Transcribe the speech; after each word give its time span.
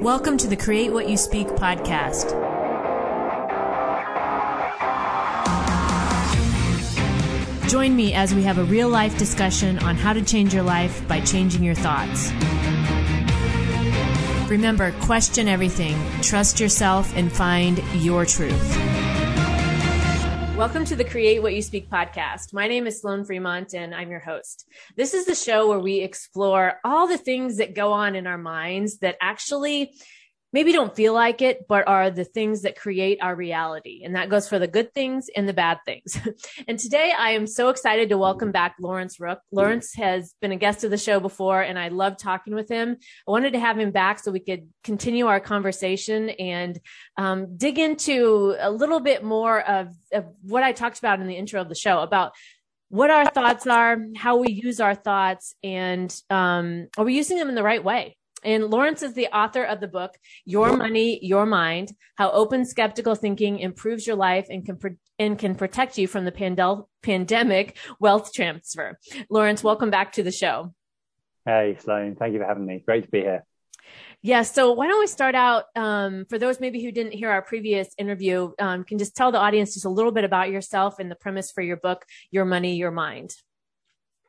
Welcome 0.00 0.38
to 0.38 0.48
the 0.48 0.56
Create 0.56 0.90
What 0.94 1.10
You 1.10 1.18
Speak 1.18 1.46
podcast. 1.48 2.30
Join 7.68 7.94
me 7.94 8.14
as 8.14 8.34
we 8.34 8.42
have 8.44 8.56
a 8.56 8.64
real 8.64 8.88
life 8.88 9.18
discussion 9.18 9.78
on 9.80 9.96
how 9.96 10.14
to 10.14 10.22
change 10.22 10.54
your 10.54 10.62
life 10.62 11.06
by 11.06 11.20
changing 11.20 11.62
your 11.62 11.74
thoughts. 11.74 12.32
Remember, 14.48 14.92
question 15.02 15.48
everything, 15.48 15.98
trust 16.22 16.60
yourself, 16.60 17.14
and 17.14 17.30
find 17.30 17.82
your 17.96 18.24
truth. 18.24 18.89
Welcome 20.60 20.84
to 20.84 20.94
the 20.94 21.06
Create 21.06 21.40
What 21.40 21.54
You 21.54 21.62
Speak 21.62 21.88
podcast. 21.88 22.52
My 22.52 22.68
name 22.68 22.86
is 22.86 23.00
Sloan 23.00 23.24
Fremont 23.24 23.72
and 23.72 23.94
I'm 23.94 24.10
your 24.10 24.20
host. 24.20 24.66
This 24.94 25.14
is 25.14 25.24
the 25.24 25.34
show 25.34 25.70
where 25.70 25.78
we 25.78 26.00
explore 26.00 26.74
all 26.84 27.08
the 27.08 27.16
things 27.16 27.56
that 27.56 27.74
go 27.74 27.94
on 27.94 28.14
in 28.14 28.26
our 28.26 28.36
minds 28.36 28.98
that 28.98 29.16
actually 29.22 29.94
maybe 30.52 30.72
don't 30.72 30.94
feel 30.94 31.14
like 31.14 31.42
it, 31.42 31.66
but 31.68 31.86
are 31.86 32.10
the 32.10 32.24
things 32.24 32.62
that 32.62 32.76
create 32.76 33.18
our 33.22 33.34
reality. 33.34 34.02
And 34.04 34.16
that 34.16 34.28
goes 34.28 34.48
for 34.48 34.58
the 34.58 34.66
good 34.66 34.92
things 34.92 35.28
and 35.34 35.48
the 35.48 35.52
bad 35.52 35.78
things. 35.84 36.18
and 36.68 36.78
today 36.78 37.12
I 37.16 37.32
am 37.32 37.46
so 37.46 37.68
excited 37.68 38.08
to 38.08 38.18
welcome 38.18 38.50
back 38.50 38.76
Lawrence 38.80 39.20
Rook. 39.20 39.40
Lawrence 39.52 39.94
has 39.94 40.34
been 40.40 40.52
a 40.52 40.56
guest 40.56 40.82
of 40.82 40.90
the 40.90 40.98
show 40.98 41.20
before 41.20 41.62
and 41.62 41.78
I 41.78 41.88
love 41.88 42.16
talking 42.16 42.54
with 42.54 42.68
him. 42.68 42.96
I 43.28 43.30
wanted 43.30 43.52
to 43.52 43.60
have 43.60 43.78
him 43.78 43.92
back 43.92 44.18
so 44.18 44.32
we 44.32 44.40
could 44.40 44.68
continue 44.82 45.26
our 45.26 45.40
conversation 45.40 46.30
and 46.30 46.78
um, 47.16 47.56
dig 47.56 47.78
into 47.78 48.56
a 48.58 48.70
little 48.70 49.00
bit 49.00 49.22
more 49.22 49.60
of, 49.60 49.94
of 50.12 50.26
what 50.42 50.62
I 50.62 50.72
talked 50.72 50.98
about 50.98 51.20
in 51.20 51.28
the 51.28 51.36
intro 51.36 51.60
of 51.60 51.68
the 51.68 51.74
show 51.74 52.00
about 52.00 52.32
what 52.88 53.08
our 53.08 53.24
thoughts 53.24 53.68
are, 53.68 53.98
how 54.16 54.38
we 54.38 54.50
use 54.50 54.80
our 54.80 54.96
thoughts, 54.96 55.54
and 55.62 56.12
um, 56.28 56.88
are 56.98 57.04
we 57.04 57.14
using 57.14 57.38
them 57.38 57.48
in 57.48 57.54
the 57.54 57.62
right 57.62 57.82
way? 57.82 58.16
And 58.42 58.64
Lawrence 58.64 59.02
is 59.02 59.14
the 59.14 59.28
author 59.28 59.64
of 59.64 59.80
the 59.80 59.88
book, 59.88 60.16
Your 60.44 60.76
Money, 60.76 61.18
Your 61.22 61.44
Mind, 61.46 61.92
How 62.16 62.30
Open 62.30 62.64
Skeptical 62.64 63.14
Thinking 63.14 63.58
Improves 63.58 64.06
Your 64.06 64.16
Life 64.16 64.46
and 64.48 64.64
can, 64.64 64.76
pro- 64.76 64.96
and 65.18 65.38
can 65.38 65.54
protect 65.54 65.98
you 65.98 66.06
from 66.06 66.24
the 66.24 66.32
pandel- 66.32 66.88
pandemic 67.02 67.76
wealth 67.98 68.32
transfer. 68.32 68.98
Lawrence, 69.28 69.62
welcome 69.62 69.90
back 69.90 70.12
to 70.12 70.22
the 70.22 70.32
show. 70.32 70.74
Hey, 71.44 71.76
Sloan. 71.80 72.16
Thank 72.16 72.32
you 72.32 72.38
for 72.38 72.46
having 72.46 72.66
me. 72.66 72.82
Great 72.84 73.04
to 73.04 73.10
be 73.10 73.20
here. 73.20 73.44
Yeah. 74.22 74.42
So 74.42 74.72
why 74.72 74.86
don't 74.86 75.00
we 75.00 75.06
start 75.06 75.34
out 75.34 75.64
um, 75.74 76.26
for 76.28 76.38
those 76.38 76.60
maybe 76.60 76.82
who 76.82 76.92
didn't 76.92 77.12
hear 77.12 77.30
our 77.30 77.42
previous 77.42 77.88
interview, 77.96 78.52
um, 78.58 78.84
can 78.84 78.98
just 78.98 79.16
tell 79.16 79.32
the 79.32 79.38
audience 79.38 79.74
just 79.74 79.86
a 79.86 79.90
little 79.90 80.12
bit 80.12 80.24
about 80.24 80.50
yourself 80.50 80.98
and 80.98 81.10
the 81.10 81.14
premise 81.14 81.50
for 81.50 81.62
your 81.62 81.78
book, 81.78 82.04
Your 82.30 82.44
Money, 82.44 82.76
Your 82.76 82.90
Mind. 82.90 83.34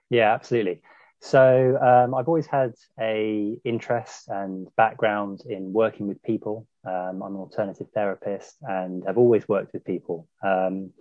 Yeah, 0.10 0.34
absolutely. 0.34 0.82
So 1.24 1.78
um, 1.80 2.16
I've 2.16 2.28
always 2.28 2.48
had 2.48 2.74
a 3.00 3.56
interest 3.64 4.28
and 4.28 4.68
background 4.76 5.42
in 5.48 5.72
working 5.72 6.08
with 6.08 6.22
people. 6.24 6.68
Um, 6.84 7.22
I'm 7.22 7.36
an 7.36 7.42
alternative 7.42 7.88
therapist 7.94 8.58
and 8.64 9.04
I've 9.08 9.20
always 9.20 9.48
worked 9.48 9.72
with 9.72 9.86
people. 9.86 10.28
Um, 10.44 10.92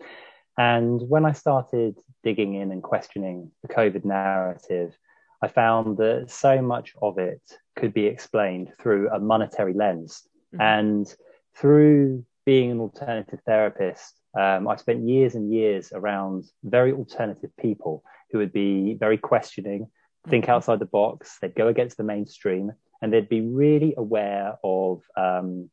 and 0.59 1.01
when 1.09 1.25
I 1.25 1.33
started 1.33 1.97
digging 2.23 2.55
in 2.55 2.71
and 2.71 2.83
questioning 2.83 3.51
the 3.62 3.69
COVID 3.69 4.05
narrative, 4.05 4.95
I 5.43 5.49
found 5.49 5.97
that 5.97 6.27
so 6.31 6.61
much 6.61 6.93
of 7.01 7.19
it 7.19 7.41
could 7.75 7.95
be 7.95 8.05
explained 8.05 8.73
through 8.79 9.09
a 9.09 9.19
monetary 9.19 9.73
lens. 9.73 10.29
Mm-hmm. 10.55 10.61
And 10.61 11.15
through 11.57 12.27
being 12.45 12.71
an 12.71 12.81
alternative 12.81 13.41
therapist, 13.47 14.21
um, 14.39 14.69
I 14.69 14.77
spent 14.77 15.09
years 15.09 15.34
and 15.34 15.51
years 15.51 15.93
around 15.95 16.45
very 16.62 16.93
alternative 16.93 17.51
people 17.59 18.05
who 18.31 18.39
would 18.39 18.53
be 18.53 18.95
very 18.95 19.17
questioning, 19.17 19.89
think 20.29 20.45
mm-hmm. 20.45 20.53
outside 20.53 20.79
the 20.79 20.87
box, 20.87 21.39
they'd 21.41 21.55
go 21.55 21.69
against 21.69 21.97
the 21.97 22.05
mainstream, 22.05 22.73
and 23.01 23.13
they'd 23.13 23.29
be 23.29 23.41
really 23.41 23.95
aware 23.97 24.57
of 24.62 25.03
um, 25.17 25.71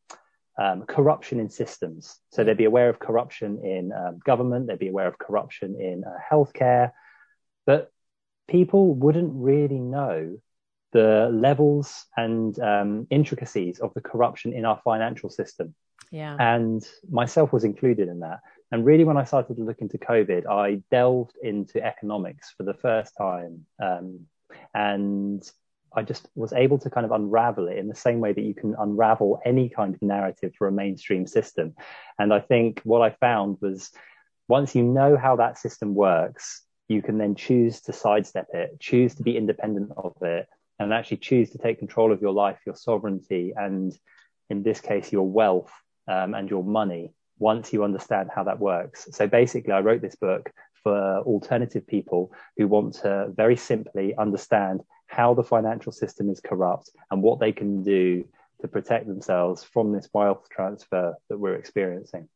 um, 0.57 0.83
corruption 0.83 1.39
in 1.39 1.49
systems. 1.49 2.19
So 2.31 2.43
they'd 2.43 2.57
be 2.57 2.65
aware 2.65 2.89
of 2.89 2.99
corruption 2.99 3.63
in 3.63 3.91
um, 3.91 4.19
government, 4.25 4.67
they'd 4.67 4.79
be 4.79 4.87
aware 4.87 5.07
of 5.07 5.17
corruption 5.17 5.79
in 5.79 6.03
uh, 6.03 6.17
healthcare, 6.31 6.91
but 7.65 7.91
people 8.47 8.93
wouldn't 8.95 9.31
really 9.33 9.79
know 9.79 10.39
the 10.93 11.29
levels 11.31 12.05
and 12.15 12.57
um, 12.59 13.07
intricacies 13.09 13.79
of 13.79 13.93
the 13.93 14.01
corruption 14.01 14.53
in 14.53 14.65
our 14.65 14.79
financial 14.83 15.29
system. 15.29 15.75
Yeah. 16.11 16.37
And 16.39 16.87
myself 17.09 17.51
was 17.51 17.65
included 17.65 18.07
in 18.07 18.21
that. 18.21 18.39
And 18.71 18.85
really, 18.85 19.03
when 19.03 19.17
I 19.17 19.23
started 19.25 19.57
to 19.57 19.63
look 19.63 19.79
into 19.79 19.97
COVID, 19.97 20.45
I 20.47 20.81
delved 20.91 21.33
into 21.41 21.83
economics 21.83 22.53
for 22.55 22.63
the 22.63 22.73
first 22.73 23.13
time. 23.17 23.65
Um, 23.81 24.27
and 24.73 25.43
I 25.95 26.03
just 26.03 26.27
was 26.35 26.53
able 26.53 26.77
to 26.79 26.89
kind 26.89 27.05
of 27.05 27.11
unravel 27.11 27.67
it 27.67 27.77
in 27.77 27.87
the 27.87 27.95
same 27.95 28.19
way 28.19 28.33
that 28.33 28.41
you 28.41 28.53
can 28.53 28.75
unravel 28.77 29.41
any 29.45 29.69
kind 29.69 29.95
of 29.95 30.01
narrative 30.01 30.53
for 30.57 30.67
a 30.67 30.71
mainstream 30.71 31.25
system. 31.25 31.75
And 32.19 32.33
I 32.33 32.39
think 32.39 32.81
what 32.83 33.01
I 33.01 33.11
found 33.11 33.57
was 33.61 33.91
once 34.47 34.75
you 34.75 34.83
know 34.83 35.17
how 35.17 35.37
that 35.37 35.57
system 35.57 35.95
works, 35.95 36.61
you 36.87 37.01
can 37.01 37.17
then 37.17 37.35
choose 37.35 37.81
to 37.81 37.93
sidestep 37.93 38.47
it, 38.53 38.79
choose 38.79 39.15
to 39.15 39.23
be 39.23 39.37
independent 39.37 39.91
of 39.97 40.13
it, 40.21 40.47
and 40.79 40.93
actually 40.93 41.17
choose 41.17 41.49
to 41.51 41.57
take 41.57 41.79
control 41.79 42.11
of 42.11 42.21
your 42.21 42.31
life, 42.31 42.59
your 42.65 42.75
sovereignty, 42.75 43.53
and 43.55 43.97
in 44.49 44.63
this 44.63 44.79
case, 44.79 45.11
your 45.11 45.27
wealth 45.27 45.71
um, 46.07 46.33
and 46.33 46.49
your 46.49 46.63
money 46.63 47.13
once 47.39 47.73
you 47.73 47.83
understand 47.83 48.29
how 48.33 48.43
that 48.43 48.59
works. 48.59 49.07
So 49.11 49.27
basically, 49.27 49.73
I 49.73 49.81
wrote 49.81 50.01
this 50.01 50.15
book 50.15 50.51
for 50.83 51.19
alternative 51.19 51.85
people 51.87 52.31
who 52.57 52.67
want 52.67 52.95
to 52.95 53.31
very 53.35 53.55
simply 53.55 54.15
understand 54.15 54.81
how 55.07 55.33
the 55.33 55.43
financial 55.43 55.91
system 55.91 56.29
is 56.29 56.39
corrupt 56.39 56.89
and 57.11 57.21
what 57.21 57.39
they 57.39 57.51
can 57.51 57.83
do 57.83 58.25
to 58.61 58.67
protect 58.67 59.07
themselves 59.07 59.63
from 59.63 59.91
this 59.91 60.09
wealth 60.13 60.47
transfer 60.49 61.15
that 61.29 61.37
we're 61.37 61.55
experiencing. 61.55 62.27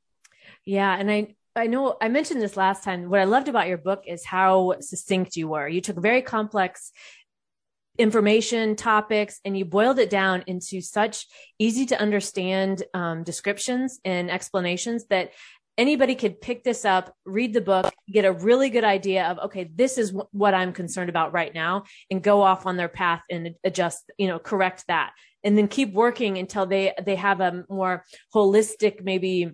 Yeah, 0.66 0.96
and 0.96 1.12
I 1.12 1.36
I 1.56 1.68
know 1.68 1.98
I 2.02 2.08
mentioned 2.08 2.42
this 2.42 2.56
last 2.56 2.84
time. 2.84 3.10
What 3.10 3.20
I 3.20 3.26
loved 3.26 3.50
about 3.50 3.68
your 3.68 3.78
book 3.78 4.04
is 4.08 4.26
how 4.26 4.76
succinct 4.80 5.36
you 5.36 5.48
were. 5.50 5.68
You 5.68 5.82
took 5.82 5.98
very 5.98 6.22
complex 6.22 6.92
information 7.98 8.76
topics 8.76 9.40
and 9.44 9.58
you 9.58 9.66
boiled 9.66 10.00
it 10.00 10.10
down 10.10 10.44
into 10.48 10.82
such 10.82 11.28
easy 11.60 11.86
to 11.86 12.00
understand 12.00 12.84
um, 12.94 13.24
descriptions 13.24 14.00
and 14.06 14.32
explanations 14.32 15.06
that 15.08 15.32
anybody 15.78 16.16
could 16.16 16.42
pick 16.42 16.64
this 16.64 16.86
up, 16.86 17.16
read 17.26 17.54
the 17.54 17.62
book, 17.62 17.92
get 18.12 18.26
a 18.26 18.32
really 18.32 18.70
good 18.70 18.84
idea 18.84 19.26
of, 19.26 19.40
okay, 19.40 19.70
this 19.74 19.98
is 19.98 20.12
w- 20.12 20.28
what 20.32 20.54
I'm 20.54 20.74
concerned 20.74 21.10
about 21.10 21.34
right 21.34 21.54
now 21.54 21.86
and 22.10 22.22
go 22.22 22.42
off 22.42 22.66
on 22.66 22.78
their 22.78 22.90
path 22.90 23.22
and 23.30 23.56
adjust, 23.64 24.12
you 24.18 24.28
know, 24.28 24.40
correct 24.40 24.86
that. 24.88 25.14
And 25.44 25.58
then 25.58 25.68
keep 25.68 25.94
working 25.94 26.38
until 26.38 26.66
they, 26.66 26.94
they 27.04 27.16
have 27.16 27.40
a 27.42 27.64
more 27.70 28.06
holistic, 28.34 29.04
maybe 29.04 29.52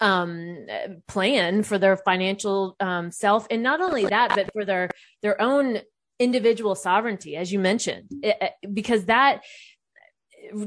um 0.00 0.66
plan 1.06 1.62
for 1.62 1.78
their 1.78 1.96
financial 1.96 2.74
um 2.80 3.12
self 3.12 3.46
and 3.52 3.62
not 3.62 3.80
only 3.80 4.04
that 4.04 4.34
but 4.34 4.52
for 4.52 4.64
their 4.64 4.90
their 5.22 5.40
own 5.40 5.78
individual 6.18 6.74
sovereignty 6.74 7.36
as 7.36 7.52
you 7.52 7.60
mentioned 7.60 8.08
it, 8.20 8.54
because 8.74 9.04
that 9.04 9.44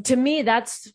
to 0.05 0.15
me 0.15 0.41
that's 0.41 0.89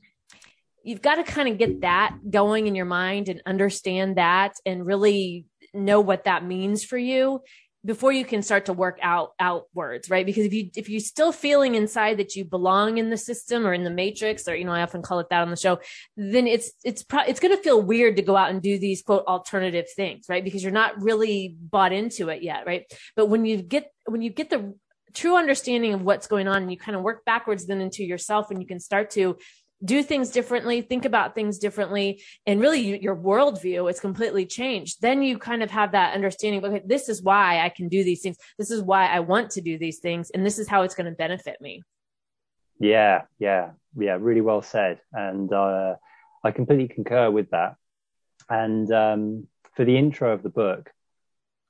you've 0.85 1.03
got 1.03 1.17
to 1.17 1.25
kind 1.25 1.49
of 1.49 1.59
get 1.59 1.81
that 1.81 2.17
going 2.31 2.67
in 2.67 2.75
your 2.75 2.85
mind 2.85 3.29
and 3.29 3.43
understand 3.47 4.17
that 4.17 4.55
and 4.65 4.87
really 4.87 5.47
know 5.73 6.01
what 6.01 6.25
that 6.25 6.45
means 6.45 6.85
for 6.85 6.99
you 6.99 7.41
before 7.85 8.13
you 8.13 8.25
can 8.25 8.43
start 8.43 8.67
to 8.67 8.73
work 8.73 8.99
out 9.03 9.33
outwards 9.39 10.09
right? 10.09 10.25
Because 10.25 10.45
if 10.45 10.53
you 10.53 10.71
if 10.77 10.89
you're 10.89 11.01
still 11.01 11.33
feeling 11.33 11.75
inside 11.75 12.19
that 12.19 12.37
you 12.37 12.45
belong 12.45 12.99
in 12.99 13.11
the 13.11 13.17
system 13.17 13.67
or 13.67 13.75
in 13.75 13.85
the 13.85 13.91
matrix 13.91 14.49
or 14.49 14.55
you 14.55 14.65
know 14.65 14.73
i 14.73 14.83
often 14.83 15.03
call 15.03 15.19
it 15.19 15.29
that 15.31 15.43
on 15.43 15.51
the 15.51 15.57
show 15.57 15.79
then 16.17 16.47
it's 16.47 16.73
it's 16.85 17.03
pro- 17.03 17.25
it's 17.25 17.41
going 17.41 17.55
to 17.55 17.63
feel 17.63 17.81
weird 17.81 18.17
to 18.17 18.23
go 18.23 18.37
out 18.37 18.51
and 18.51 18.63
do 18.63 18.79
these 18.79 19.03
quote 19.03 19.25
alternative 19.27 19.87
things 19.95 20.27
right? 20.29 20.45
Because 20.45 20.63
you're 20.63 20.73
not 20.73 21.01
really 21.03 21.57
bought 21.61 21.93
into 21.93 22.29
it 22.29 22.43
yet 22.43 22.67
right? 22.67 22.85
But 23.17 23.27
when 23.27 23.45
you 23.45 23.61
get 23.63 23.91
when 24.07 24.23
you 24.23 24.31
get 24.31 24.51
the 24.51 24.75
true 25.13 25.37
understanding 25.37 25.95
of 25.95 26.03
what's 26.03 26.27
going 26.27 26.49
on 26.49 26.63
and 26.63 26.71
you 26.71 26.77
kind 26.77 26.97
of 26.97 27.03
work 27.03 27.25
backwards 27.25 27.67
then 27.67 27.81
into 27.81 28.05
yourself 28.05 28.51
and 28.51 28.61
you 28.61 28.67
can 28.67 28.81
start 28.81 29.11
to 29.11 29.37
do 29.83 30.03
things 30.03 30.31
differently, 30.31 30.81
think 30.81 31.05
about 31.05 31.35
things 31.35 31.59
differently, 31.59 32.23
and 32.47 32.61
really 32.61 33.03
your 33.03 33.17
worldview 33.17 33.91
is 33.91 34.01
completely 34.01 34.47
changed. 34.47 35.01
Then 35.01 35.23
you 35.23 35.39
kind 35.39 35.63
of 35.63 35.71
have 35.71 35.93
that 35.93 36.15
understanding 36.15 36.65
okay, 36.65 36.83
this 36.85 37.09
is 37.09 37.23
why 37.23 37.61
I 37.61 37.69
can 37.69 37.89
do 37.89 38.05
these 38.05 38.23
things. 38.23 38.37
This 38.59 38.71
is 38.71 38.83
why 38.83 39.07
I 39.07 39.21
want 39.21 39.51
to 39.53 39.61
do 39.61 39.79
these 39.79 39.99
things. 39.99 40.31
And 40.31 40.45
this 40.45 40.59
is 40.59 40.69
how 40.69 40.83
it's 40.83 40.95
going 40.95 41.11
to 41.11 41.17
benefit 41.17 41.61
me. 41.61 41.83
Yeah, 42.79 43.23
yeah, 43.39 43.71
yeah, 43.97 44.17
really 44.21 44.41
well 44.41 44.63
said. 44.63 45.01
And 45.13 45.53
uh, 45.53 45.95
I 46.43 46.51
completely 46.51 46.89
concur 46.89 47.31
with 47.31 47.51
that. 47.51 47.77
And 48.49 48.91
um, 48.93 49.47
for 49.75 49.85
the 49.85 49.97
intro 49.97 50.33
of 50.33 50.43
the 50.43 50.51
book, 50.51 50.91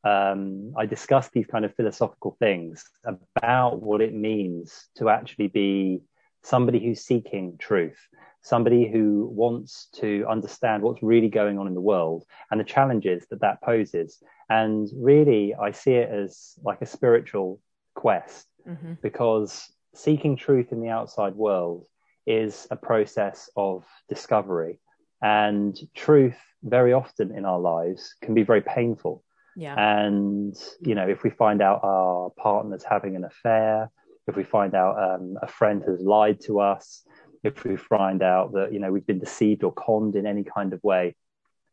um, 0.05 0.75
I 0.77 0.87
discussed 0.87 1.33
these 1.33 1.47
kind 1.47 1.65
of 1.65 1.75
philosophical 1.75 2.37
things 2.39 2.85
about 3.05 3.81
what 3.81 4.03
it 4.03 4.15
means 4.15 4.89
to 4.97 5.09
actually 5.09 5.49
be 5.49 6.03
somebody 6.44 6.79
who's 6.79 7.00
seeking 7.00 7.56
truth, 7.58 7.99
somebody 8.43 8.87
who 8.87 9.26
wants 9.32 9.88
to 9.94 10.25
understand 10.29 10.82
what's 10.82 11.02
really 11.02 11.29
going 11.29 11.58
on 11.58 11.67
in 11.67 11.75
the 11.75 11.81
world 11.81 12.25
and 12.50 12.61
the 12.61 12.64
challenges 12.64 13.26
that 13.31 13.41
that 13.41 13.61
poses. 13.62 14.23
And 14.50 14.88
really, 14.94 15.55
I 15.55 15.73
see 15.73 15.94
it 15.94 16.11
as 16.11 16.52
like 16.62 16.82
a 16.82 16.87
spiritual 16.87 17.61
quest 17.94 18.46
mm-hmm. 18.69 18.94
because 19.02 19.67
seeking 19.94 20.37
truth 20.37 20.70
in 20.70 20.81
the 20.81 20.91
outside 20.91 21.35
world 21.35 21.87
is 22.26 22.67
a 22.70 22.76
process 22.76 23.49
of 23.56 23.85
discovery. 24.08 24.79
And 25.23 25.75
truth, 25.94 26.37
very 26.62 26.93
often 26.93 27.35
in 27.35 27.47
our 27.47 27.58
lives, 27.58 28.14
can 28.20 28.35
be 28.35 28.43
very 28.43 28.61
painful. 28.61 29.25
Yeah. 29.56 29.75
And, 29.79 30.55
you 30.81 30.94
know, 30.94 31.08
if 31.08 31.23
we 31.23 31.31
find 31.31 31.62
out 31.62 31.81
our 31.82 32.31
partner's 32.37 32.85
having 32.85 33.17
an 33.17 33.25
affair, 33.25 33.90
if 34.26 34.37
we 34.37 34.44
find 34.44 34.75
out 34.75 34.99
um, 34.99 35.37
a 35.43 35.47
friend 35.47 35.82
has 35.87 36.00
lied 36.00 36.41
to 36.43 36.61
us, 36.61 37.05
if 37.43 37.65
we 37.65 37.76
find 37.76 38.23
out 38.23 38.53
that, 38.53 38.73
you 38.73 38.79
know, 38.79 38.91
we've 38.91 39.06
been 39.06 39.19
deceived 39.19 39.65
or 39.65 39.73
conned 39.73 40.17
in 40.17 40.26
any 40.26 40.44
kind 40.44 40.73
of 40.73 40.82
way, 40.82 41.15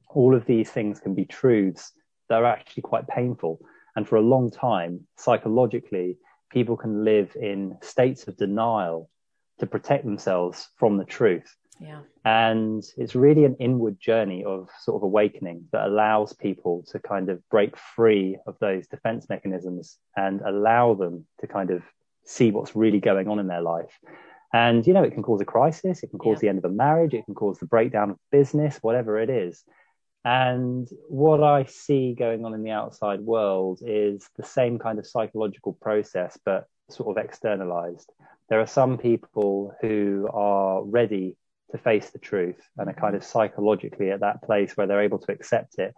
all 0.09 0.35
of 0.35 0.45
these 0.45 0.69
things 0.69 0.99
can 0.99 1.15
be 1.15 1.25
truths 1.25 1.93
that 2.27 2.35
are 2.35 2.45
actually 2.45 2.83
quite 2.83 3.07
painful. 3.07 3.59
And 3.95 4.07
for 4.07 4.17
a 4.17 4.21
long 4.21 4.51
time, 4.51 5.07
psychologically, 5.17 6.17
people 6.49 6.75
can 6.75 7.05
live 7.05 7.35
in 7.35 7.77
states 7.81 8.27
of 8.27 8.37
denial 8.37 9.09
to 9.59 9.65
protect 9.65 10.03
themselves 10.03 10.69
from 10.77 10.97
the 10.97 11.05
truth. 11.05 11.55
Yeah. 11.79 12.01
And 12.25 12.83
it's 12.97 13.15
really 13.15 13.45
an 13.45 13.55
inward 13.59 13.99
journey 13.99 14.43
of 14.43 14.69
sort 14.81 14.97
of 14.97 15.03
awakening 15.03 15.65
that 15.71 15.87
allows 15.87 16.33
people 16.33 16.83
to 16.91 16.99
kind 16.99 17.29
of 17.29 17.47
break 17.49 17.75
free 17.77 18.37
of 18.45 18.55
those 18.59 18.87
defense 18.87 19.27
mechanisms 19.29 19.97
and 20.15 20.41
allow 20.41 20.93
them 20.93 21.25
to 21.39 21.47
kind 21.47 21.71
of 21.71 21.81
see 22.25 22.51
what's 22.51 22.75
really 22.75 22.99
going 22.99 23.27
on 23.27 23.39
in 23.39 23.47
their 23.47 23.61
life. 23.61 23.99
And, 24.53 24.85
you 24.85 24.93
know, 24.93 25.03
it 25.03 25.13
can 25.13 25.23
cause 25.23 25.41
a 25.41 25.45
crisis, 25.45 26.03
it 26.03 26.09
can 26.09 26.19
cause 26.19 26.37
yeah. 26.37 26.39
the 26.39 26.49
end 26.49 26.57
of 26.57 26.65
a 26.65 26.73
marriage, 26.73 27.13
it 27.13 27.25
can 27.25 27.35
cause 27.35 27.57
the 27.59 27.65
breakdown 27.65 28.11
of 28.11 28.17
business, 28.31 28.77
whatever 28.81 29.17
it 29.19 29.29
is. 29.29 29.63
And 30.23 30.87
what 31.07 31.41
I 31.41 31.65
see 31.65 32.13
going 32.13 32.45
on 32.45 32.53
in 32.53 32.63
the 32.63 32.71
outside 32.71 33.21
world 33.21 33.79
is 33.81 34.29
the 34.37 34.43
same 34.43 34.77
kind 34.77 34.99
of 34.99 35.07
psychological 35.07 35.73
process, 35.73 36.37
but 36.45 36.67
sort 36.89 37.17
of 37.17 37.23
externalized. 37.23 38.11
There 38.49 38.59
are 38.59 38.67
some 38.67 38.97
people 38.97 39.73
who 39.81 40.29
are 40.31 40.83
ready 40.83 41.37
to 41.71 41.77
face 41.77 42.09
the 42.09 42.19
truth 42.19 42.61
and 42.77 42.89
are 42.89 42.93
kind 42.93 43.15
of 43.15 43.23
psychologically 43.23 44.11
at 44.11 44.19
that 44.19 44.43
place 44.43 44.75
where 44.75 44.85
they're 44.85 45.01
able 45.01 45.19
to 45.19 45.31
accept 45.31 45.79
it. 45.79 45.95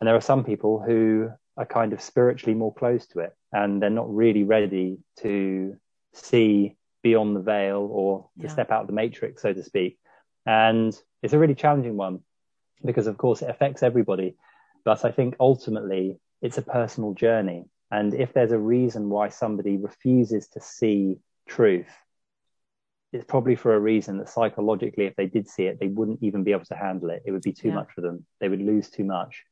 And 0.00 0.08
there 0.08 0.16
are 0.16 0.20
some 0.20 0.44
people 0.44 0.82
who 0.84 1.30
are 1.56 1.66
kind 1.66 1.92
of 1.92 2.00
spiritually 2.00 2.54
more 2.54 2.74
close 2.74 3.06
to 3.06 3.20
it 3.20 3.34
and 3.52 3.80
they're 3.80 3.90
not 3.90 4.14
really 4.14 4.44
ready 4.44 4.98
to 5.18 5.76
see 6.12 6.76
beyond 7.02 7.36
the 7.36 7.40
veil 7.40 7.88
or 7.90 8.28
to 8.38 8.46
yeah. 8.46 8.52
step 8.52 8.70
out 8.70 8.82
of 8.82 8.86
the 8.86 8.92
matrix, 8.92 9.42
so 9.42 9.52
to 9.52 9.62
speak. 9.62 9.98
And 10.44 10.96
it's 11.22 11.32
a 11.32 11.38
really 11.38 11.54
challenging 11.54 11.96
one 11.96 12.20
because, 12.84 13.06
of 13.06 13.16
course, 13.16 13.42
it 13.42 13.50
affects 13.50 13.82
everybody. 13.82 14.36
But 14.84 15.04
I 15.04 15.10
think 15.10 15.36
ultimately 15.40 16.18
it's 16.42 16.58
a 16.58 16.62
personal 16.62 17.14
journey. 17.14 17.64
And 17.90 18.14
if 18.14 18.32
there's 18.32 18.52
a 18.52 18.58
reason 18.58 19.08
why 19.08 19.28
somebody 19.28 19.76
refuses 19.76 20.48
to 20.48 20.60
see 20.60 21.18
truth, 21.48 21.92
it's 23.12 23.24
probably 23.24 23.54
for 23.54 23.74
a 23.74 23.80
reason 23.80 24.18
that 24.18 24.28
psychologically, 24.28 25.06
if 25.06 25.16
they 25.16 25.26
did 25.26 25.48
see 25.48 25.64
it, 25.64 25.78
they 25.80 25.86
wouldn't 25.86 26.22
even 26.22 26.44
be 26.44 26.52
able 26.52 26.64
to 26.66 26.76
handle 26.76 27.10
it. 27.10 27.22
It 27.24 27.30
would 27.30 27.42
be 27.42 27.52
too 27.52 27.68
yeah. 27.68 27.74
much 27.74 27.92
for 27.94 28.00
them. 28.00 28.26
They 28.40 28.48
would 28.48 28.60
lose 28.60 28.90
too 28.90 29.04
much. 29.04 29.44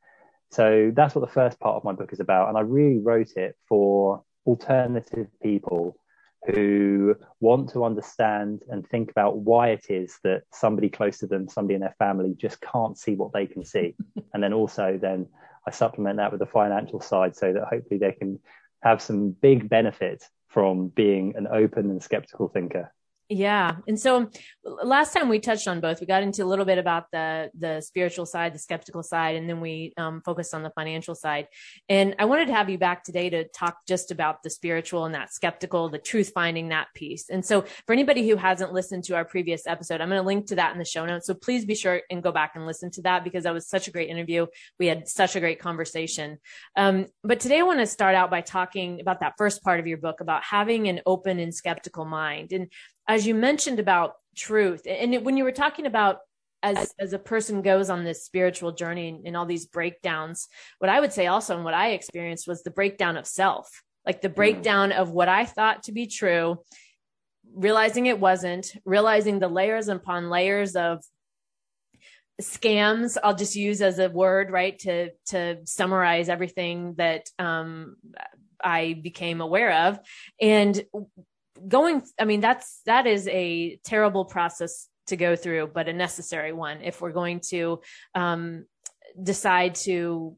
So 0.54 0.92
that's 0.94 1.16
what 1.16 1.22
the 1.26 1.32
first 1.32 1.58
part 1.58 1.74
of 1.74 1.82
my 1.82 1.92
book 1.92 2.12
is 2.12 2.20
about. 2.20 2.48
And 2.48 2.56
I 2.56 2.60
really 2.60 3.00
wrote 3.00 3.32
it 3.34 3.56
for 3.68 4.22
alternative 4.46 5.26
people 5.42 5.96
who 6.46 7.16
want 7.40 7.70
to 7.70 7.84
understand 7.84 8.62
and 8.68 8.86
think 8.86 9.10
about 9.10 9.38
why 9.38 9.70
it 9.70 9.86
is 9.88 10.16
that 10.22 10.42
somebody 10.52 10.88
close 10.88 11.18
to 11.18 11.26
them, 11.26 11.48
somebody 11.48 11.74
in 11.74 11.80
their 11.80 11.96
family 11.98 12.36
just 12.38 12.60
can't 12.60 12.96
see 12.96 13.16
what 13.16 13.32
they 13.32 13.46
can 13.46 13.64
see. 13.64 13.96
and 14.32 14.40
then 14.40 14.52
also 14.52 14.96
then 14.96 15.26
I 15.66 15.72
supplement 15.72 16.18
that 16.18 16.30
with 16.30 16.38
the 16.38 16.46
financial 16.46 17.00
side 17.00 17.34
so 17.34 17.52
that 17.52 17.64
hopefully 17.64 17.98
they 17.98 18.12
can 18.12 18.38
have 18.80 19.02
some 19.02 19.30
big 19.30 19.68
benefit 19.68 20.22
from 20.46 20.86
being 20.86 21.34
an 21.36 21.48
open 21.48 21.90
and 21.90 22.00
skeptical 22.00 22.46
thinker. 22.46 22.92
Yeah. 23.30 23.76
And 23.88 23.98
so 23.98 24.30
last 24.64 25.14
time 25.14 25.30
we 25.30 25.38
touched 25.38 25.66
on 25.66 25.80
both, 25.80 26.00
we 26.00 26.06
got 26.06 26.22
into 26.22 26.44
a 26.44 26.46
little 26.46 26.66
bit 26.66 26.76
about 26.76 27.10
the, 27.10 27.50
the 27.58 27.80
spiritual 27.80 28.26
side, 28.26 28.54
the 28.54 28.58
skeptical 28.58 29.02
side, 29.02 29.36
and 29.36 29.48
then 29.48 29.62
we 29.62 29.94
um, 29.96 30.20
focused 30.20 30.52
on 30.52 30.62
the 30.62 30.70
financial 30.70 31.14
side. 31.14 31.48
And 31.88 32.16
I 32.18 32.26
wanted 32.26 32.48
to 32.48 32.54
have 32.54 32.68
you 32.68 32.76
back 32.76 33.02
today 33.02 33.30
to 33.30 33.48
talk 33.48 33.78
just 33.88 34.10
about 34.10 34.42
the 34.42 34.50
spiritual 34.50 35.06
and 35.06 35.14
that 35.14 35.32
skeptical, 35.32 35.88
the 35.88 35.98
truth 35.98 36.32
finding 36.34 36.68
that 36.68 36.88
piece. 36.94 37.30
And 37.30 37.42
so 37.42 37.64
for 37.86 37.94
anybody 37.94 38.28
who 38.28 38.36
hasn't 38.36 38.74
listened 38.74 39.04
to 39.04 39.16
our 39.16 39.24
previous 39.24 39.66
episode, 39.66 40.02
I'm 40.02 40.10
going 40.10 40.20
to 40.20 40.26
link 40.26 40.46
to 40.48 40.56
that 40.56 40.72
in 40.72 40.78
the 40.78 40.84
show 40.84 41.06
notes. 41.06 41.26
So 41.26 41.32
please 41.32 41.64
be 41.64 41.74
sure 41.74 42.02
and 42.10 42.22
go 42.22 42.30
back 42.30 42.52
and 42.56 42.66
listen 42.66 42.90
to 42.92 43.02
that 43.02 43.24
because 43.24 43.44
that 43.44 43.54
was 43.54 43.66
such 43.66 43.88
a 43.88 43.90
great 43.90 44.10
interview. 44.10 44.46
We 44.78 44.86
had 44.86 45.08
such 45.08 45.34
a 45.34 45.40
great 45.40 45.60
conversation. 45.60 46.38
Um, 46.76 47.06
but 47.22 47.40
today 47.40 47.60
I 47.60 47.62
want 47.62 47.80
to 47.80 47.86
start 47.86 48.14
out 48.14 48.30
by 48.30 48.42
talking 48.42 49.00
about 49.00 49.20
that 49.20 49.34
first 49.38 49.62
part 49.62 49.80
of 49.80 49.86
your 49.86 49.98
book 49.98 50.20
about 50.20 50.44
having 50.44 50.88
an 50.88 51.00
open 51.06 51.38
and 51.38 51.54
skeptical 51.54 52.04
mind. 52.04 52.52
And 52.52 52.70
as 53.08 53.26
you 53.26 53.34
mentioned 53.34 53.78
about 53.78 54.14
truth 54.36 54.82
and 54.86 55.14
it, 55.14 55.24
when 55.24 55.36
you 55.36 55.44
were 55.44 55.52
talking 55.52 55.86
about 55.86 56.18
as 56.62 56.94
as 56.98 57.12
a 57.12 57.18
person 57.18 57.62
goes 57.62 57.90
on 57.90 58.04
this 58.04 58.24
spiritual 58.24 58.72
journey 58.72 59.08
and, 59.08 59.26
and 59.26 59.36
all 59.36 59.46
these 59.46 59.66
breakdowns 59.66 60.48
what 60.78 60.88
i 60.88 60.98
would 60.98 61.12
say 61.12 61.26
also 61.26 61.54
and 61.54 61.64
what 61.64 61.74
i 61.74 61.90
experienced 61.90 62.48
was 62.48 62.62
the 62.62 62.70
breakdown 62.70 63.16
of 63.16 63.26
self 63.26 63.82
like 64.06 64.20
the 64.22 64.28
mm. 64.28 64.34
breakdown 64.34 64.90
mm. 64.90 64.96
of 64.96 65.10
what 65.10 65.28
i 65.28 65.44
thought 65.44 65.84
to 65.84 65.92
be 65.92 66.06
true 66.06 66.58
realizing 67.54 68.06
it 68.06 68.18
wasn't 68.18 68.74
realizing 68.84 69.38
the 69.38 69.48
layers 69.48 69.88
upon 69.88 70.30
layers 70.30 70.74
of 70.74 71.04
scams 72.42 73.16
i'll 73.22 73.36
just 73.36 73.54
use 73.54 73.80
as 73.80 74.00
a 74.00 74.08
word 74.08 74.50
right 74.50 74.78
to 74.80 75.10
to 75.26 75.58
summarize 75.66 76.28
everything 76.28 76.94
that 76.96 77.28
um 77.38 77.94
i 78.62 78.98
became 79.00 79.40
aware 79.40 79.86
of 79.86 80.00
and 80.40 80.84
going 81.68 82.02
i 82.18 82.24
mean 82.24 82.40
that's 82.40 82.80
that 82.86 83.06
is 83.06 83.28
a 83.28 83.78
terrible 83.84 84.24
process 84.24 84.88
to 85.06 85.16
go 85.16 85.36
through 85.36 85.70
but 85.72 85.88
a 85.88 85.92
necessary 85.92 86.52
one 86.52 86.80
if 86.82 87.00
we're 87.00 87.12
going 87.12 87.40
to 87.40 87.80
um, 88.14 88.64
decide 89.22 89.74
to 89.74 90.36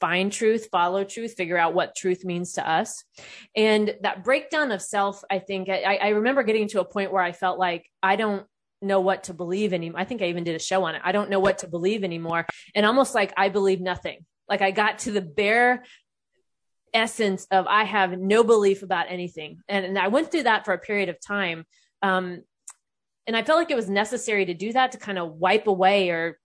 find 0.00 0.32
truth 0.32 0.68
follow 0.70 1.04
truth 1.04 1.34
figure 1.34 1.56
out 1.56 1.74
what 1.74 1.94
truth 1.94 2.24
means 2.24 2.52
to 2.52 2.68
us. 2.68 3.04
And 3.56 3.96
that 4.02 4.24
breakdown 4.24 4.72
of 4.72 4.82
self 4.82 5.22
i 5.30 5.38
think 5.38 5.68
I, 5.68 5.96
I 5.96 6.08
remember 6.08 6.42
getting 6.42 6.68
to 6.68 6.80
a 6.80 6.84
point 6.84 7.12
where 7.12 7.22
i 7.22 7.32
felt 7.32 7.58
like 7.58 7.88
i 8.02 8.16
don't 8.16 8.46
know 8.82 9.00
what 9.00 9.24
to 9.24 9.34
believe 9.34 9.72
anymore 9.72 10.00
i 10.00 10.04
think 10.04 10.20
i 10.20 10.26
even 10.26 10.44
did 10.44 10.56
a 10.56 10.58
show 10.58 10.84
on 10.84 10.94
it. 10.94 11.02
I 11.04 11.12
don't 11.12 11.30
know 11.30 11.40
what 11.40 11.58
to 11.58 11.68
believe 11.68 12.04
anymore. 12.04 12.46
And 12.74 12.84
almost 12.84 13.14
like 13.14 13.32
i 13.36 13.48
believe 13.48 13.80
nothing. 13.80 14.24
Like 14.48 14.62
i 14.62 14.70
got 14.70 15.00
to 15.00 15.12
the 15.12 15.22
bare 15.22 15.84
essence 16.94 17.46
of 17.50 17.66
I 17.66 17.84
have 17.84 18.18
no 18.18 18.44
belief 18.44 18.82
about 18.82 19.06
anything. 19.10 19.58
And, 19.68 19.84
and 19.84 19.98
I 19.98 20.08
went 20.08 20.30
through 20.30 20.44
that 20.44 20.64
for 20.64 20.72
a 20.72 20.78
period 20.78 21.08
of 21.08 21.20
time. 21.20 21.64
Um, 22.00 22.42
and 23.26 23.36
I 23.36 23.42
felt 23.42 23.58
like 23.58 23.70
it 23.70 23.76
was 23.76 23.90
necessary 23.90 24.46
to 24.46 24.54
do 24.54 24.72
that 24.72 24.92
to 24.92 24.98
kind 24.98 25.18
of 25.18 25.32
wipe 25.32 25.66
away 25.66 26.10
or 26.10 26.38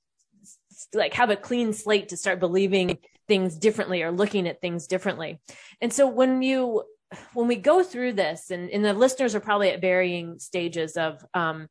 like 0.93 1.13
have 1.13 1.29
a 1.29 1.35
clean 1.35 1.73
slate 1.73 2.09
to 2.09 2.17
start 2.17 2.39
believing 2.39 2.97
things 3.27 3.57
differently 3.57 4.01
or 4.01 4.11
looking 4.11 4.47
at 4.47 4.59
things 4.59 4.87
differently. 4.87 5.39
And 5.81 5.93
so 5.93 6.07
when 6.07 6.41
you, 6.41 6.83
when 7.33 7.47
we 7.47 7.55
go 7.55 7.83
through 7.83 8.13
this 8.13 8.49
and, 8.49 8.69
and 8.69 8.83
the 8.83 8.93
listeners 8.93 9.35
are 9.35 9.39
probably 9.39 9.69
at 9.69 9.81
varying 9.81 10.39
stages 10.39 10.95
of, 10.95 11.23
um, 11.33 11.67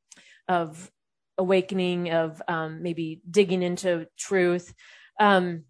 of 0.46 0.90
awakening, 1.38 2.12
of, 2.12 2.40
um, 2.46 2.82
maybe 2.82 3.22
digging 3.28 3.62
into 3.62 4.06
truth, 4.18 4.72
um, 5.18 5.64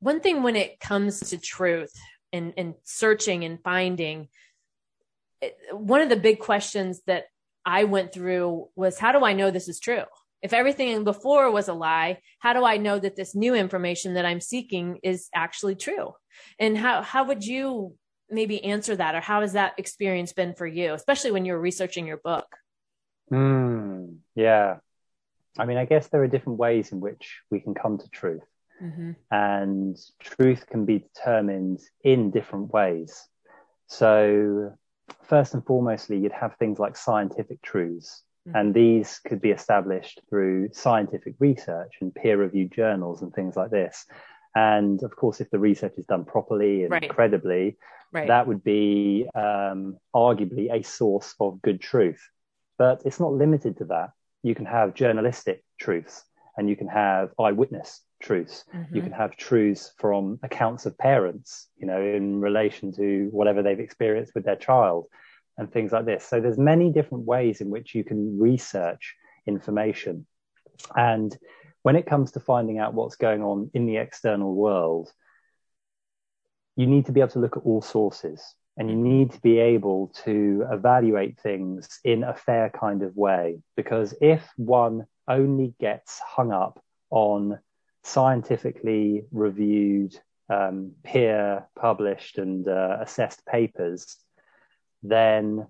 one 0.00 0.20
thing 0.20 0.42
when 0.42 0.56
it 0.56 0.80
comes 0.80 1.20
to 1.30 1.38
truth 1.38 1.92
and, 2.32 2.52
and 2.56 2.74
searching 2.84 3.44
and 3.44 3.62
finding, 3.62 4.28
it, 5.40 5.56
one 5.72 6.00
of 6.00 6.08
the 6.08 6.16
big 6.16 6.38
questions 6.38 7.00
that 7.06 7.24
I 7.64 7.84
went 7.84 8.12
through 8.12 8.68
was 8.76 8.98
how 8.98 9.12
do 9.12 9.24
I 9.24 9.32
know 9.32 9.50
this 9.50 9.68
is 9.68 9.80
true? 9.80 10.04
If 10.40 10.52
everything 10.52 11.02
before 11.02 11.50
was 11.50 11.68
a 11.68 11.74
lie, 11.74 12.20
how 12.38 12.52
do 12.52 12.64
I 12.64 12.76
know 12.76 12.98
that 12.98 13.16
this 13.16 13.34
new 13.34 13.54
information 13.54 14.14
that 14.14 14.24
I'm 14.24 14.40
seeking 14.40 15.00
is 15.02 15.28
actually 15.34 15.74
true? 15.74 16.12
And 16.60 16.78
how, 16.78 17.02
how 17.02 17.24
would 17.24 17.44
you 17.44 17.94
maybe 18.30 18.62
answer 18.62 18.94
that? 18.94 19.16
Or 19.16 19.20
how 19.20 19.40
has 19.40 19.54
that 19.54 19.74
experience 19.78 20.32
been 20.32 20.54
for 20.54 20.66
you, 20.66 20.94
especially 20.94 21.32
when 21.32 21.44
you 21.44 21.54
were 21.54 21.60
researching 21.60 22.06
your 22.06 22.18
book? 22.18 22.46
Mm, 23.32 24.18
yeah. 24.36 24.76
I 25.58 25.66
mean, 25.66 25.76
I 25.76 25.86
guess 25.86 26.06
there 26.06 26.22
are 26.22 26.28
different 26.28 26.60
ways 26.60 26.92
in 26.92 27.00
which 27.00 27.40
we 27.50 27.58
can 27.58 27.74
come 27.74 27.98
to 27.98 28.08
truth. 28.10 28.44
Mm-hmm. 28.82 29.12
And 29.30 29.96
truth 30.20 30.66
can 30.66 30.84
be 30.84 31.00
determined 31.00 31.80
in 32.04 32.30
different 32.30 32.72
ways. 32.72 33.28
So, 33.86 34.72
first 35.22 35.54
and 35.54 35.64
foremostly, 35.64 36.20
you'd 36.20 36.32
have 36.32 36.56
things 36.56 36.78
like 36.78 36.96
scientific 36.96 37.62
truths. 37.62 38.22
Mm-hmm. 38.46 38.56
And 38.56 38.74
these 38.74 39.20
could 39.26 39.40
be 39.40 39.50
established 39.50 40.20
through 40.28 40.70
scientific 40.72 41.34
research 41.38 41.94
and 42.00 42.14
peer 42.14 42.36
reviewed 42.36 42.72
journals 42.72 43.22
and 43.22 43.32
things 43.32 43.56
like 43.56 43.70
this. 43.70 44.04
And 44.54 45.02
of 45.02 45.14
course, 45.14 45.40
if 45.40 45.50
the 45.50 45.58
research 45.58 45.94
is 45.98 46.06
done 46.06 46.24
properly 46.24 46.82
and 46.82 46.90
right. 46.90 47.08
credibly, 47.08 47.76
right. 48.12 48.28
that 48.28 48.46
would 48.46 48.64
be 48.64 49.28
um, 49.34 49.98
arguably 50.14 50.72
a 50.72 50.82
source 50.82 51.34
of 51.40 51.62
good 51.62 51.80
truth. 51.80 52.20
But 52.78 53.02
it's 53.04 53.20
not 53.20 53.32
limited 53.32 53.78
to 53.78 53.84
that. 53.86 54.10
You 54.42 54.54
can 54.54 54.66
have 54.66 54.94
journalistic 54.94 55.64
truths 55.78 56.24
and 56.56 56.68
you 56.68 56.76
can 56.76 56.88
have 56.88 57.30
eyewitness 57.38 58.00
truths. 58.20 58.64
Mm-hmm. 58.74 58.96
You 58.96 59.02
can 59.02 59.12
have 59.12 59.36
truths 59.36 59.92
from 59.98 60.38
accounts 60.42 60.86
of 60.86 60.96
parents, 60.98 61.68
you 61.76 61.86
know, 61.86 62.00
in 62.00 62.40
relation 62.40 62.92
to 62.96 63.28
whatever 63.30 63.62
they've 63.62 63.78
experienced 63.78 64.34
with 64.34 64.44
their 64.44 64.56
child. 64.56 65.06
and 65.58 65.70
things 65.70 65.92
like 65.92 66.06
this. 66.06 66.24
So 66.24 66.40
there's 66.40 66.56
many 66.56 66.90
different 66.90 67.24
ways 67.24 67.60
in 67.60 67.68
which 67.68 67.94
you 67.94 68.04
can 68.04 68.38
research 68.38 69.16
information. 69.46 70.26
And 70.96 71.36
when 71.82 71.96
it 71.96 72.06
comes 72.06 72.32
to 72.32 72.40
finding 72.40 72.78
out 72.78 72.94
what's 72.94 73.16
going 73.16 73.42
on 73.42 73.70
in 73.74 73.86
the 73.86 73.96
external 73.96 74.54
world, 74.54 75.12
you 76.76 76.86
need 76.86 77.06
to 77.06 77.12
be 77.12 77.20
able 77.20 77.32
to 77.32 77.40
look 77.40 77.56
at 77.56 77.64
all 77.64 77.82
sources 77.82 78.54
and 78.76 78.88
you 78.88 78.94
need 78.94 79.32
to 79.32 79.40
be 79.40 79.58
able 79.58 80.12
to 80.24 80.64
evaluate 80.70 81.40
things 81.40 81.98
in 82.04 82.22
a 82.22 82.34
fair 82.34 82.70
kind 82.70 83.02
of 83.02 83.16
way. 83.16 83.58
Because 83.76 84.14
if 84.20 84.48
one 84.56 85.06
only 85.26 85.74
gets 85.80 86.20
hung 86.20 86.52
up 86.52 86.80
on 87.10 87.58
scientifically 88.04 89.24
reviewed, 89.30 90.18
um, 90.50 90.92
peer 91.02 91.66
published 91.78 92.38
and 92.38 92.66
uh, 92.66 92.98
assessed 93.00 93.44
papers, 93.46 94.16
then, 95.02 95.66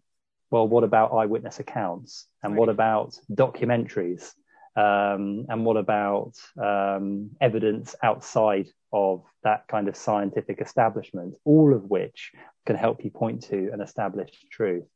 well, 0.50 0.68
what 0.68 0.85
about 0.85 1.12
eyewitness 1.12 1.58
accounts? 1.58 2.26
And 2.42 2.52
right. 2.52 2.61
what 2.61 2.68
about 2.68 3.18
documentaries? 3.30 4.32
Um, 4.76 5.47
and 5.49 5.64
what 5.64 5.76
about 5.76 6.35
um, 6.62 7.30
evidence 7.40 7.97
outside 8.00 8.68
of 8.92 9.25
that 9.42 9.66
kind 9.66 9.88
of 9.88 9.97
scientific 9.97 10.61
establishment, 10.61 11.37
all 11.44 11.75
of 11.75 11.82
which 11.85 12.32
can 12.64 12.76
help 12.76 13.04
you 13.04 13.11
point 13.11 13.42
to 13.44 13.70
an 13.73 13.80
established 13.80 14.47
truth. 14.50 14.87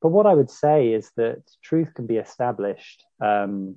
But 0.00 0.08
what 0.08 0.26
I 0.26 0.34
would 0.34 0.50
say 0.50 0.92
is 0.92 1.10
that 1.16 1.42
truth 1.62 1.92
can 1.94 2.06
be 2.06 2.16
established 2.16 3.04
um, 3.20 3.76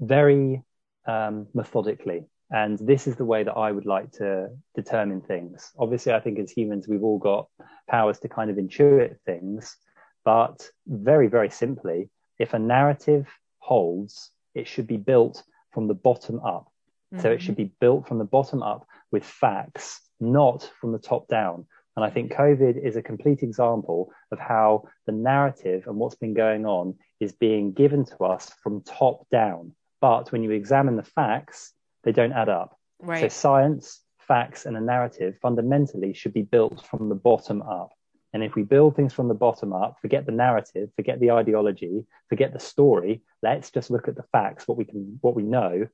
very 0.00 0.62
um, 1.06 1.46
methodically. 1.54 2.24
And 2.50 2.78
this 2.78 3.06
is 3.06 3.16
the 3.16 3.24
way 3.24 3.42
that 3.42 3.54
I 3.54 3.72
would 3.72 3.86
like 3.86 4.12
to 4.12 4.50
determine 4.74 5.22
things. 5.22 5.72
Obviously, 5.78 6.12
I 6.12 6.20
think 6.20 6.38
as 6.38 6.50
humans, 6.50 6.86
we've 6.86 7.02
all 7.02 7.18
got 7.18 7.48
powers 7.88 8.18
to 8.20 8.28
kind 8.28 8.50
of 8.50 8.56
intuit 8.56 9.16
things. 9.24 9.76
But 10.24 10.68
very, 10.86 11.28
very 11.28 11.50
simply, 11.50 12.10
if 12.38 12.54
a 12.54 12.58
narrative 12.58 13.26
holds, 13.58 14.30
it 14.54 14.68
should 14.68 14.86
be 14.86 14.96
built 14.96 15.42
from 15.72 15.88
the 15.88 15.94
bottom 15.94 16.40
up. 16.40 16.70
Mm-hmm. 17.12 17.22
So 17.22 17.30
it 17.30 17.42
should 17.42 17.56
mm-hmm. 17.56 17.64
be 17.64 17.74
built 17.80 18.08
from 18.08 18.18
the 18.18 18.24
bottom 18.24 18.62
up 18.62 18.86
with 19.10 19.24
facts, 19.24 20.00
not 20.20 20.70
from 20.80 20.92
the 20.92 20.98
top 20.98 21.28
down. 21.28 21.66
And 21.96 22.04
I 22.04 22.10
think 22.10 22.32
COVID 22.32 22.84
is 22.84 22.96
a 22.96 23.02
complete 23.02 23.42
example 23.42 24.10
of 24.32 24.38
how 24.38 24.84
the 25.06 25.12
narrative 25.12 25.84
and 25.86 25.96
what's 25.96 26.16
been 26.16 26.34
going 26.34 26.66
on 26.66 26.96
is 27.20 27.32
being 27.32 27.72
given 27.72 28.04
to 28.06 28.16
us 28.24 28.50
from 28.62 28.82
top 28.82 29.28
down. 29.30 29.72
But 30.00 30.32
when 30.32 30.42
you 30.42 30.50
examine 30.50 30.96
the 30.96 31.02
facts, 31.02 31.72
they 32.02 32.12
don't 32.12 32.32
add 32.32 32.48
up. 32.48 32.78
Right. 33.00 33.20
So 33.20 33.28
science, 33.28 34.00
facts, 34.18 34.66
and 34.66 34.76
a 34.76 34.80
narrative 34.80 35.36
fundamentally 35.40 36.14
should 36.14 36.34
be 36.34 36.42
built 36.42 36.84
from 36.86 37.08
the 37.08 37.14
bottom 37.14 37.62
up. 37.62 37.90
And 38.32 38.42
if 38.42 38.56
we 38.56 38.62
build 38.62 38.96
things 38.96 39.12
from 39.12 39.28
the 39.28 39.34
bottom 39.34 39.72
up, 39.72 39.98
forget 40.02 40.26
the 40.26 40.32
narrative, 40.32 40.90
forget 40.96 41.20
the 41.20 41.30
ideology, 41.30 42.04
forget 42.28 42.52
the 42.52 42.58
story, 42.58 43.22
let's 43.42 43.70
just 43.70 43.90
look 43.90 44.08
at 44.08 44.16
the 44.16 44.24
facts, 44.32 44.66
what 44.66 44.76
we 44.76 44.84
can, 44.84 45.18
what 45.20 45.36
we 45.36 45.44
know, 45.44 45.86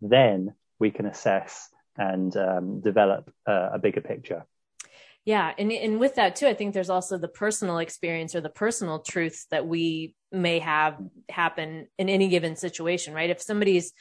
then 0.00 0.54
we 0.78 0.92
can 0.92 1.06
assess 1.06 1.68
and 1.96 2.36
um, 2.36 2.80
develop 2.80 3.32
uh, 3.46 3.70
a 3.72 3.78
bigger 3.78 4.00
picture. 4.00 4.46
Yeah, 5.26 5.52
and 5.58 5.70
and 5.70 6.00
with 6.00 6.14
that 6.14 6.36
too, 6.36 6.46
I 6.46 6.54
think 6.54 6.72
there's 6.72 6.90
also 6.90 7.18
the 7.18 7.28
personal 7.28 7.78
experience 7.78 8.34
or 8.34 8.40
the 8.40 8.48
personal 8.48 9.00
truths 9.00 9.46
that 9.50 9.66
we 9.66 10.14
may 10.32 10.60
have 10.60 10.98
happen 11.28 11.88
in 11.98 12.08
any 12.08 12.28
given 12.28 12.56
situation, 12.56 13.12
right? 13.12 13.28
If 13.28 13.42
somebody's 13.42 13.92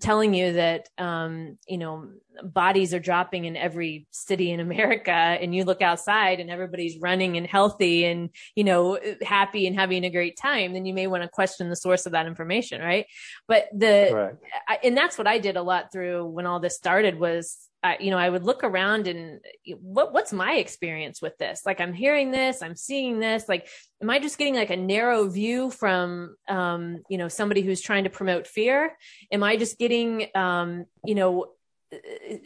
telling 0.00 0.32
you 0.32 0.52
that 0.52 0.88
um, 0.98 1.58
you 1.66 1.76
know 1.76 2.10
bodies 2.44 2.94
are 2.94 3.00
dropping 3.00 3.46
in 3.46 3.56
every 3.56 4.06
city 4.12 4.52
in 4.52 4.60
America, 4.60 5.10
and 5.10 5.52
you 5.52 5.64
look 5.64 5.82
outside 5.82 6.38
and 6.38 6.50
everybody's 6.50 7.00
running 7.00 7.36
and 7.36 7.48
healthy 7.48 8.04
and 8.04 8.30
you 8.54 8.62
know 8.62 8.96
happy 9.22 9.66
and 9.66 9.74
having 9.74 10.04
a 10.04 10.10
great 10.10 10.36
time, 10.36 10.72
then 10.72 10.86
you 10.86 10.94
may 10.94 11.08
want 11.08 11.24
to 11.24 11.28
question 11.28 11.68
the 11.68 11.74
source 11.74 12.06
of 12.06 12.12
that 12.12 12.26
information, 12.26 12.80
right? 12.80 13.06
But 13.48 13.68
the 13.76 14.38
I, 14.68 14.78
and 14.84 14.96
that's 14.96 15.18
what 15.18 15.26
I 15.26 15.38
did 15.38 15.56
a 15.56 15.62
lot 15.62 15.90
through 15.90 16.26
when 16.26 16.46
all 16.46 16.60
this 16.60 16.76
started 16.76 17.18
was 17.18 17.58
I, 17.82 17.96
you 17.98 18.10
know, 18.10 18.18
I 18.18 18.28
would 18.28 18.44
look 18.44 18.62
around 18.62 19.06
and 19.06 19.40
what 19.80 20.12
what's 20.12 20.32
my 20.32 20.54
experience 20.54 21.22
with 21.22 21.38
this? 21.38 21.62
Like 21.64 21.80
I'm 21.80 21.94
hearing 21.94 22.30
this, 22.30 22.62
I'm 22.62 22.76
seeing 22.76 23.20
this. 23.20 23.48
Like, 23.48 23.68
am 24.02 24.10
I 24.10 24.18
just 24.18 24.36
getting 24.36 24.54
like 24.54 24.70
a 24.70 24.76
narrow 24.76 25.28
view 25.28 25.70
from, 25.70 26.36
um, 26.48 27.02
you 27.08 27.16
know, 27.16 27.28
somebody 27.28 27.62
who's 27.62 27.80
trying 27.80 28.04
to 28.04 28.10
promote 28.10 28.46
fear? 28.46 28.96
Am 29.32 29.42
I 29.42 29.56
just 29.56 29.78
getting, 29.78 30.26
um, 30.34 30.84
you 31.04 31.14
know, 31.14 31.46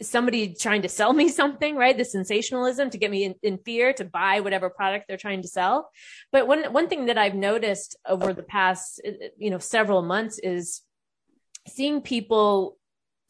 somebody 0.01 0.53
trying 0.53 0.83
to 0.83 0.89
sell 0.89 1.13
me 1.13 1.29
something, 1.41 1.75
right? 1.75 1.97
The 1.97 2.05
sensationalism 2.05 2.89
to 2.91 2.97
get 2.97 3.11
me 3.11 3.25
in, 3.25 3.35
in, 3.43 3.57
fear 3.59 3.93
to 3.93 4.05
buy 4.05 4.39
whatever 4.39 4.69
product 4.69 5.05
they're 5.07 5.17
trying 5.17 5.41
to 5.41 5.47
sell. 5.47 5.89
But 6.31 6.47
one 6.47 6.71
one 6.71 6.87
thing 6.87 7.07
that 7.07 7.17
I've 7.17 7.35
noticed 7.35 7.97
over 8.07 8.33
the 8.33 8.43
past, 8.43 9.01
you 9.37 9.49
know, 9.49 9.59
several 9.59 10.01
months 10.01 10.39
is 10.39 10.81
seeing 11.67 12.01
people 12.01 12.77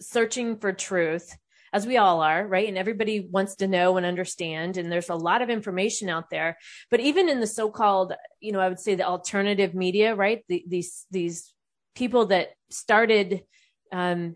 searching 0.01 0.57
for 0.57 0.73
truth 0.73 1.35
as 1.75 1.85
we 1.85 1.97
all 1.97 2.21
are, 2.21 2.47
right? 2.47 2.69
And 2.69 2.77
everybody 2.77 3.19
wants 3.19 3.55
to 3.57 3.67
know 3.67 3.97
and 3.97 4.05
understand. 4.05 4.77
And 4.77 4.89
there's 4.89 5.09
a 5.09 5.15
lot 5.29 5.41
of 5.41 5.49
information 5.49 6.07
out 6.09 6.29
there. 6.29 6.57
But 6.89 7.01
even 7.01 7.27
in 7.27 7.41
the 7.41 7.47
so-called, 7.47 8.13
you 8.39 8.53
know, 8.53 8.61
I 8.61 8.69
would 8.69 8.79
say 8.79 8.95
the 8.95 9.05
alternative 9.05 9.75
media, 9.75 10.15
right? 10.15 10.41
The, 10.47 10.63
these 10.65 11.05
these 11.11 11.53
people 11.93 12.27
that 12.27 12.51
started 12.69 13.43
um, 13.91 14.35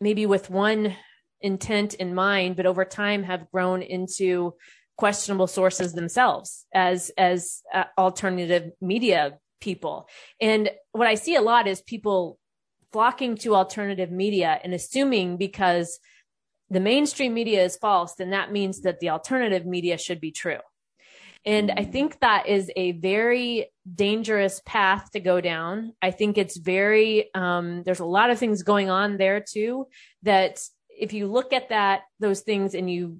maybe 0.00 0.26
with 0.26 0.50
one 0.50 0.96
intent 1.40 1.94
in 1.94 2.12
mind, 2.12 2.56
but 2.56 2.66
over 2.66 2.84
time 2.84 3.22
have 3.22 3.50
grown 3.52 3.82
into 3.82 4.54
questionable 4.98 5.46
sources 5.46 5.92
themselves 5.92 6.66
as 6.74 7.12
as 7.16 7.62
uh, 7.72 7.84
alternative 7.96 8.72
media 8.80 9.38
people. 9.60 10.08
And 10.40 10.70
what 10.90 11.06
I 11.06 11.14
see 11.14 11.36
a 11.36 11.40
lot 11.52 11.68
is 11.68 11.82
people 11.82 12.40
flocking 12.92 13.36
to 13.36 13.54
alternative 13.54 14.10
media 14.10 14.58
and 14.64 14.74
assuming 14.74 15.36
because 15.36 16.00
the 16.70 16.80
mainstream 16.80 17.34
media 17.34 17.64
is 17.64 17.76
false, 17.76 18.14
then 18.14 18.30
that 18.30 18.52
means 18.52 18.82
that 18.82 19.00
the 19.00 19.10
alternative 19.10 19.66
media 19.66 19.98
should 19.98 20.20
be 20.20 20.30
true. 20.30 20.60
And 21.44 21.72
I 21.74 21.84
think 21.84 22.20
that 22.20 22.48
is 22.48 22.70
a 22.76 22.92
very 22.92 23.70
dangerous 23.92 24.60
path 24.66 25.10
to 25.12 25.20
go 25.20 25.40
down. 25.40 25.94
I 26.02 26.10
think 26.10 26.36
it's 26.36 26.58
very, 26.58 27.34
um, 27.34 27.82
there's 27.82 28.00
a 28.00 28.04
lot 28.04 28.30
of 28.30 28.38
things 28.38 28.62
going 28.62 28.90
on 28.90 29.16
there 29.16 29.40
too 29.40 29.86
that 30.22 30.60
if 30.88 31.12
you 31.12 31.26
look 31.26 31.52
at 31.52 31.70
that, 31.70 32.02
those 32.18 32.42
things 32.42 32.74
and 32.74 32.90
you 32.90 33.18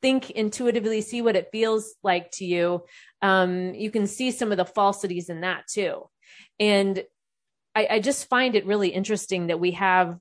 think 0.00 0.30
intuitively, 0.30 1.00
see 1.00 1.20
what 1.20 1.34
it 1.34 1.48
feels 1.50 1.94
like 2.02 2.30
to 2.30 2.44
you, 2.44 2.84
um, 3.22 3.74
you 3.74 3.90
can 3.90 4.06
see 4.06 4.30
some 4.30 4.52
of 4.52 4.58
the 4.58 4.64
falsities 4.64 5.28
in 5.28 5.40
that 5.40 5.66
too. 5.66 6.08
And 6.60 7.02
I, 7.74 7.88
I 7.90 7.98
just 7.98 8.28
find 8.28 8.54
it 8.54 8.66
really 8.66 8.90
interesting 8.90 9.48
that 9.48 9.58
we 9.58 9.72
have 9.72 10.18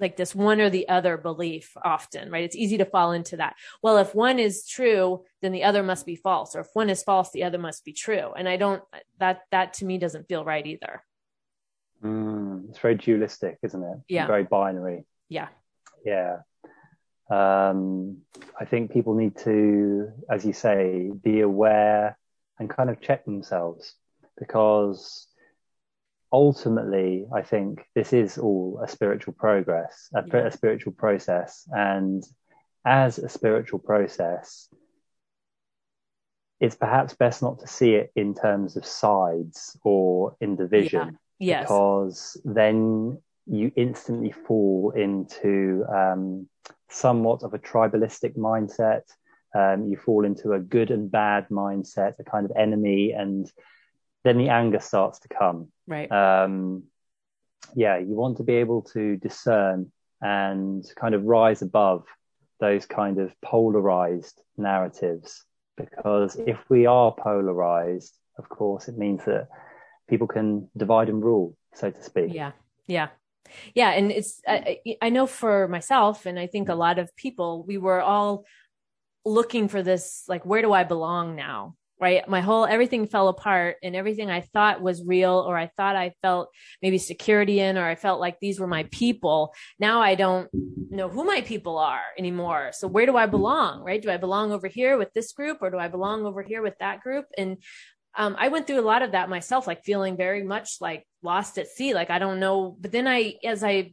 like 0.00 0.16
this 0.16 0.34
one 0.34 0.60
or 0.60 0.70
the 0.70 0.88
other 0.88 1.16
belief 1.16 1.76
often, 1.84 2.30
right? 2.30 2.44
It's 2.44 2.56
easy 2.56 2.78
to 2.78 2.84
fall 2.84 3.12
into 3.12 3.36
that. 3.38 3.56
Well, 3.82 3.98
if 3.98 4.14
one 4.14 4.38
is 4.38 4.66
true, 4.66 5.24
then 5.42 5.52
the 5.52 5.64
other 5.64 5.82
must 5.82 6.06
be 6.06 6.16
false. 6.16 6.54
Or 6.54 6.60
if 6.60 6.68
one 6.74 6.90
is 6.90 7.02
false, 7.02 7.30
the 7.30 7.44
other 7.44 7.58
must 7.58 7.84
be 7.84 7.92
true. 7.92 8.32
And 8.36 8.48
I 8.48 8.56
don't, 8.56 8.82
that, 9.18 9.42
that 9.50 9.74
to 9.74 9.84
me 9.84 9.98
doesn't 9.98 10.28
feel 10.28 10.44
right 10.44 10.66
either. 10.66 11.02
Mm, 12.02 12.68
it's 12.70 12.78
very 12.78 12.94
dualistic, 12.94 13.58
isn't 13.62 13.82
it? 13.82 13.98
Yeah. 14.08 14.26
Very 14.26 14.44
binary. 14.44 15.04
Yeah. 15.28 15.48
Yeah. 16.04 16.38
Um, 17.30 18.18
I 18.58 18.64
think 18.64 18.92
people 18.92 19.14
need 19.14 19.36
to, 19.38 20.12
as 20.30 20.46
you 20.46 20.52
say, 20.52 21.10
be 21.22 21.40
aware 21.40 22.16
and 22.58 22.70
kind 22.70 22.88
of 22.88 23.00
check 23.00 23.24
themselves 23.24 23.94
because 24.38 25.26
ultimately, 26.32 27.26
I 27.34 27.42
think 27.42 27.84
this 27.94 28.12
is 28.12 28.38
all 28.38 28.80
a 28.82 28.88
spiritual 28.88 29.34
progress, 29.34 30.08
a, 30.14 30.22
yeah. 30.26 30.46
a 30.46 30.50
spiritual 30.50 30.92
process. 30.92 31.66
And 31.70 32.24
as 32.84 33.18
a 33.18 33.28
spiritual 33.28 33.78
process, 33.78 34.68
it's 36.60 36.74
perhaps 36.74 37.14
best 37.14 37.42
not 37.42 37.60
to 37.60 37.66
see 37.66 37.94
it 37.94 38.10
in 38.16 38.34
terms 38.34 38.76
of 38.76 38.84
sides 38.84 39.76
or 39.84 40.36
in 40.40 40.56
division. 40.56 41.18
Yeah. 41.38 41.60
Yes. 41.60 41.62
Because 41.62 42.40
then 42.44 43.22
you 43.46 43.70
instantly 43.76 44.32
fall 44.32 44.92
into 44.96 45.84
um, 45.88 46.48
somewhat 46.90 47.42
of 47.42 47.54
a 47.54 47.58
tribalistic 47.58 48.36
mindset. 48.36 49.02
Um, 49.54 49.86
you 49.86 49.96
fall 49.96 50.24
into 50.24 50.52
a 50.52 50.58
good 50.58 50.90
and 50.90 51.10
bad 51.10 51.48
mindset, 51.48 52.14
a 52.18 52.24
kind 52.24 52.44
of 52.44 52.52
enemy 52.56 53.12
and 53.12 53.50
then 54.28 54.38
the 54.38 54.50
anger 54.50 54.80
starts 54.80 55.18
to 55.20 55.28
come. 55.28 55.68
Right. 55.86 56.10
Um, 56.12 56.84
yeah, 57.74 57.98
you 57.98 58.14
want 58.14 58.36
to 58.36 58.44
be 58.44 58.54
able 58.54 58.82
to 58.92 59.16
discern 59.16 59.90
and 60.20 60.84
kind 60.96 61.14
of 61.14 61.24
rise 61.24 61.62
above 61.62 62.04
those 62.60 62.86
kind 62.86 63.18
of 63.18 63.32
polarized 63.40 64.40
narratives. 64.56 65.44
Because 65.76 66.36
if 66.36 66.58
we 66.68 66.86
are 66.86 67.12
polarized, 67.12 68.14
of 68.36 68.48
course, 68.48 68.88
it 68.88 68.98
means 68.98 69.24
that 69.26 69.48
people 70.08 70.26
can 70.26 70.68
divide 70.76 71.08
and 71.08 71.24
rule, 71.24 71.56
so 71.74 71.90
to 71.90 72.02
speak. 72.02 72.34
Yeah. 72.34 72.52
Yeah. 72.86 73.08
Yeah. 73.74 73.90
And 73.90 74.10
it's, 74.10 74.42
I, 74.46 74.80
I 75.00 75.10
know 75.10 75.26
for 75.26 75.68
myself, 75.68 76.26
and 76.26 76.38
I 76.38 76.48
think 76.48 76.68
a 76.68 76.74
lot 76.74 76.98
of 76.98 77.14
people, 77.14 77.64
we 77.64 77.78
were 77.78 78.00
all 78.00 78.44
looking 79.24 79.68
for 79.68 79.82
this, 79.82 80.24
like, 80.26 80.44
where 80.44 80.62
do 80.62 80.72
I 80.72 80.84
belong 80.84 81.36
now? 81.36 81.76
Right? 82.00 82.28
My 82.28 82.40
whole 82.40 82.64
everything 82.64 83.06
fell 83.06 83.28
apart 83.28 83.76
and 83.82 83.96
everything 83.96 84.30
I 84.30 84.40
thought 84.40 84.82
was 84.82 85.04
real 85.04 85.44
or 85.46 85.56
I 85.56 85.66
thought 85.76 85.96
I 85.96 86.12
felt 86.22 86.50
maybe 86.80 86.98
security 86.98 87.60
in 87.60 87.76
or 87.76 87.86
I 87.86 87.96
felt 87.96 88.20
like 88.20 88.38
these 88.40 88.60
were 88.60 88.66
my 88.66 88.84
people. 88.90 89.52
Now 89.78 90.00
I 90.00 90.14
don't 90.14 90.48
know 90.90 91.08
who 91.08 91.24
my 91.24 91.40
people 91.40 91.78
are 91.78 92.02
anymore. 92.16 92.70
So 92.72 92.86
where 92.86 93.06
do 93.06 93.16
I 93.16 93.26
belong, 93.26 93.82
right? 93.82 94.00
Do 94.00 94.10
I 94.10 94.16
belong 94.16 94.52
over 94.52 94.68
here 94.68 94.96
with 94.96 95.12
this 95.12 95.32
group 95.32 95.58
or 95.60 95.70
do 95.70 95.78
I 95.78 95.88
belong 95.88 96.24
over 96.24 96.42
here 96.42 96.62
with 96.62 96.78
that 96.78 97.00
group? 97.00 97.26
And 97.36 97.58
um, 98.16 98.36
I 98.38 98.48
went 98.48 98.66
through 98.66 98.80
a 98.80 98.82
lot 98.82 99.02
of 99.02 99.12
that 99.12 99.28
myself, 99.28 99.66
like 99.66 99.84
feeling 99.84 100.16
very 100.16 100.42
much 100.42 100.78
like 100.80 101.04
lost 101.22 101.58
at 101.58 101.68
sea. 101.68 101.94
Like 101.94 102.10
I 102.10 102.18
don't 102.18 102.40
know. 102.40 102.76
But 102.80 102.92
then 102.92 103.06
I, 103.06 103.34
as 103.44 103.62
I 103.62 103.92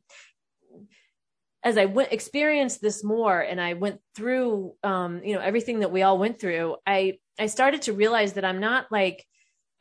as 1.64 1.80
I 1.80 1.86
went 1.86 2.14
experienced 2.14 2.80
this 2.80 3.04
more 3.04 3.42
and 3.42 3.60
I 3.60 3.74
went 3.74 4.00
through 4.16 4.76
um, 4.84 5.22
you 5.24 5.34
know 5.34 5.42
everything 5.42 5.80
that 5.80 5.92
we 5.92 6.04
all 6.04 6.18
went 6.18 6.40
through, 6.40 6.78
I 6.86 7.18
I 7.38 7.48
started 7.48 7.84
to 7.84 7.94
realize 7.94 8.34
that 8.34 8.46
I'm 8.46 8.60
not 8.60 8.92
like 8.92 9.26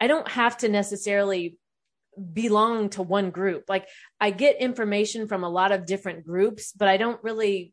I 0.00 0.06
don't 0.06 0.28
have 0.28 0.58
to 0.58 0.68
necessarily 0.68 1.56
belong 2.32 2.90
to 2.90 3.02
one 3.02 3.30
group. 3.30 3.64
Like 3.68 3.88
I 4.20 4.30
get 4.30 4.60
information 4.60 5.28
from 5.28 5.44
a 5.44 5.48
lot 5.48 5.72
of 5.72 5.86
different 5.86 6.24
groups, 6.24 6.72
but 6.72 6.88
I 6.88 6.96
don't 6.96 7.22
really 7.22 7.72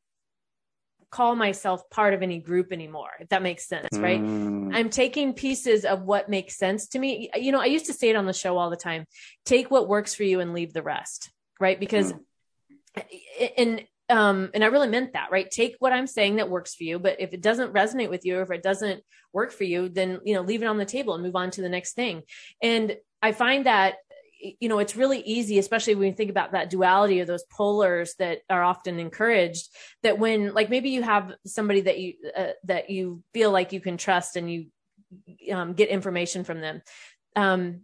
call 1.12 1.36
myself 1.36 1.90
part 1.90 2.14
of 2.14 2.24
any 2.24 2.40
group 2.40 2.72
anymore, 2.72 3.10
if 3.20 3.30
that 3.30 3.44
makes 3.44 3.68
sense, 3.68 3.90
right? 3.94 4.22
Mm. 4.22 4.74
I'm 4.74 4.90
taking 4.90 5.34
pieces 5.34 5.84
of 5.84 6.04
what 6.04 6.30
makes 6.30 6.58
sense 6.58 6.88
to 6.90 7.00
me. 7.00 7.30
You 7.36 7.52
know, 7.52 7.60
I 7.60 7.66
used 7.66 7.88
to 7.88 7.94
say 7.94 8.10
it 8.10 8.16
on 8.16 8.26
the 8.26 8.34
show 8.34 8.58
all 8.58 8.70
the 8.70 8.78
time 8.78 9.06
take 9.46 9.70
what 9.70 9.90
works 9.90 10.16
for 10.16 10.24
you 10.24 10.40
and 10.40 10.54
leave 10.54 10.74
the 10.74 10.82
rest, 10.82 11.30
right? 11.60 11.80
Because, 11.80 12.14
mm. 12.14 13.52
and, 13.58 13.86
um, 14.12 14.50
and 14.54 14.64
I 14.64 14.68
really 14.68 14.90
meant 14.90 15.14
that, 15.14 15.32
right? 15.32 15.50
Take 15.50 15.78
what 15.80 15.94
I'm 15.94 16.08
saying 16.08 16.36
that 16.36 16.50
works 16.50 16.76
for 16.76 16.84
you, 16.84 17.00
but 17.00 17.20
if 17.20 17.34
it 17.34 17.42
doesn't 17.42 17.74
resonate 17.74 18.10
with 18.10 18.26
you, 18.26 18.38
or 18.38 18.42
if 18.42 18.52
it 18.52 18.62
doesn't 18.62 19.02
work 19.34 19.52
for 19.52 19.64
you, 19.64 19.90
then, 19.90 20.20
you 20.26 20.36
know, 20.36 20.42
leave 20.42 20.62
it 20.62 20.68
on 20.68 20.78
the 20.78 20.86
table 20.86 21.14
and 21.14 21.24
move 21.24 21.36
on 21.36 21.50
to 21.52 21.62
the 21.62 21.70
next 21.70 21.94
thing. 21.94 22.24
And 22.62 22.98
I 23.22 23.32
find 23.32 23.66
that 23.66 23.96
you 24.60 24.68
know 24.70 24.80
it's 24.80 24.96
really 24.96 25.20
easy 25.20 25.60
especially 25.60 25.94
when 25.94 26.08
you 26.08 26.16
think 26.16 26.32
about 26.32 26.54
that 26.54 26.72
duality 26.72 27.20
of 27.20 27.28
those 27.28 27.44
polars 27.56 28.16
that 28.18 28.40
are 28.50 28.64
often 28.64 29.00
encouraged 29.00 29.70
that 30.02 30.18
when 30.18 30.52
like 30.56 30.68
maybe 30.68 30.90
you 30.90 31.04
have 31.04 31.32
somebody 31.46 31.82
that 31.82 32.00
you 32.00 32.16
uh, 32.36 32.48
that 32.64 32.90
you 32.90 33.22
feel 33.36 33.52
like 33.52 33.72
you 33.72 33.80
can 33.80 33.98
trust 33.98 34.36
and 34.36 34.52
you 34.52 34.66
um, 35.54 35.74
get 35.74 35.90
information 35.90 36.44
from 36.44 36.60
them 36.60 36.82
um, 37.36 37.82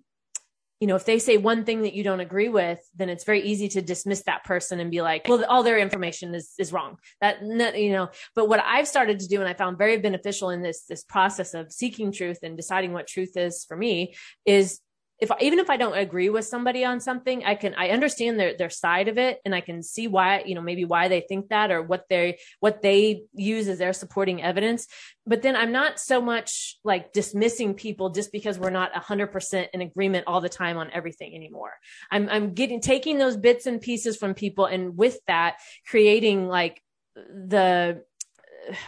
you 0.79 0.87
know 0.87 0.95
if 0.95 1.05
they 1.05 1.19
say 1.19 1.37
one 1.37 1.63
thing 1.63 1.81
that 1.81 1.93
you 1.93 2.03
don't 2.03 2.19
agree 2.19 2.49
with 2.49 2.79
then 2.95 3.09
it's 3.09 3.23
very 3.23 3.41
easy 3.41 3.67
to 3.67 3.81
dismiss 3.81 4.23
that 4.23 4.43
person 4.43 4.79
and 4.79 4.91
be 4.91 5.01
like 5.01 5.27
well 5.27 5.43
all 5.45 5.63
their 5.63 5.79
information 5.79 6.35
is 6.35 6.53
is 6.59 6.71
wrong. 6.71 6.97
That 7.21 7.41
you 7.77 7.91
know 7.91 8.09
but 8.35 8.47
what 8.49 8.61
i've 8.65 8.87
started 8.87 9.19
to 9.19 9.27
do 9.27 9.39
and 9.39 9.49
i 9.49 9.53
found 9.53 9.77
very 9.77 9.97
beneficial 9.97 10.49
in 10.49 10.61
this 10.61 10.83
this 10.85 11.03
process 11.03 11.53
of 11.53 11.71
seeking 11.71 12.11
truth 12.11 12.39
and 12.43 12.55
deciding 12.55 12.93
what 12.93 13.07
truth 13.07 13.35
is 13.35 13.65
for 13.65 13.77
me 13.77 14.15
is 14.45 14.79
if 15.19 15.31
even 15.41 15.59
if 15.59 15.69
I 15.69 15.77
don't 15.77 15.97
agree 15.97 16.29
with 16.29 16.45
somebody 16.45 16.85
on 16.85 16.99
something, 16.99 17.43
I 17.43 17.55
can 17.55 17.73
I 17.75 17.89
understand 17.89 18.39
their 18.39 18.55
their 18.55 18.69
side 18.69 19.07
of 19.07 19.17
it 19.17 19.39
and 19.45 19.55
I 19.55 19.61
can 19.61 19.81
see 19.81 20.07
why, 20.07 20.43
you 20.45 20.53
know, 20.53 20.61
maybe 20.61 20.85
why 20.85 21.07
they 21.07 21.21
think 21.21 21.49
that 21.49 21.71
or 21.71 21.81
what 21.81 22.05
they 22.09 22.39
what 22.59 22.81
they 22.81 23.23
use 23.33 23.67
as 23.67 23.79
their 23.79 23.93
supporting 23.93 24.43
evidence. 24.43 24.87
But 25.25 25.41
then 25.41 25.55
I'm 25.55 25.71
not 25.71 25.99
so 25.99 26.21
much 26.21 26.77
like 26.83 27.13
dismissing 27.13 27.73
people 27.73 28.11
just 28.11 28.31
because 28.31 28.59
we're 28.59 28.69
not 28.69 28.93
100% 28.93 29.67
in 29.73 29.81
agreement 29.81 30.25
all 30.27 30.39
the 30.39 30.49
time 30.49 30.77
on 30.77 30.91
everything 30.91 31.33
anymore. 31.35 31.73
I'm 32.11 32.29
I'm 32.29 32.53
getting 32.53 32.79
taking 32.79 33.17
those 33.17 33.37
bits 33.37 33.65
and 33.65 33.81
pieces 33.81 34.17
from 34.17 34.35
people 34.35 34.65
and 34.65 34.95
with 34.95 35.19
that 35.25 35.57
creating 35.87 36.47
like 36.47 36.81
the 37.15 38.03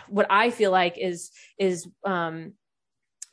what 0.07 0.27
I 0.29 0.51
feel 0.51 0.71
like 0.71 0.97
is 0.97 1.31
is 1.57 1.87
um 2.05 2.53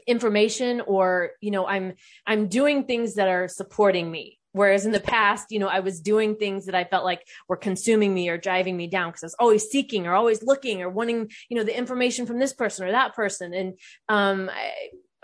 information 0.07 0.81
or 0.81 1.31
you 1.41 1.51
know 1.51 1.67
i'm 1.67 1.95
i'm 2.27 2.49
doing 2.49 2.85
things 2.85 3.15
that 3.15 3.29
are 3.29 3.49
supporting 3.49 4.11
me 4.11 4.39
whereas 4.53 4.87
in 4.87 4.93
the 4.93 5.01
past 5.01 5.51
you 5.51 5.59
know 5.59 5.69
i 5.69 5.81
was 5.81 6.01
doing 6.01 6.37
things 6.37 6.67
that 6.67 6.75
i 6.75 6.85
felt 6.85 7.05
like 7.05 7.27
were 7.49 7.57
consuming 7.57 8.15
me 8.15 8.29
or 8.29 8.39
driving 8.39 8.77
me 8.77 8.87
down 8.87 9.11
because 9.11 9.23
i 9.23 9.27
was 9.27 9.37
always 9.39 9.65
seeking 9.69 10.07
or 10.07 10.15
always 10.15 10.43
looking 10.43 10.83
or 10.83 10.89
wanting 10.89 11.31
you 11.49 11.57
know 11.57 11.65
the 11.65 11.77
information 11.77 12.27
from 12.27 12.39
this 12.39 12.53
person 12.53 12.87
or 12.87 12.93
that 12.93 13.15
person 13.15 13.53
and 13.53 13.79
um 14.09 14.51
I, 14.53 14.73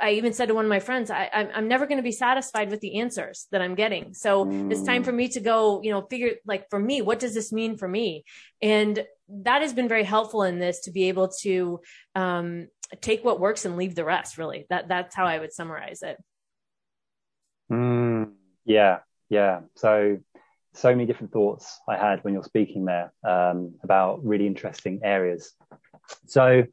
I 0.03 0.12
even 0.12 0.33
said 0.33 0.49
to 0.49 0.55
one 0.55 0.64
of 0.64 0.68
my 0.68 0.81
friends, 0.81 1.11
I, 1.11 1.31
I'm 1.55 1.68
never 1.68 1.87
going 1.87 1.99
to 1.99 2.03
be 2.03 2.12
satisfied 2.12 2.71
with 2.71 2.81
the 2.81 2.99
answers 2.99 3.47
that 3.53 3.62
I'm 3.62 3.77
getting. 3.77 4.14
So 4.14 4.45
mm. 4.45 4.73
it's 4.73 4.83
time 4.83 5.05
for 5.05 5.12
me 5.12 5.29
to 5.29 5.40
go, 5.40 5.81
you 5.81 5.92
know, 5.92 6.03
figure 6.11 6.33
like 6.45 6.68
for 6.71 6.79
me, 6.79 7.03
what 7.03 7.21
does 7.21 7.35
this 7.35 7.53
mean 7.53 7.77
for 7.77 7.87
me? 7.87 8.25
And 8.61 9.05
that 9.29 9.62
has 9.62 9.73
been 9.73 9.88
very 9.88 10.03
helpful 10.03 10.42
in 10.42 10.59
this 10.59 10.81
to 10.81 10.90
be 10.90 11.09
able 11.09 11.29
to 11.42 11.81
um, 12.16 12.66
take 13.00 13.24
what 13.24 13.40
works 13.40 13.64
and 13.64 13.76
leave 13.76 13.94
the 13.94 14.05
rest 14.05 14.38
really. 14.38 14.66
That 14.70 14.88
that's 14.88 15.14
how 15.14 15.26
i 15.26 15.38
would 15.38 15.52
summarize 15.52 16.02
it. 16.02 16.18
Mm, 17.70 18.33
yeah 18.64 19.00
yeah. 19.28 19.61
So 19.76 20.18
so 20.74 20.88
many 20.88 21.05
different 21.05 21.33
thoughts 21.33 21.81
i 21.87 21.98
had 21.98 22.24
when 22.24 22.33
you're 22.33 22.42
speaking 22.42 22.87
there 22.87 23.12
um, 23.24 23.74
about 23.83 24.24
really 24.24 24.46
interesting 24.46 25.00
areas. 25.02 25.52
So 26.26 26.64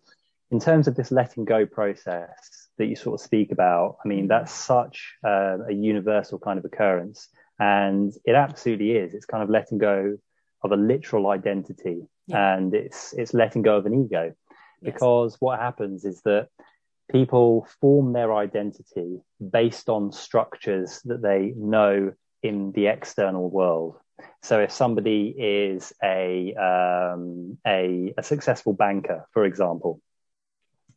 in 0.52 0.60
terms 0.60 0.88
of 0.88 0.96
this 0.96 1.12
letting 1.12 1.46
go 1.46 1.66
process 1.66 2.68
that 2.78 2.88
you 2.88 2.96
sort 2.96 3.20
of 3.20 3.24
speak 3.24 3.52
about 3.52 3.98
i 4.04 4.08
mean 4.08 4.28
that's 4.28 4.54
such 4.54 5.16
uh, 5.24 5.58
a 5.68 5.74
universal 5.74 6.40
kind 6.40 6.58
of 6.58 6.66
occurrence 6.66 7.28
and 7.60 8.14
it 8.24 8.36
absolutely 8.36 8.92
is. 8.92 9.14
It's 9.14 9.26
kind 9.26 9.44
of 9.44 9.50
letting 9.50 9.78
go 9.78 10.18
of 10.64 10.72
a 10.72 10.76
literal 10.76 11.28
identity 11.28 12.08
yeah. 12.28 12.56
and 12.56 12.74
it's 12.74 13.14
it's 13.14 13.34
letting 13.34 13.62
go 13.62 13.78
of 13.78 13.86
an 13.86 14.06
ego 14.06 14.34
because 14.84 15.34
yes. 15.34 15.42
what 15.42 15.60
happens 15.60 16.06
is 16.06 16.22
that 16.22 16.50
people 17.12 17.68
form 17.82 18.14
their 18.14 18.34
identity 18.36 19.20
based 19.52 19.90
on 19.90 20.12
structures 20.12 21.02
that 21.06 21.22
they 21.22 21.54
know 21.56 22.14
in 22.44 22.72
the 22.72 22.88
external 22.88 23.50
world. 23.50 23.98
So 24.44 24.60
if 24.60 24.72
somebody 24.72 25.34
is 25.38 25.94
a, 26.04 26.54
um, 26.56 27.58
a, 27.66 28.14
a 28.18 28.24
successful 28.24 28.74
banker, 28.74 29.28
for 29.32 29.46
example, 29.46 30.02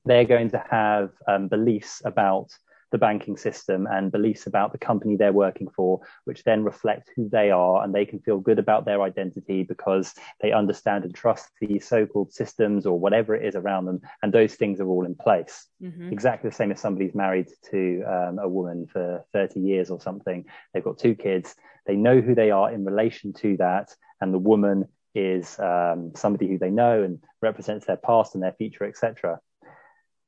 they're 0.05 0.25
going 0.25 0.51
to 0.51 0.65
have 0.71 1.11
um, 1.29 1.49
beliefs 1.49 2.03
about 2.05 2.49
the 2.93 2.99
banking 2.99 3.37
system 3.37 3.89
and 3.91 4.13
beliefs 4.13 4.47
about 4.47 4.71
the 4.71 4.79
company 4.79 5.17
they're 5.17 5.33
working 5.33 5.69
for, 5.75 6.01
which 6.25 6.45
then 6.45 6.63
reflect 6.63 7.11
who 7.17 7.29
they 7.29 7.51
are 7.51 7.83
and 7.83 7.93
they 7.93 8.05
can 8.05 8.21
feel 8.21 8.39
good 8.39 8.59
about 8.59 8.85
their 8.85 9.03
identity 9.03 9.65
because 9.65 10.15
they 10.41 10.53
understand 10.53 11.05
and 11.05 11.15
trust 11.15 11.49
the 11.61 11.81
so-called 11.81 12.33
systems 12.33 12.87
or 12.87 12.99
whatever 12.99 13.35
it 13.35 13.45
is 13.45 13.57
around 13.57 13.87
them. 13.87 14.01
And 14.23 14.33
those 14.33 14.55
things 14.55 14.79
are 14.79 14.87
all 14.87 15.07
in 15.07 15.15
place. 15.15 15.67
Mm-hmm. 15.83 16.13
Exactly 16.13 16.51
the 16.51 16.55
same 16.55 16.71
as 16.71 16.81
somebody's 16.81 17.15
married 17.15 17.49
to 17.71 18.03
um, 18.07 18.39
a 18.39 18.49
woman 18.49 18.87
for 18.87 19.25
30 19.33 19.61
years 19.61 19.91
or 19.91 20.01
something. 20.01 20.45
They've 20.73 20.85
got 20.85 20.99
two 20.99 21.15
kids. 21.15 21.55
They 21.87 21.97
know 21.97 22.21
who 22.21 22.35
they 22.35 22.51
are 22.51 22.71
in 22.71 22.85
relation 22.85 23.33
to 23.35 23.57
that. 23.57 23.95
And 24.21 24.33
the 24.33 24.39
woman 24.39 24.87
is 25.15 25.59
um, 25.59 26.13
somebody 26.15 26.47
who 26.47 26.59
they 26.59 26.71
know 26.71 27.03
and 27.03 27.21
represents 27.41 27.87
their 27.87 27.97
past 27.97 28.35
and 28.35 28.43
their 28.43 28.53
future, 28.53 28.85
etc. 28.85 29.41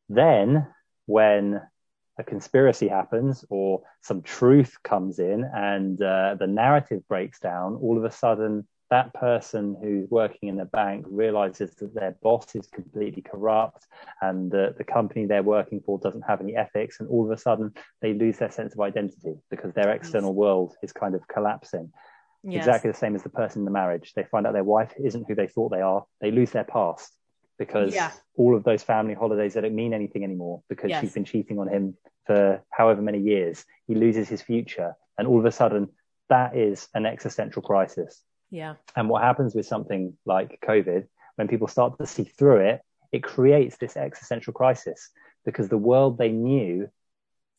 Then 0.08 0.66
when 1.06 1.60
a 2.18 2.24
conspiracy 2.24 2.88
happens 2.88 3.44
or 3.50 3.82
some 4.00 4.22
truth 4.22 4.76
comes 4.82 5.18
in 5.18 5.44
and 5.54 6.00
uh, 6.00 6.36
the 6.38 6.46
narrative 6.46 7.02
breaks 7.08 7.40
down, 7.40 7.74
all 7.76 7.98
of 7.98 8.04
a 8.04 8.10
sudden 8.10 8.66
that 8.90 9.12
person 9.14 9.76
who's 9.82 10.08
working 10.10 10.48
in 10.48 10.56
the 10.56 10.64
bank 10.64 11.04
realizes 11.08 11.74
that 11.76 11.94
their 11.94 12.16
boss 12.22 12.54
is 12.54 12.68
completely 12.68 13.22
corrupt 13.22 13.86
and 14.20 14.52
that 14.52 14.76
the 14.78 14.84
company 14.84 15.26
they're 15.26 15.42
working 15.42 15.80
for 15.84 15.98
doesn't 15.98 16.22
have 16.22 16.40
any 16.40 16.54
ethics. 16.54 17.00
And 17.00 17.08
all 17.08 17.24
of 17.24 17.30
a 17.30 17.40
sudden 17.40 17.72
they 18.02 18.12
lose 18.12 18.38
their 18.38 18.50
sense 18.50 18.74
of 18.74 18.80
identity 18.80 19.34
because 19.50 19.72
their 19.74 19.90
external 19.90 20.34
world 20.34 20.74
is 20.82 20.92
kind 20.92 21.14
of 21.14 21.26
collapsing. 21.26 21.92
Yes. 22.44 22.66
Exactly 22.66 22.90
the 22.92 22.96
same 22.96 23.16
as 23.16 23.22
the 23.22 23.30
person 23.30 23.62
in 23.62 23.64
the 23.64 23.70
marriage. 23.70 24.12
They 24.14 24.24
find 24.24 24.46
out 24.46 24.52
their 24.52 24.62
wife 24.62 24.92
isn't 25.02 25.24
who 25.26 25.34
they 25.34 25.48
thought 25.48 25.70
they 25.70 25.80
are. 25.80 26.04
They 26.20 26.30
lose 26.30 26.52
their 26.52 26.64
past 26.64 27.16
because 27.58 27.94
yeah. 27.94 28.10
all 28.36 28.56
of 28.56 28.64
those 28.64 28.82
family 28.82 29.14
holidays 29.14 29.54
they 29.54 29.60
don't 29.60 29.74
mean 29.74 29.94
anything 29.94 30.24
anymore 30.24 30.62
because 30.68 30.90
yes. 30.90 31.00
she's 31.00 31.12
been 31.12 31.24
cheating 31.24 31.58
on 31.58 31.68
him 31.68 31.96
for 32.26 32.62
however 32.70 33.02
many 33.02 33.20
years. 33.20 33.64
He 33.86 33.94
loses 33.94 34.28
his 34.28 34.42
future, 34.42 34.94
and 35.18 35.28
all 35.28 35.38
of 35.38 35.44
a 35.44 35.52
sudden, 35.52 35.88
that 36.28 36.56
is 36.56 36.88
an 36.94 37.06
existential 37.06 37.62
crisis. 37.62 38.22
Yeah. 38.50 38.74
And 38.96 39.08
what 39.08 39.22
happens 39.22 39.54
with 39.54 39.66
something 39.66 40.16
like 40.24 40.60
COVID, 40.66 41.06
when 41.36 41.48
people 41.48 41.68
start 41.68 41.98
to 41.98 42.06
see 42.06 42.24
through 42.24 42.60
it, 42.60 42.82
it 43.12 43.22
creates 43.22 43.76
this 43.76 43.96
existential 43.96 44.52
crisis 44.52 45.10
because 45.44 45.68
the 45.68 45.78
world 45.78 46.18
they 46.18 46.30
knew 46.30 46.88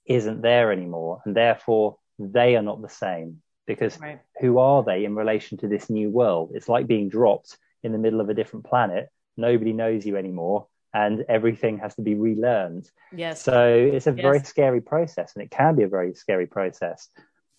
isn't 0.06 0.42
there 0.42 0.72
anymore, 0.72 1.22
and 1.26 1.36
therefore 1.36 1.98
they 2.20 2.56
are 2.56 2.62
not 2.62 2.82
the 2.82 2.90
same. 2.90 3.42
Because 3.68 4.00
right. 4.00 4.20
who 4.40 4.60
are 4.60 4.84
they 4.84 5.06
in 5.06 5.16
relation 5.16 5.58
to 5.58 5.68
this 5.68 5.90
new 5.90 6.12
world? 6.12 6.52
It's 6.54 6.70
like 6.70 6.86
being 6.86 7.10
dropped 7.10 7.58
in 7.82 7.92
the 7.92 7.98
middle 7.98 8.22
of 8.22 8.30
a 8.30 8.34
different 8.34 8.66
planet 8.66 9.10
nobody 9.38 9.74
knows 9.74 10.06
you 10.06 10.18
anymore 10.18 10.68
and 10.94 11.26
everything 11.28 11.78
has 11.80 11.94
to 11.96 12.02
be 12.02 12.16
relearned. 12.16 12.90
Yes. 13.14 13.44
So 13.44 13.68
it's 13.70 14.08
a 14.08 14.12
yes. 14.12 14.22
very 14.22 14.40
scary 14.40 14.82
process 14.82 15.34
and 15.36 15.44
it 15.44 15.52
can 15.52 15.76
be 15.76 15.84
a 15.84 15.90
very 15.90 16.14
scary 16.14 16.48
process. 16.48 17.10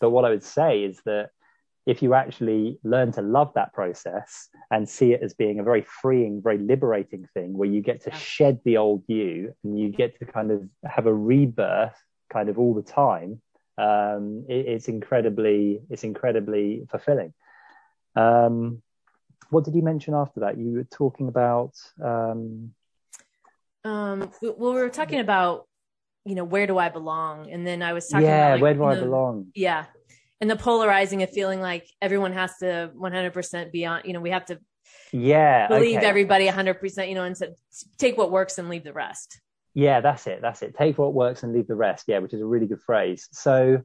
But 0.00 0.10
what 0.10 0.24
I 0.24 0.30
would 0.30 0.42
say 0.42 0.84
is 0.84 1.00
that 1.04 1.30
if 1.86 2.02
you 2.02 2.14
actually 2.14 2.78
learn 2.82 3.12
to 3.12 3.22
love 3.22 3.52
that 3.54 3.72
process 3.72 4.48
and 4.70 4.88
see 4.88 5.12
it 5.12 5.22
as 5.22 5.34
being 5.34 5.60
a 5.60 5.62
very 5.62 5.82
freeing, 5.82 6.42
very 6.42 6.58
liberating 6.58 7.28
thing 7.32 7.56
where 7.56 7.68
you 7.68 7.80
get 7.80 8.02
to 8.02 8.10
yeah. 8.10 8.16
shed 8.16 8.60
the 8.64 8.78
old 8.78 9.04
you 9.06 9.54
and 9.62 9.78
you 9.78 9.90
get 9.90 10.18
to 10.18 10.24
kind 10.24 10.50
of 10.50 10.68
have 10.84 11.06
a 11.06 11.14
rebirth 11.14 11.96
kind 12.32 12.48
of 12.48 12.58
all 12.58 12.74
the 12.74 12.82
time, 12.82 13.40
um, 13.78 14.46
it, 14.48 14.66
it's 14.66 14.88
incredibly, 14.88 15.80
it's 15.88 16.02
incredibly 16.02 16.86
fulfilling. 16.90 17.32
Um, 18.16 18.82
what 19.50 19.64
did 19.64 19.74
you 19.74 19.82
mention 19.82 20.14
after 20.14 20.40
that? 20.40 20.58
You 20.58 20.72
were 20.72 20.84
talking 20.84 21.28
about. 21.28 21.72
Um, 22.02 22.72
um, 23.84 24.30
well, 24.42 24.74
we 24.74 24.80
were 24.80 24.88
talking 24.88 25.20
about, 25.20 25.66
you 26.24 26.34
know, 26.34 26.44
where 26.44 26.66
do 26.66 26.76
I 26.78 26.88
belong? 26.88 27.50
And 27.50 27.66
then 27.66 27.82
I 27.82 27.92
was 27.92 28.08
talking 28.08 28.26
yeah, 28.26 28.48
about. 28.48 28.52
Like, 28.54 28.62
where 28.62 28.74
do 28.74 28.84
I 28.84 28.94
the, 28.96 29.02
belong? 29.02 29.46
Yeah 29.54 29.86
and 30.40 30.50
the 30.50 30.56
polarizing 30.56 31.22
of 31.22 31.30
feeling 31.30 31.60
like 31.60 31.88
everyone 32.02 32.32
has 32.32 32.56
to 32.58 32.90
100% 32.96 33.72
be 33.72 33.86
on 33.86 34.02
you 34.04 34.12
know 34.12 34.20
we 34.20 34.30
have 34.30 34.44
to 34.46 34.58
yeah 35.12 35.68
believe 35.68 35.98
okay. 35.98 36.06
everybody 36.06 36.46
100% 36.46 37.08
you 37.08 37.14
know 37.14 37.24
and 37.24 37.36
so 37.36 37.54
take 37.98 38.16
what 38.16 38.30
works 38.30 38.58
and 38.58 38.68
leave 38.68 38.84
the 38.84 38.92
rest 38.92 39.40
yeah 39.74 40.00
that's 40.00 40.26
it 40.26 40.40
that's 40.42 40.62
it 40.62 40.74
take 40.76 40.98
what 40.98 41.14
works 41.14 41.42
and 41.42 41.52
leave 41.52 41.66
the 41.66 41.74
rest 41.74 42.04
yeah 42.06 42.18
which 42.18 42.34
is 42.34 42.40
a 42.40 42.46
really 42.46 42.66
good 42.66 42.80
phrase 42.80 43.28
so 43.32 43.82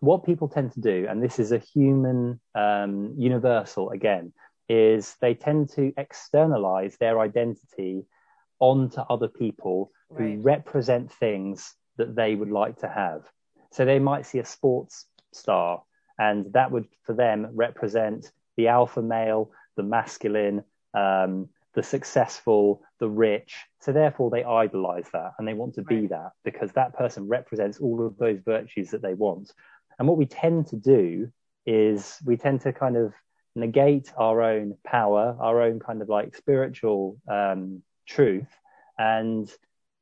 what 0.00 0.24
people 0.24 0.48
tend 0.48 0.72
to 0.72 0.80
do 0.80 1.06
and 1.08 1.22
this 1.22 1.38
is 1.38 1.52
a 1.52 1.58
human 1.58 2.40
um, 2.54 3.14
universal 3.16 3.90
again 3.90 4.32
is 4.68 5.16
they 5.20 5.34
tend 5.34 5.70
to 5.70 5.92
externalize 5.96 6.96
their 6.96 7.20
identity 7.20 8.06
onto 8.60 9.00
other 9.00 9.28
people 9.28 9.90
right. 10.10 10.20
who 10.20 10.40
represent 10.40 11.12
things 11.12 11.74
that 11.96 12.16
they 12.16 12.34
would 12.34 12.50
like 12.50 12.78
to 12.78 12.88
have 12.88 13.22
so 13.74 13.84
they 13.84 13.98
might 13.98 14.24
see 14.24 14.38
a 14.38 14.44
sports 14.44 15.06
star. 15.32 15.82
And 16.16 16.52
that 16.52 16.70
would, 16.70 16.86
for 17.02 17.12
them, 17.12 17.48
represent 17.54 18.30
the 18.56 18.68
alpha 18.68 19.02
male, 19.02 19.50
the 19.76 19.82
masculine, 19.82 20.62
um, 20.96 21.48
the 21.74 21.82
successful, 21.82 22.82
the 23.00 23.08
rich. 23.08 23.56
So 23.80 23.90
therefore, 23.90 24.30
they 24.30 24.44
idolize 24.44 25.08
that 25.12 25.32
and 25.38 25.48
they 25.48 25.54
want 25.54 25.74
to 25.74 25.82
be 25.82 26.06
that 26.06 26.30
because 26.44 26.70
that 26.72 26.96
person 26.96 27.26
represents 27.26 27.80
all 27.80 28.06
of 28.06 28.16
those 28.16 28.38
virtues 28.44 28.90
that 28.90 29.02
they 29.02 29.14
want. 29.14 29.50
And 29.98 30.06
what 30.06 30.18
we 30.18 30.26
tend 30.26 30.68
to 30.68 30.76
do 30.76 31.32
is 31.66 32.16
we 32.24 32.36
tend 32.36 32.60
to 32.60 32.72
kind 32.72 32.96
of 32.96 33.12
negate 33.54 34.12
our 34.16 34.42
own 34.42 34.76
power, 34.84 35.36
our 35.38 35.62
own 35.62 35.78
kind 35.80 36.02
of 36.02 36.08
like 36.08 36.36
spiritual 36.36 37.18
um, 37.28 37.82
truth, 38.06 38.48
and 38.98 39.50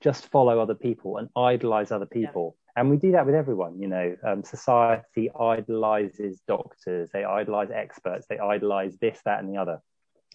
just 0.00 0.28
follow 0.28 0.58
other 0.58 0.74
people 0.74 1.18
and 1.18 1.28
idolize 1.36 1.92
other 1.92 2.06
people. 2.06 2.56
And 2.74 2.90
we 2.90 2.96
do 2.96 3.12
that 3.12 3.26
with 3.26 3.34
everyone 3.34 3.80
you 3.80 3.88
know 3.88 4.16
um, 4.26 4.44
society 4.44 5.30
idolizes 5.38 6.40
doctors 6.48 7.10
they 7.12 7.22
idolize 7.22 7.70
experts 7.70 8.26
they 8.28 8.38
idolize 8.38 8.96
this 8.98 9.18
that 9.24 9.40
and 9.40 9.52
the 9.52 9.60
other. 9.60 9.80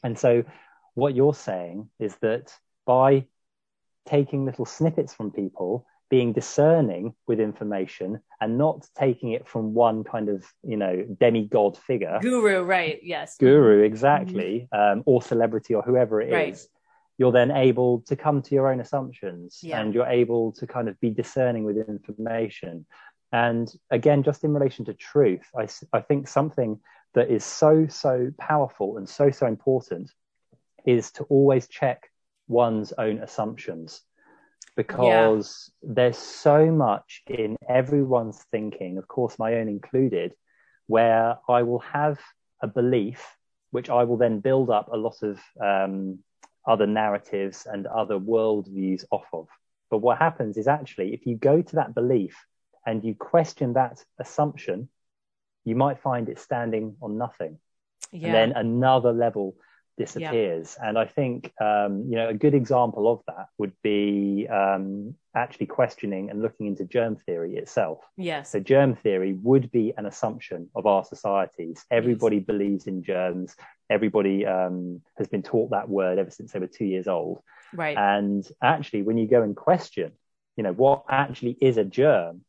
And 0.04 0.18
so 0.18 0.44
what 0.94 1.16
you're 1.16 1.34
saying 1.34 1.90
is 2.00 2.16
that 2.22 2.54
by 2.86 3.26
taking 4.08 4.46
little 4.46 4.66
snippets 4.66 5.14
from 5.14 5.32
people 5.32 5.86
being 6.10 6.32
discerning 6.32 7.14
with 7.28 7.40
information 7.40 8.20
and 8.40 8.58
not 8.58 8.88
taking 8.98 9.32
it 9.32 9.48
from 9.48 9.74
one 9.74 10.04
kind 10.04 10.30
of 10.30 10.46
you 10.64 10.78
know 10.78 11.06
demigod 11.20 11.78
figure 11.78 12.18
guru 12.22 12.62
right 12.62 13.00
yes 13.04 13.36
guru 13.38 13.84
exactly 13.84 14.68
mm-hmm. 14.74 15.00
um, 15.00 15.04
or 15.06 15.22
celebrity 15.22 15.74
or 15.74 15.82
whoever 15.82 16.22
it 16.22 16.32
right. 16.32 16.54
is 16.54 16.70
you're 17.18 17.32
then 17.32 17.52
able 17.52 18.02
to 18.02 18.16
come 18.16 18.42
to 18.44 18.56
your 18.56 18.72
own 18.72 18.80
assumptions 18.80 19.60
yeah. 19.64 19.80
and 19.80 19.94
you're 19.94 20.08
able 20.08 20.52
to 20.54 20.68
kind 20.68 20.88
of 20.88 21.00
be 21.00 21.10
discerning 21.10 21.64
with 21.64 21.78
information. 21.78 22.86
And 23.32 23.72
again, 23.90 24.24
just 24.24 24.44
in 24.44 24.54
relation 24.54 24.86
to 24.86 24.94
truth, 24.94 25.46
I, 25.58 25.68
I 25.92 26.02
think 26.02 26.28
something 26.28 26.80
that 27.16 27.30
is 27.32 27.44
so, 27.44 27.88
so 27.88 28.32
powerful 28.40 28.98
and 28.98 29.10
so, 29.10 29.32
so 29.32 29.48
important 29.48 30.12
is 30.86 31.12
to 31.14 31.24
always 31.24 31.68
check 31.68 32.12
one's 32.48 32.94
own 32.98 33.18
assumptions 33.18 34.02
because 34.78 35.72
yeah. 35.84 35.94
there's 35.96 36.18
so 36.18 36.72
much 36.72 37.24
in 37.28 37.58
everyone's 37.68 38.46
thinking, 38.52 38.98
of 38.98 39.08
course, 39.10 39.38
my 39.38 39.56
own 39.56 39.68
included, 39.68 40.34
where 40.86 41.36
I 41.50 41.64
will 41.64 41.80
have 41.80 42.18
a 42.62 42.68
belief 42.68 43.22
which 43.72 43.90
I 43.90 44.04
will 44.06 44.18
then 44.18 44.40
build 44.40 44.70
up 44.70 44.90
a 44.92 44.98
lot 44.98 45.22
of 45.22 45.40
um, 45.62 46.20
other 46.66 46.88
narratives 46.88 47.68
and 47.70 47.86
other 47.86 48.18
worldviews 48.18 49.04
off 49.12 49.28
of. 49.34 49.48
But 49.90 50.00
what 50.00 50.18
happens 50.18 50.58
is 50.58 50.68
actually, 50.68 51.14
if 51.14 51.26
you 51.26 51.36
go 51.36 51.62
to 51.62 51.76
that 51.76 51.94
belief 51.94 52.36
and 52.86 53.04
you 53.04 53.16
question 53.16 53.74
that 53.74 54.04
assumption, 54.20 54.90
you 55.66 55.76
might 55.76 56.00
find 56.00 56.30
it 56.30 56.40
standing 56.40 56.96
on 57.02 57.18
nothing. 57.18 57.60
Yeah. 58.12 58.28
And 58.28 58.36
then 58.36 58.52
another 58.54 59.12
level 59.12 59.56
disappears. 59.98 60.78
Yeah. 60.80 60.90
And 60.90 60.98
I 60.98 61.06
think, 61.06 61.52
um, 61.60 62.06
you 62.08 62.16
know, 62.16 62.30
a 62.30 62.34
good 62.34 62.54
example 62.54 63.12
of 63.12 63.22
that 63.28 63.48
would 63.58 63.74
be 63.82 64.48
um, 64.48 65.16
actually 65.36 65.66
questioning 65.66 66.30
and 66.30 66.42
looking 66.42 66.68
into 66.68 66.86
germ 66.86 67.16
theory 67.16 67.56
itself. 67.58 68.00
Yes. 68.16 68.52
So 68.52 68.60
germ 68.60 68.96
theory 68.96 69.34
would 69.34 69.72
be 69.72 69.94
an 69.98 70.06
assumption 70.06 70.70
of 70.76 70.86
our 70.86 71.04
societies. 71.04 71.84
Everybody 71.90 72.38
yes. 72.38 72.46
believes 72.46 72.88
in 72.88 73.04
germs. 73.04 73.56
Everybody 73.90 74.46
um, 74.46 75.02
has 75.18 75.28
been 75.28 75.44
taught 75.44 75.72
that 75.72 75.90
word 75.90 76.20
ever 76.20 76.32
since 76.32 76.52
they 76.52 76.60
were 76.60 76.68
two 76.68 76.86
years 76.86 77.08
old. 77.08 77.42
Right. 77.74 77.98
And 77.98 78.48
actually, 78.62 79.04
when 79.04 79.18
you 79.18 79.28
go 79.28 79.42
and 79.42 79.56
question, 79.56 80.12
you 80.56 80.64
know, 80.64 80.74
what 80.74 81.06
actually 81.10 81.58
is 81.60 81.78
a 81.78 81.84
germ? 81.84 82.42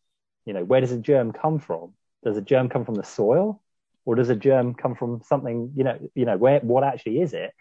You 0.44 0.54
know, 0.54 0.64
where 0.64 0.80
does 0.80 0.92
a 0.92 0.98
germ 0.98 1.32
come 1.32 1.58
from? 1.58 1.94
Does 2.24 2.36
a 2.36 2.42
germ 2.42 2.68
come 2.68 2.84
from 2.84 2.94
the 2.94 3.04
soil? 3.04 3.62
Or 4.08 4.14
does 4.14 4.30
a 4.30 4.34
germ 4.34 4.72
come 4.72 4.94
from 4.94 5.20
something 5.22 5.70
you 5.76 5.84
know 5.84 5.98
you 6.14 6.24
know 6.24 6.38
where 6.38 6.60
what 6.60 6.82
actually 6.82 7.20
is 7.20 7.34
it? 7.34 7.52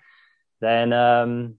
Then 0.61 0.93
um, 0.93 1.55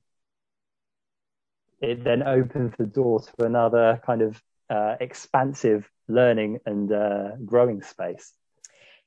it 1.83 2.03
then 2.03 2.22
opens 2.22 2.72
the 2.79 2.87
door 2.87 3.20
to 3.20 3.44
another 3.44 4.01
kind 4.07 4.22
of 4.22 4.42
uh, 4.70 4.96
expansive 4.98 5.87
learning 6.09 6.61
and 6.64 6.90
uh, 6.90 7.37
growing 7.44 7.83
space 7.83 8.33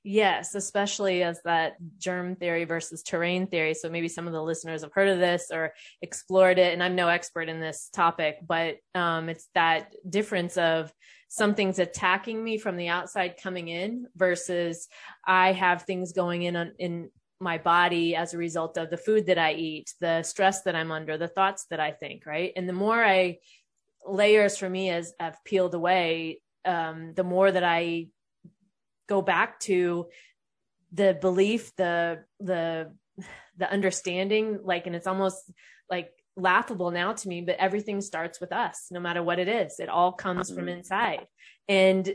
Yes, 0.04 0.56
especially 0.56 1.22
as 1.22 1.42
that 1.44 1.74
germ 2.00 2.36
theory 2.36 2.64
versus 2.64 3.04
terrain 3.04 3.46
theory. 3.46 3.76
So 3.76 3.88
maybe 3.88 4.08
some 4.08 4.26
of 4.26 4.34
the 4.34 4.42
listeners 4.42 4.82
have 4.82 4.94
heard 4.94 5.10
of 5.10 5.20
this 5.20 5.52
or 5.54 5.74
explored 6.02 6.58
it. 6.58 6.74
And 6.74 6.82
I'm 6.82 6.96
no 6.96 7.08
expert 7.08 7.50
in 7.50 7.60
this 7.60 7.90
topic, 7.94 8.38
but 8.46 8.78
um, 8.96 9.30
it's 9.30 9.48
that 9.54 9.94
difference 10.10 10.58
of 10.58 10.92
something's 11.28 11.78
attacking 11.78 12.44
me 12.44 12.58
from 12.58 12.78
the 12.78 12.88
outside 12.88 13.36
coming 13.42 13.68
in 13.68 14.08
versus 14.16 14.88
I 15.26 15.52
have 15.52 15.84
things 15.84 16.14
going 16.14 16.44
in 16.44 16.56
on, 16.56 16.74
in 16.80 17.12
my 17.40 17.60
body 17.60 18.16
as 18.16 18.34
a 18.34 18.40
result 18.40 18.78
of 18.78 18.90
the 18.90 18.98
food 18.98 19.28
that 19.28 19.38
I 19.38 19.54
eat, 19.54 19.94
the 20.00 20.24
stress 20.24 20.64
that 20.64 20.76
I'm 20.76 20.92
under, 20.92 21.18
the 21.18 21.28
thoughts 21.28 21.68
that 21.70 21.80
I 21.80 21.92
think, 21.92 22.26
right? 22.26 22.52
And 22.56 22.68
the 22.68 22.74
more 22.74 23.04
I 23.04 23.38
layers 24.06 24.58
for 24.58 24.70
me 24.70 24.90
as 24.90 25.14
have 25.20 25.38
peeled 25.46 25.76
away, 25.76 26.42
um, 26.66 27.14
the 27.16 27.24
more 27.24 27.52
that 27.52 27.64
I 27.64 28.08
go 29.12 29.22
back 29.22 29.60
to 29.60 30.08
the 30.94 31.18
belief, 31.20 31.76
the 31.76 32.24
the 32.40 32.94
the 33.58 33.70
understanding, 33.70 34.60
like, 34.64 34.88
and 34.88 34.96
it's 34.96 35.08
almost 35.08 35.52
like 35.90 36.10
laughable 36.38 36.92
now 36.92 37.12
to 37.12 37.28
me, 37.28 37.42
but 37.42 37.58
everything 37.58 38.00
starts 38.00 38.40
with 38.40 38.54
us, 38.54 38.88
no 38.90 39.02
matter 39.02 39.22
what 39.22 39.38
it 39.38 39.50
is. 39.50 39.80
It 39.80 39.90
all 39.90 40.14
comes 40.14 40.48
mm-hmm. 40.48 40.60
from 40.60 40.70
inside. 40.70 41.28
And 41.68 42.10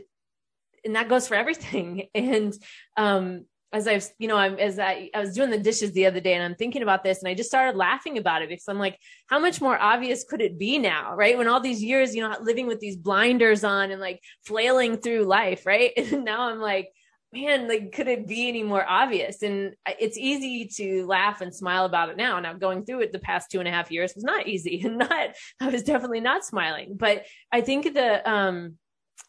and 0.83 0.95
that 0.95 1.09
goes 1.09 1.27
for 1.27 1.35
everything. 1.35 2.07
And 2.15 2.53
um 2.97 3.45
as 3.73 3.87
I've, 3.87 4.07
you 4.17 4.27
know, 4.27 4.37
I'm 4.37 4.55
as 4.55 4.79
I, 4.79 5.09
I 5.13 5.19
was 5.19 5.33
doing 5.33 5.49
the 5.49 5.57
dishes 5.57 5.91
the 5.91 6.05
other 6.05 6.21
day 6.21 6.33
and 6.33 6.43
I'm 6.43 6.55
thinking 6.55 6.83
about 6.83 7.03
this 7.03 7.19
and 7.19 7.27
I 7.27 7.33
just 7.33 7.49
started 7.49 7.75
laughing 7.75 8.17
about 8.17 8.41
it 8.41 8.49
because 8.49 8.67
I'm 8.67 8.79
like, 8.79 8.97
how 9.27 9.39
much 9.39 9.59
more 9.59 9.77
obvious 9.77 10.23
could 10.23 10.41
it 10.41 10.57
be 10.57 10.77
now? 10.77 11.15
Right. 11.15 11.37
When 11.37 11.47
all 11.47 11.59
these 11.59 11.83
years, 11.83 12.15
you 12.15 12.21
know, 12.21 12.33
living 12.41 12.67
with 12.67 12.79
these 12.79 12.95
blinders 12.95 13.63
on 13.63 13.91
and 13.91 13.99
like 13.99 14.21
flailing 14.45 14.97
through 14.97 15.23
life. 15.23 15.65
Right. 15.65 15.91
And 15.97 16.23
now 16.23 16.49
I'm 16.49 16.59
like, 16.59 16.89
man, 17.33 17.67
like, 17.67 17.91
could 17.91 18.07
it 18.07 18.27
be 18.27 18.47
any 18.47 18.63
more 18.63 18.85
obvious? 18.87 19.43
And 19.43 19.73
it's 19.99 20.17
easy 20.17 20.69
to 20.77 21.05
laugh 21.05 21.41
and 21.41 21.53
smile 21.53 21.85
about 21.85 22.09
it 22.09 22.17
now. 22.17 22.39
Now, 22.39 22.53
going 22.53 22.85
through 22.85 23.01
it 23.01 23.11
the 23.11 23.19
past 23.19 23.51
two 23.51 23.59
and 23.59 23.67
a 23.67 23.71
half 23.71 23.91
years 23.91 24.13
was 24.15 24.23
not 24.23 24.47
easy 24.53 24.81
and 24.83 24.97
not, 24.97 25.31
I 25.59 25.69
was 25.69 25.83
definitely 25.83 26.21
not 26.21 26.45
smiling. 26.45 26.95
But 26.97 27.25
I 27.51 27.61
think 27.61 27.93
the, 27.93 28.29
um, 28.29 28.77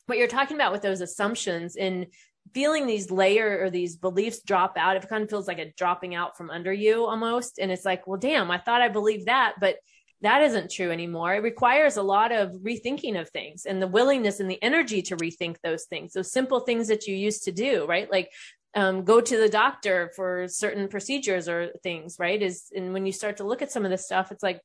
what 0.06 0.18
you're 0.18 0.28
talking 0.28 0.56
about 0.56 0.72
with 0.72 0.82
those 0.82 1.00
assumptions 1.00 1.76
and 1.76 2.06
feeling 2.54 2.86
these 2.86 3.10
layer 3.10 3.60
or 3.62 3.70
these 3.70 3.96
beliefs 3.96 4.42
drop 4.42 4.76
out, 4.76 4.96
it 4.96 5.08
kind 5.08 5.22
of 5.22 5.30
feels 5.30 5.48
like 5.48 5.58
a 5.58 5.72
dropping 5.76 6.14
out 6.14 6.36
from 6.36 6.50
under 6.50 6.72
you 6.72 7.04
almost. 7.04 7.58
And 7.58 7.70
it's 7.70 7.84
like, 7.84 8.06
well, 8.06 8.18
damn, 8.18 8.50
I 8.50 8.58
thought 8.58 8.82
I 8.82 8.88
believed 8.88 9.26
that, 9.26 9.54
but 9.60 9.76
that 10.20 10.42
isn't 10.42 10.70
true 10.70 10.90
anymore. 10.90 11.34
It 11.34 11.42
requires 11.42 11.96
a 11.96 12.02
lot 12.02 12.32
of 12.32 12.50
rethinking 12.50 13.20
of 13.20 13.30
things 13.30 13.66
and 13.66 13.80
the 13.80 13.86
willingness 13.86 14.40
and 14.40 14.50
the 14.50 14.62
energy 14.62 15.00
to 15.02 15.16
rethink 15.16 15.56
those 15.62 15.84
things, 15.84 16.12
those 16.12 16.32
simple 16.32 16.60
things 16.60 16.88
that 16.88 17.06
you 17.06 17.14
used 17.14 17.44
to 17.44 17.52
do, 17.52 17.86
right? 17.86 18.10
Like, 18.10 18.30
um, 18.74 19.04
go 19.04 19.20
to 19.20 19.36
the 19.36 19.48
doctor 19.48 20.12
for 20.14 20.46
certain 20.48 20.88
procedures 20.88 21.48
or 21.48 21.70
things, 21.82 22.16
right? 22.18 22.40
Is, 22.42 22.64
and 22.74 22.92
when 22.92 23.06
you 23.06 23.12
start 23.12 23.38
to 23.38 23.44
look 23.44 23.62
at 23.62 23.72
some 23.72 23.84
of 23.84 23.90
this 23.90 24.04
stuff, 24.04 24.32
it's 24.32 24.42
like, 24.42 24.60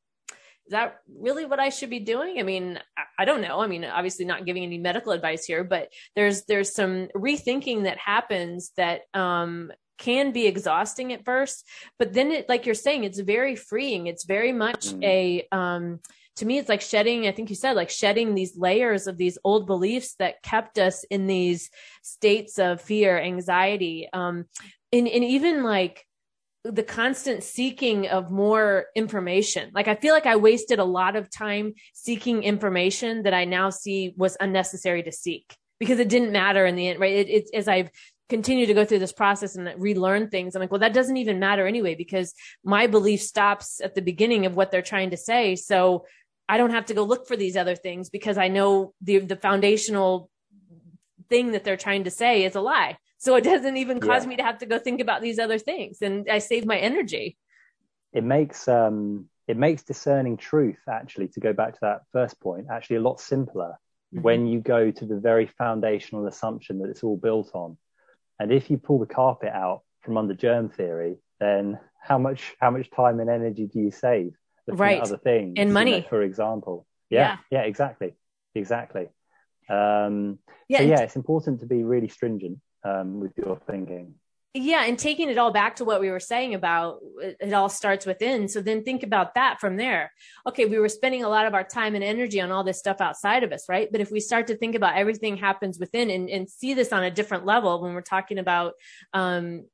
is 0.66 0.72
that 0.72 1.00
really 1.20 1.46
what 1.46 1.60
I 1.60 1.70
should 1.70 1.90
be 1.90 2.00
doing? 2.00 2.40
I 2.40 2.44
mean, 2.44 2.80
I 3.20 3.26
don't 3.26 3.42
know. 3.42 3.60
I 3.60 3.68
mean, 3.68 3.84
obviously 3.84 4.26
not 4.26 4.46
giving 4.46 4.64
any 4.64 4.78
medical 4.78 5.12
advice 5.12 5.46
here, 5.46 5.64
but 5.64 5.90
there's 6.16 6.46
there's 6.46 6.74
some 6.74 7.10
rethinking 7.16 7.84
that 7.84 7.98
happens 7.98 8.72
that 8.78 9.02
um, 9.14 9.72
can 9.98 10.32
be 10.32 10.48
exhausting 10.48 11.14
at 11.14 11.26
first, 11.26 11.66
but 12.00 12.14
then 12.14 12.32
it, 12.32 12.50
like 12.50 12.66
you're 12.66 12.76
saying, 12.76 13.04
it's 13.04 13.20
very 13.20 13.56
freeing. 13.56 14.08
It's 14.08 14.26
very 14.26 14.52
much 14.52 14.88
mm. 14.88 15.04
a, 15.04 15.48
um, 15.52 16.00
to 16.38 16.46
me, 16.46 16.58
it's 16.58 16.70
like 16.70 16.82
shedding, 16.82 17.28
I 17.28 17.32
think 17.32 17.50
you 17.50 17.56
said, 17.56 17.76
like 17.76 17.90
shedding 17.90 18.34
these 18.34 18.58
layers 18.58 19.08
of 19.08 19.18
these 19.18 19.38
old 19.44 19.68
beliefs 19.68 20.16
that 20.16 20.42
kept 20.42 20.80
us 20.80 21.04
in 21.06 21.28
these 21.28 21.70
states 22.02 22.58
of 22.58 22.82
fear, 22.82 23.20
anxiety, 23.20 24.10
um, 24.12 24.46
and, 24.92 25.08
and 25.08 25.24
even 25.24 25.64
like, 25.64 26.06
the 26.64 26.84
constant 26.84 27.44
seeking 27.44 28.08
of 28.08 28.32
more 28.32 28.86
information. 28.96 29.72
Like 29.74 29.88
I 29.88 29.96
feel 29.96 30.14
like 30.14 30.26
I 30.26 30.38
wasted 30.38 30.80
a 30.80 30.86
lot 30.86 31.16
of 31.16 31.30
time 31.30 31.74
seeking 31.94 32.44
information 32.44 33.24
that 33.24 33.34
I 33.34 33.46
now 33.46 33.70
see 33.70 34.14
was 34.16 34.38
unnecessary 34.40 35.04
to 35.04 35.12
seek 35.12 35.56
because 35.80 36.00
it 36.00 36.08
didn't 36.08 36.32
matter 36.32 36.66
in 36.66 36.76
the 36.76 36.88
end, 36.88 37.00
right? 37.00 37.14
It, 37.14 37.30
it's 37.30 37.52
as 37.54 37.68
I've 37.68 37.90
continued 38.30 38.68
to 38.68 38.74
go 38.74 38.86
through 38.86 39.00
this 39.00 39.12
process 39.12 39.56
and 39.56 39.70
relearn 39.78 40.30
things. 40.30 40.56
I'm 40.56 40.62
like, 40.62 40.72
well, 40.72 40.80
that 40.80 40.94
doesn't 40.94 41.18
even 41.18 41.40
matter 41.40 41.68
anyway, 41.68 41.96
because 41.96 42.34
my 42.64 42.88
belief 42.88 43.22
stops 43.22 43.82
at 43.84 43.94
the 43.94 44.02
beginning 44.02 44.46
of 44.46 44.56
what 44.56 44.72
they're 44.72 44.82
trying 44.82 45.10
to 45.10 45.18
say. 45.18 45.56
So 45.56 46.06
I 46.48 46.58
don't 46.58 46.72
have 46.72 46.86
to 46.88 46.94
go 46.94 47.04
look 47.04 47.28
for 47.28 47.36
these 47.36 47.58
other 47.58 47.76
things 47.76 48.10
because 48.10 48.38
I 48.38 48.48
know 48.48 48.94
the, 49.02 49.20
the 49.20 49.36
foundational 49.36 50.30
thing 51.30 51.52
that 51.52 51.64
they're 51.64 51.78
trying 51.78 52.06
to 52.06 52.12
say 52.12 52.46
is 52.46 52.56
a 52.56 52.62
lie. 52.62 52.98
So 53.24 53.36
it 53.36 53.46
doesn't 53.46 53.78
even 53.78 54.02
cause 54.02 54.24
yeah. 54.24 54.32
me 54.32 54.36
to 54.36 54.44
have 54.44 54.58
to 54.58 54.66
go 54.66 54.78
think 54.78 55.00
about 55.00 55.22
these 55.22 55.40
other 55.40 55.58
things 55.58 56.02
and 56.02 56.28
I 56.30 56.40
save 56.40 56.66
my 56.66 56.78
energy. 56.78 57.38
It 58.12 58.26
makes, 58.26 58.68
um, 58.68 59.30
it 59.48 59.56
makes 59.56 59.82
discerning 59.84 60.36
truth 60.36 60.82
actually 60.90 61.30
to 61.30 61.40
go 61.40 61.54
back 61.54 61.72
to 61.76 61.80
that 61.84 62.02
first 62.12 62.38
point 62.42 62.68
actually 62.70 62.98
a 62.98 63.02
lot 63.02 63.22
simpler 63.22 63.80
mm-hmm. 64.14 64.24
when 64.24 64.46
you 64.46 64.60
go 64.60 64.92
to 64.92 65.06
the 65.06 65.18
very 65.18 65.48
foundational 65.58 66.28
assumption 66.28 66.80
that 66.80 66.90
it's 66.90 67.02
all 67.02 67.16
built 67.16 67.52
on. 67.54 67.78
And 68.42 68.52
if 68.52 68.70
you 68.70 68.78
pull 68.78 69.00
the 69.00 69.06
carpet 69.06 69.54
out 69.54 69.84
from 70.02 70.18
under 70.18 70.34
germ 70.34 70.68
theory 70.68 71.16
then 71.40 71.80
how 72.02 72.18
much 72.18 72.54
how 72.60 72.72
much 72.72 72.92
time 72.92 73.22
and 73.22 73.30
energy 73.30 73.68
do 73.68 73.80
you 73.80 73.92
save 73.92 74.34
right. 74.68 75.00
other 75.00 75.18
things 75.18 75.54
and 75.56 75.74
money 75.74 75.92
you 75.92 76.02
know, 76.02 76.08
for 76.10 76.24
example? 76.24 76.86
Yeah, 77.10 77.38
yeah. 77.50 77.62
Yeah 77.62 77.68
exactly. 77.68 78.16
Exactly. 78.54 79.08
Um 79.70 80.40
yeah, 80.68 80.80
so 80.80 80.84
yeah 80.84 81.00
it's 81.00 81.16
important 81.16 81.62
to 81.62 81.66
be 81.66 81.86
really 81.86 82.10
stringent 82.10 82.60
um 82.84 83.20
with 83.20 83.32
your 83.38 83.60
thinking? 83.68 84.16
Yeah 84.56 84.84
and 84.84 85.00
taking 85.00 85.30
it 85.30 85.40
all 85.40 85.52
back 85.52 85.78
to 85.78 85.86
what 85.86 86.00
we 86.00 86.12
were 86.12 86.20
saying 86.20 86.54
about 86.54 87.00
it 87.22 87.54
all 87.54 87.70
starts 87.70 88.06
within. 88.06 88.48
So 88.48 88.62
then 88.62 88.84
think 88.84 89.02
about 89.02 89.34
that 89.34 89.60
from 89.60 89.78
there. 89.78 90.12
Okay 90.48 90.66
we 90.66 90.78
were 90.78 90.90
spending 90.90 91.24
a 91.24 91.30
lot 91.30 91.48
of 91.48 91.56
our 91.56 91.64
time 91.64 91.96
and 91.96 92.04
energy 92.04 92.40
on 92.40 92.52
all 92.52 92.64
this 92.64 92.78
stuff 92.80 93.02
outside 93.02 93.44
of 93.44 93.52
us 93.52 93.66
right? 93.68 93.92
But 93.92 94.02
if 94.02 94.12
we 94.12 94.20
start 94.20 94.48
to 94.48 94.58
think 94.58 94.76
about 94.76 94.96
everything 94.96 95.38
happens 95.38 95.80
within 95.80 96.10
and, 96.12 96.30
and 96.30 96.50
see 96.50 96.74
this 96.74 96.94
on 96.94 97.04
a 97.04 97.12
different 97.12 97.46
level 97.46 97.82
when 97.82 97.94
we're 97.94 98.02
talking 98.02 98.38
about 98.38 98.74
um, 99.14 99.66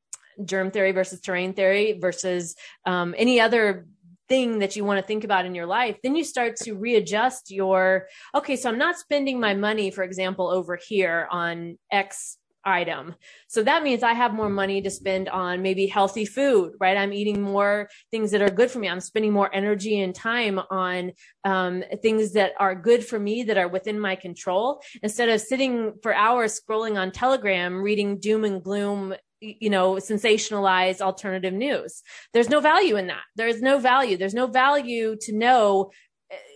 germ 0.45 0.71
theory 0.71 0.91
versus 0.93 1.19
terrain 1.19 1.53
theory 1.53 1.99
versus 1.99 2.55
um, 2.85 3.13
any 3.17 3.41
other 3.41 3.85
thing 4.29 4.59
that 4.59 4.75
you 4.75 4.85
want 4.85 4.99
to 4.99 5.05
think 5.05 5.23
about 5.23 5.45
in 5.45 5.55
your 5.55 5.65
life, 5.65 5.97
then 6.03 6.15
you 6.15 6.23
start 6.23 6.55
to 6.55 6.73
readjust 6.73 7.51
your, 7.51 8.07
okay, 8.35 8.55
so 8.55 8.69
I'm 8.69 8.77
not 8.77 8.95
spending 8.95 9.39
my 9.39 9.55
money, 9.55 9.89
for 9.89 10.03
example, 10.03 10.47
over 10.47 10.77
here 10.77 11.27
on 11.31 11.77
X 11.91 12.37
item. 12.65 13.15
So 13.47 13.63
that 13.63 13.83
means 13.83 14.03
I 14.03 14.13
have 14.13 14.33
more 14.33 14.49
money 14.49 14.81
to 14.81 14.89
spend 14.89 15.29
on 15.29 15.61
maybe 15.61 15.87
healthy 15.87 16.25
food, 16.25 16.73
right? 16.79 16.97
I'm 16.97 17.13
eating 17.13 17.41
more 17.41 17.89
things 18.11 18.31
that 18.31 18.41
are 18.41 18.49
good 18.49 18.69
for 18.69 18.79
me. 18.79 18.89
I'm 18.89 18.99
spending 18.99 19.33
more 19.33 19.53
energy 19.53 20.01
and 20.01 20.13
time 20.13 20.59
on 20.69 21.13
um, 21.43 21.83
things 22.01 22.33
that 22.33 22.53
are 22.59 22.75
good 22.75 23.05
for 23.05 23.19
me 23.19 23.43
that 23.43 23.57
are 23.57 23.67
within 23.67 23.99
my 23.99 24.15
control 24.15 24.81
instead 25.01 25.29
of 25.29 25.41
sitting 25.41 25.93
for 26.03 26.13
hours 26.13 26.59
scrolling 26.59 26.99
on 26.99 27.11
Telegram, 27.11 27.81
reading 27.81 28.19
doom 28.19 28.43
and 28.43 28.63
gloom 28.63 29.15
you 29.41 29.69
know 29.69 29.95
sensationalized 29.95 30.99
alternative 30.99 31.53
news 31.53 32.03
there's 32.33 32.49
no 32.49 32.59
value 32.59 32.97
in 32.97 33.07
that 33.07 33.23
there's 33.37 33.61
no 33.61 33.79
value 33.79 34.17
there's 34.17 34.33
no 34.33 34.47
value 34.47 35.15
to 35.21 35.33
know 35.33 35.91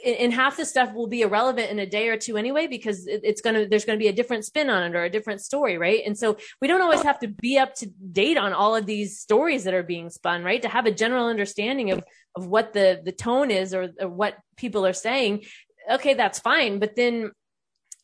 and 0.03 0.33
half 0.33 0.57
the 0.57 0.65
stuff 0.65 0.93
will 0.93 1.07
be 1.07 1.21
irrelevant 1.21 1.69
in 1.71 1.79
a 1.79 1.85
day 1.85 2.09
or 2.09 2.17
two 2.17 2.37
anyway 2.37 2.67
because 2.67 3.07
it's 3.07 3.41
going 3.41 3.55
to 3.55 3.65
there's 3.67 3.85
going 3.85 3.97
to 3.97 4.03
be 4.03 4.09
a 4.09 4.13
different 4.13 4.45
spin 4.45 4.69
on 4.69 4.83
it 4.83 4.95
or 4.95 5.03
a 5.03 5.09
different 5.09 5.41
story 5.41 5.77
right? 5.77 6.01
And 6.05 6.17
so 6.17 6.37
we 6.61 6.67
don't 6.67 6.81
always 6.81 7.03
have 7.03 7.19
to 7.19 7.27
be 7.27 7.57
up 7.57 7.73
to 7.75 7.87
date 8.11 8.37
on 8.37 8.53
all 8.53 8.75
of 8.75 8.85
these 8.85 9.19
stories 9.19 9.63
that 9.63 9.73
are 9.73 9.83
being 9.83 10.09
spun 10.09 10.43
right? 10.43 10.61
To 10.61 10.69
have 10.69 10.85
a 10.85 10.91
general 10.91 11.27
understanding 11.27 11.91
of 11.91 12.03
of 12.35 12.47
what 12.47 12.73
the 12.73 13.01
the 13.03 13.11
tone 13.11 13.51
is 13.51 13.73
or, 13.73 13.89
or 13.99 14.09
what 14.09 14.37
people 14.57 14.85
are 14.85 14.93
saying 14.93 15.43
okay 15.91 16.13
that's 16.13 16.39
fine. 16.39 16.79
But 16.79 16.95
then 16.95 17.31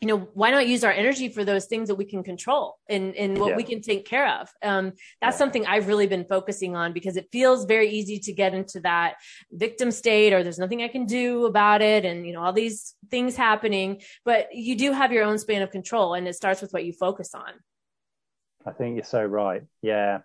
you 0.02 0.08
know 0.08 0.30
why 0.34 0.52
not 0.52 0.68
use 0.68 0.84
our 0.84 0.92
energy 0.92 1.30
for 1.30 1.44
those 1.44 1.66
things 1.66 1.90
that 1.90 1.96
we 1.96 2.06
can 2.06 2.24
control 2.24 2.78
and 2.90 3.16
and 3.16 3.38
what 3.38 3.50
yeah. 3.50 3.56
we 3.56 3.64
can 3.64 3.82
take 3.82 4.06
care 4.06 4.28
of? 4.40 4.50
Um, 4.64 4.94
that's 5.22 5.36
yeah. 5.36 5.38
something 5.38 5.66
i've 5.66 5.88
really 5.88 6.08
been 6.08 6.26
focusing 6.26 6.76
on 6.76 6.94
because 6.94 7.18
it 7.18 7.28
feels 7.32 7.66
very 7.66 7.90
easy 7.90 8.20
to 8.20 8.34
get 8.34 8.54
into 8.54 8.80
that 8.82 9.16
victim 9.52 9.92
state 9.92 10.34
or 10.34 10.44
there's 10.44 10.60
nothing 10.60 10.82
i 10.82 10.88
can 10.88 11.06
do 11.06 11.46
about 11.46 11.82
it 11.82 12.06
and 12.06 12.26
you 12.26 12.34
know 12.34 12.42
all 12.42 12.54
these 12.54 12.96
things 13.10 13.36
happening. 13.36 14.02
But 14.26 14.50
you 14.54 14.78
do 14.78 14.92
have 14.92 15.12
your 15.12 15.24
own 15.24 15.38
span 15.38 15.62
of 15.62 15.72
control 15.72 16.14
and 16.14 16.28
it 16.28 16.36
starts 16.36 16.62
with 16.62 16.72
what 16.72 16.86
you 16.86 16.94
focus 16.94 17.34
on. 17.34 17.52
I 18.66 18.72
think 18.72 18.96
you're 18.96 19.04
so 19.04 19.24
right. 19.24 19.64
Yeah. 19.82 20.20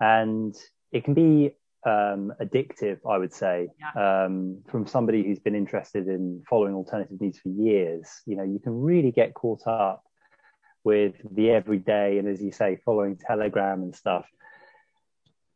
And 0.00 0.54
it 0.92 1.04
can 1.04 1.14
be 1.14 1.54
um, 1.84 2.32
addictive, 2.40 2.98
I 3.08 3.18
would 3.18 3.32
say, 3.32 3.68
yeah. 3.78 4.24
um, 4.24 4.62
from 4.68 4.86
somebody 4.86 5.22
who's 5.22 5.38
been 5.38 5.54
interested 5.54 6.08
in 6.08 6.42
following 6.48 6.74
alternative 6.74 7.20
news 7.20 7.38
for 7.38 7.48
years. 7.48 8.08
You 8.26 8.36
know, 8.36 8.42
you 8.42 8.58
can 8.58 8.80
really 8.80 9.10
get 9.10 9.34
caught 9.34 9.66
up 9.66 10.02
with 10.82 11.14
the 11.30 11.50
everyday 11.50 12.18
and, 12.18 12.28
as 12.28 12.42
you 12.42 12.52
say, 12.52 12.78
following 12.84 13.16
Telegram 13.16 13.82
and 13.82 13.94
stuff. 13.94 14.26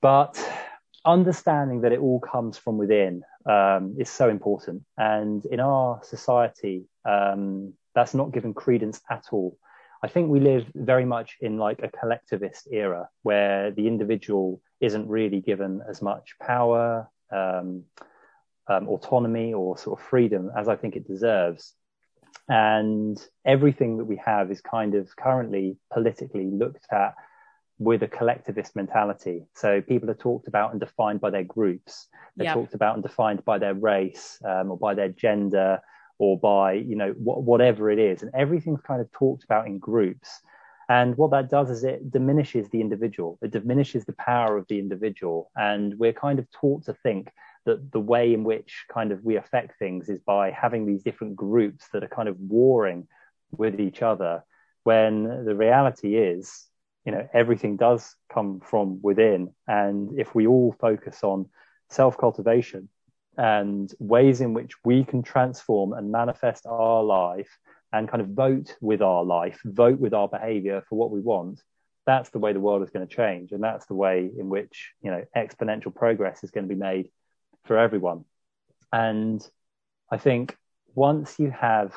But 0.01 0.43
understanding 1.05 1.83
that 1.83 1.93
it 1.93 2.01
all 2.01 2.21
comes 2.21 2.59
from 2.59 2.79
within 2.79 3.23
um, 3.49 3.97
is 3.99 4.11
so 4.11 4.29
important. 4.29 4.83
And 4.97 5.45
in 5.47 5.61
our 5.61 6.01
society, 6.03 6.85
um, 7.05 7.75
that's 7.95 8.15
not 8.15 8.33
given 8.33 8.55
credence 8.55 9.01
at 9.11 9.25
all. 9.33 9.59
I 10.03 10.09
think 10.09 10.31
we 10.31 10.41
live 10.41 10.67
very 10.75 11.05
much 11.05 11.37
in 11.41 11.59
like 11.59 11.81
a 11.83 11.89
collectivist 11.89 12.69
era 12.71 13.09
where 13.23 13.73
the 13.73 13.89
individual 13.89 14.61
isn't 14.81 15.09
really 15.09 15.41
given 15.41 15.83
as 15.89 16.03
much 16.03 16.37
power, 16.41 17.09
um, 17.31 17.85
um, 18.69 18.89
autonomy, 18.89 19.55
or 19.55 19.77
sort 19.79 20.01
of 20.01 20.07
freedom 20.07 20.51
as 20.57 20.69
I 20.69 20.77
think 20.77 20.97
it 20.97 21.07
deserves. 21.07 21.75
And 22.49 23.19
everything 23.45 23.99
that 23.99 24.05
we 24.05 24.17
have 24.25 24.51
is 24.51 24.61
kind 24.61 24.95
of 24.95 25.15
currently 25.17 25.77
politically 25.93 26.47
looked 26.47 26.87
at 26.91 27.15
with 27.79 28.03
a 28.03 28.09
collectivist 28.09 28.75
mentality. 28.75 29.47
So 29.55 29.81
people 29.81 30.11
are 30.11 30.15
talked 30.15 30.49
about 30.49 30.73
and 30.73 30.81
defined 30.81 31.21
by 31.21 31.31
their 31.31 31.45
groups. 31.45 32.09
They're 32.37 32.47
yep. 32.47 32.55
talked 32.55 32.75
about 32.75 32.95
and 32.95 33.03
defined 33.03 33.45
by 33.45 33.59
their 33.59 33.75
race 33.75 34.41
um, 34.45 34.71
or 34.71 34.79
by 34.79 34.95
their 34.95 35.11
gender 35.11 35.81
or 36.19 36.39
by, 36.39 36.73
you 36.73 36.97
know, 36.97 37.13
wh- 37.13 37.47
whatever 37.47 37.91
it 37.91 37.99
is. 37.99 38.23
And 38.23 38.33
everything's 38.35 38.81
kind 38.81 39.01
of 39.01 39.11
talked 39.13 39.45
about 39.45 39.67
in 39.67 39.79
groups. 39.79 40.41
And 40.89 41.17
what 41.19 41.31
that 41.33 41.51
does 41.51 41.69
is 41.71 41.85
it 41.85 42.11
diminishes 42.11 42.71
the 42.71 42.81
individual, 42.81 43.39
it 43.43 43.51
diminishes 43.51 44.05
the 44.05 44.15
power 44.15 44.57
of 44.57 44.67
the 44.69 44.79
individual. 44.79 45.51
And 45.55 45.99
we're 45.99 46.15
kind 46.15 46.39
of 46.39 46.51
taught 46.51 46.85
to 46.87 46.95
think 46.95 47.31
that 47.67 47.93
the 47.93 48.01
way 48.01 48.33
in 48.33 48.45
which 48.45 48.87
kind 48.93 49.13
of 49.13 49.23
we 49.23 49.37
affect 49.37 49.79
things 49.79 50.09
is 50.09 50.21
by 50.21 50.51
having 50.51 50.87
these 50.87 51.03
different 51.03 51.37
groups 51.37 51.87
that 51.93 52.03
are 52.03 52.09
kind 52.09 52.29
of 52.29 52.41
warring 52.41 53.07
with 53.51 53.79
each 53.81 54.03
other, 54.03 54.43
when 54.85 55.45
the 55.45 55.55
reality 55.55 56.17
is, 56.17 56.67
you 57.05 57.13
know, 57.13 57.29
everything 57.35 57.77
does 57.77 58.15
come 58.33 58.61
from 58.61 59.01
within. 59.03 59.53
And 59.67 60.19
if 60.19 60.35
we 60.35 60.47
all 60.47 60.75
focus 60.81 61.23
on 61.23 61.51
self 61.91 62.17
cultivation 62.17 62.89
and 63.37 63.93
ways 63.99 64.41
in 64.41 64.55
which 64.55 64.73
we 64.85 65.05
can 65.05 65.23
transform 65.23 65.93
and 65.93 66.11
manifest 66.11 66.67
our 66.67 67.03
life 67.03 67.59
and 67.93 68.09
kind 68.09 68.21
of 68.21 68.29
vote 68.29 68.77
with 68.81 69.03
our 69.03 69.25
life, 69.25 69.61
vote 69.65 69.99
with 69.99 70.15
our 70.15 70.29
behavior 70.29 70.83
for 70.89 70.97
what 70.97 71.11
we 71.11 71.21
want, 71.21 71.63
that's 72.07 72.31
the 72.31 72.39
way 72.39 72.53
the 72.53 72.61
world 72.61 72.83
is 72.83 72.91
going 72.91 73.07
to 73.07 73.15
change. 73.15 73.53
And 73.53 73.63
that's 73.63 73.87
the 73.87 73.95
way 73.95 74.31
in 74.39 74.49
which, 74.49 74.93
you 75.03 75.11
know, 75.11 75.25
exponential 75.37 75.95
progress 75.95 76.43
is 76.45 76.51
going 76.51 76.69
to 76.69 76.75
be 76.75 76.81
made 76.81 77.11
for 77.65 77.79
everyone. 77.79 78.25
And 78.93 79.47
I 80.11 80.17
think 80.17 80.57
once 80.95 81.39
you 81.39 81.51
have 81.51 81.95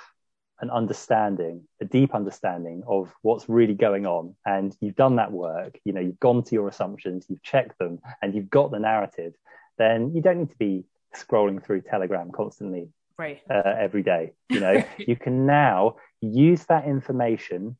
an 0.59 0.69
understanding, 0.69 1.63
a 1.81 1.85
deep 1.85 2.13
understanding 2.13 2.83
of 2.85 3.11
what's 3.21 3.49
really 3.49 3.73
going 3.73 4.05
on, 4.05 4.35
and 4.45 4.75
you've 4.79 4.95
done 4.95 5.15
that 5.15 5.31
work, 5.31 5.79
you 5.85 5.93
know, 5.93 6.01
you've 6.01 6.19
gone 6.19 6.43
to 6.43 6.55
your 6.55 6.67
assumptions, 6.67 7.25
you've 7.29 7.41
checked 7.41 7.79
them, 7.79 7.99
and 8.21 8.35
you've 8.35 8.49
got 8.49 8.69
the 8.69 8.79
narrative, 8.79 9.33
then 9.77 10.13
you 10.13 10.21
don't 10.21 10.39
need 10.39 10.51
to 10.51 10.57
be 10.57 10.83
scrolling 11.15 11.63
through 11.63 11.81
Telegram 11.81 12.31
constantly 12.31 12.89
right. 13.21 13.41
uh, 13.49 13.75
every 13.79 14.03
day. 14.03 14.33
You 14.49 14.59
know, 14.59 14.83
you 14.97 15.15
can 15.15 15.45
now 15.45 15.95
use 16.21 16.65
that 16.65 16.85
information 16.85 17.77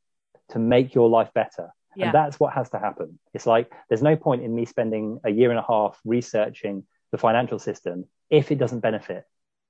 to 0.50 0.60
make 0.60 0.94
your 0.96 1.10
life 1.10 1.30
better. 1.34 1.70
Yeah. 1.96 2.06
And 2.06 2.16
that's 2.16 2.40
what 2.40 2.54
has 2.54 2.70
to 2.70 2.80
happen. 2.80 3.20
It's 3.34 3.46
like 3.46 3.72
there's 3.90 4.02
no 4.02 4.16
point 4.16 4.44
in 4.44 4.56
me 4.56 4.66
spending 4.66 5.20
a 5.26 5.30
year 5.30 5.50
and 5.50 5.60
a 5.60 5.66
half 5.68 6.00
researching 6.06 6.84
the 7.12 7.18
financial 7.18 7.60
system 7.60 8.06
if 8.30 8.52
it 8.52 8.58
doesn't 8.58 8.80
benefit 8.80 9.26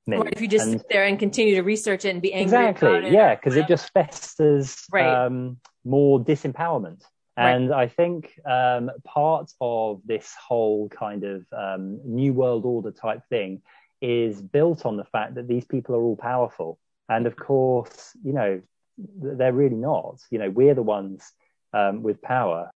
me. 0.06 0.18
Or 0.18 0.28
if 0.28 0.42
you 0.42 0.48
just 0.48 0.68
and, 0.68 0.80
sit 0.80 0.90
there 0.90 1.06
and 1.06 1.18
continue 1.18 1.56
to 1.56 1.62
research 1.62 2.06
it 2.06 2.10
and 2.10 2.22
be 2.22 2.34
angry 2.34 2.68
exactly, 2.68 3.12
yeah, 3.12 3.36
because 3.36 3.56
it 3.56 3.68
just 3.68 3.92
festers 3.94 4.84
right. 4.92 5.26
um, 5.26 5.58
more 5.84 6.20
disempowerment. 6.20 7.02
And 7.38 7.70
right. 7.70 7.84
I 7.84 7.88
think 7.88 8.40
um, 8.46 8.92
part 9.04 9.52
of 9.62 10.02
this 10.06 10.36
whole 10.40 10.90
kind 10.90 11.24
of 11.24 11.46
um, 11.58 12.00
new 12.04 12.34
world 12.34 12.66
order 12.66 12.92
type 12.92 13.22
thing 13.30 13.62
is 14.02 14.42
built 14.42 14.86
on 14.86 14.98
the 14.98 15.04
fact 15.06 15.36
that 15.36 15.48
these 15.48 15.66
people 15.66 15.96
are 15.96 16.02
all 16.02 16.16
powerful. 16.16 16.80
And 17.10 17.28
of 17.28 17.36
course, 17.36 18.16
you 18.24 18.34
know, 18.34 18.62
they're 18.98 19.54
really 19.54 19.76
not. 19.76 20.20
You 20.30 20.40
know, 20.40 20.50
we're 20.50 20.74
the 20.76 20.82
ones 20.82 21.32
um, 21.74 22.04
with 22.04 22.22
power. 22.22 22.72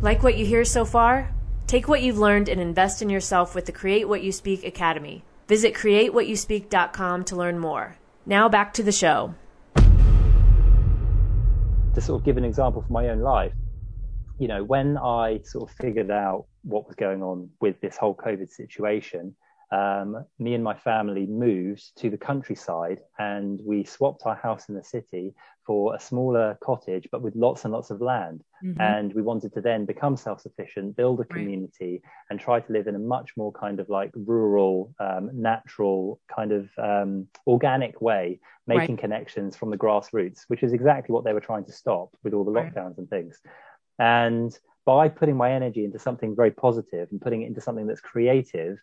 Like 0.00 0.22
what 0.22 0.38
you 0.38 0.46
hear 0.46 0.64
so 0.64 0.84
far? 0.84 1.34
Take 1.66 1.88
what 1.88 2.02
you've 2.02 2.18
learned 2.18 2.48
and 2.48 2.60
invest 2.60 3.02
in 3.02 3.10
yourself 3.10 3.54
with 3.54 3.66
the 3.66 3.72
Create 3.72 4.08
What 4.08 4.22
You 4.22 4.32
Speak 4.32 4.64
Academy. 4.64 5.24
Visit 5.48 5.74
createwhatyouspeak.com 5.74 7.24
to 7.24 7.36
learn 7.36 7.58
more. 7.58 7.96
Now 8.24 8.48
back 8.48 8.72
to 8.74 8.82
the 8.82 8.92
show. 8.92 9.34
To 11.94 12.00
sort 12.00 12.20
of 12.20 12.24
give 12.24 12.36
an 12.36 12.44
example 12.44 12.82
from 12.82 12.92
my 12.92 13.08
own 13.08 13.20
life, 13.20 13.52
you 14.38 14.46
know, 14.46 14.62
when 14.62 14.96
I 14.96 15.40
sort 15.42 15.68
of 15.68 15.76
figured 15.76 16.10
out 16.10 16.46
what 16.62 16.86
was 16.86 16.96
going 16.96 17.22
on 17.22 17.50
with 17.60 17.80
this 17.80 17.96
whole 17.96 18.14
COVID 18.14 18.50
situation, 18.50 19.34
um, 19.70 20.24
me 20.38 20.54
and 20.54 20.64
my 20.64 20.74
family 20.74 21.26
moved 21.26 21.96
to 21.98 22.08
the 22.08 22.16
countryside 22.16 23.00
and 23.18 23.60
we 23.62 23.84
swapped 23.84 24.22
our 24.24 24.34
house 24.34 24.68
in 24.70 24.74
the 24.74 24.82
city 24.82 25.34
for 25.66 25.94
a 25.94 26.00
smaller 26.00 26.56
cottage, 26.62 27.06
but 27.12 27.20
with 27.20 27.36
lots 27.36 27.64
and 27.64 27.74
lots 27.74 27.90
of 27.90 28.00
land. 28.00 28.42
Mm-hmm. 28.64 28.80
And 28.80 29.12
we 29.12 29.20
wanted 29.20 29.52
to 29.52 29.60
then 29.60 29.84
become 29.84 30.16
self 30.16 30.40
sufficient, 30.40 30.96
build 30.96 31.20
a 31.20 31.24
community, 31.24 32.00
right. 32.02 32.12
and 32.30 32.40
try 32.40 32.60
to 32.60 32.72
live 32.72 32.86
in 32.86 32.94
a 32.94 32.98
much 32.98 33.36
more 33.36 33.52
kind 33.52 33.78
of 33.78 33.90
like 33.90 34.10
rural, 34.14 34.94
um, 34.98 35.30
natural, 35.34 36.18
kind 36.34 36.52
of 36.52 36.70
um, 36.78 37.28
organic 37.46 38.00
way, 38.00 38.40
making 38.66 38.94
right. 38.94 39.00
connections 39.00 39.54
from 39.54 39.68
the 39.68 39.76
grassroots, 39.76 40.44
which 40.48 40.62
is 40.62 40.72
exactly 40.72 41.12
what 41.12 41.24
they 41.24 41.34
were 41.34 41.40
trying 41.40 41.66
to 41.66 41.72
stop 41.72 42.16
with 42.22 42.32
all 42.32 42.44
the 42.44 42.50
lockdowns 42.50 42.96
right. 42.96 42.98
and 42.98 43.10
things. 43.10 43.38
And 43.98 44.58
by 44.88 45.06
putting 45.06 45.36
my 45.36 45.52
energy 45.52 45.84
into 45.84 45.98
something 45.98 46.34
very 46.34 46.50
positive 46.50 47.08
and 47.10 47.20
putting 47.20 47.42
it 47.42 47.46
into 47.48 47.60
something 47.60 47.86
that's 47.86 48.00
creative, 48.00 48.78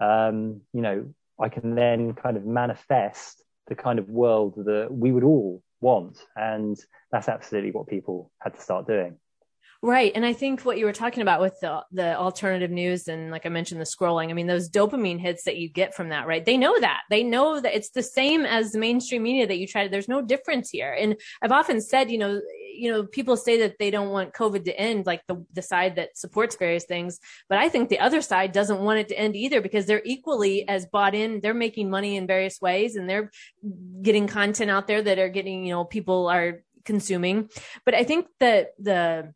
um, 0.00 0.60
you 0.74 0.82
know, 0.82 1.14
I 1.40 1.48
can 1.48 1.74
then 1.74 2.12
kind 2.12 2.36
of 2.36 2.44
manifest 2.44 3.42
the 3.66 3.74
kind 3.74 3.98
of 3.98 4.06
world 4.10 4.52
that 4.66 4.88
we 4.90 5.12
would 5.12 5.24
all 5.24 5.62
want. 5.80 6.18
And 6.36 6.76
that's 7.10 7.30
absolutely 7.30 7.70
what 7.70 7.86
people 7.86 8.30
had 8.38 8.52
to 8.52 8.60
start 8.60 8.86
doing. 8.86 9.16
Right. 9.82 10.12
And 10.14 10.24
I 10.24 10.32
think 10.32 10.62
what 10.62 10.78
you 10.78 10.86
were 10.86 10.92
talking 10.92 11.22
about 11.22 11.40
with 11.40 11.58
the, 11.60 11.84
the 11.92 12.16
alternative 12.16 12.70
news 12.70 13.08
and 13.08 13.30
like 13.30 13.46
I 13.46 13.50
mentioned, 13.50 13.80
the 13.80 13.84
scrolling, 13.84 14.30
I 14.30 14.32
mean, 14.32 14.46
those 14.46 14.70
dopamine 14.70 15.20
hits 15.20 15.44
that 15.44 15.58
you 15.58 15.68
get 15.68 15.94
from 15.94 16.08
that, 16.08 16.26
right? 16.26 16.44
They 16.44 16.56
know 16.56 16.78
that. 16.80 17.02
They 17.10 17.22
know 17.22 17.60
that 17.60 17.74
it's 17.74 17.90
the 17.90 18.02
same 18.02 18.46
as 18.46 18.74
mainstream 18.74 19.22
media 19.22 19.46
that 19.46 19.58
you 19.58 19.66
try 19.66 19.84
to, 19.84 19.90
there's 19.90 20.08
no 20.08 20.22
difference 20.22 20.70
here. 20.70 20.96
And 20.98 21.16
I've 21.42 21.52
often 21.52 21.80
said, 21.80 22.10
you 22.10 22.18
know, 22.18 22.40
you 22.74 22.90
know, 22.90 23.04
people 23.04 23.36
say 23.36 23.58
that 23.60 23.78
they 23.78 23.90
don't 23.90 24.10
want 24.10 24.34
COVID 24.34 24.64
to 24.64 24.78
end, 24.78 25.06
like 25.06 25.22
the, 25.26 25.44
the 25.52 25.62
side 25.62 25.96
that 25.96 26.16
supports 26.16 26.56
various 26.56 26.84
things. 26.84 27.18
But 27.48 27.58
I 27.58 27.68
think 27.68 27.88
the 27.88 28.00
other 28.00 28.22
side 28.22 28.52
doesn't 28.52 28.80
want 28.80 29.00
it 29.00 29.08
to 29.08 29.18
end 29.18 29.36
either 29.36 29.60
because 29.60 29.86
they're 29.86 30.02
equally 30.04 30.68
as 30.68 30.86
bought 30.86 31.14
in. 31.14 31.40
They're 31.40 31.54
making 31.54 31.90
money 31.90 32.16
in 32.16 32.26
various 32.26 32.60
ways 32.60 32.96
and 32.96 33.08
they're 33.08 33.30
getting 34.02 34.26
content 34.26 34.70
out 34.70 34.86
there 34.86 35.02
that 35.02 35.18
are 35.18 35.28
getting, 35.28 35.64
you 35.64 35.72
know, 35.72 35.84
people 35.84 36.28
are 36.28 36.62
consuming. 36.84 37.48
But 37.84 37.94
I 37.94 38.04
think 38.04 38.26
that 38.40 38.70
the, 38.78 39.32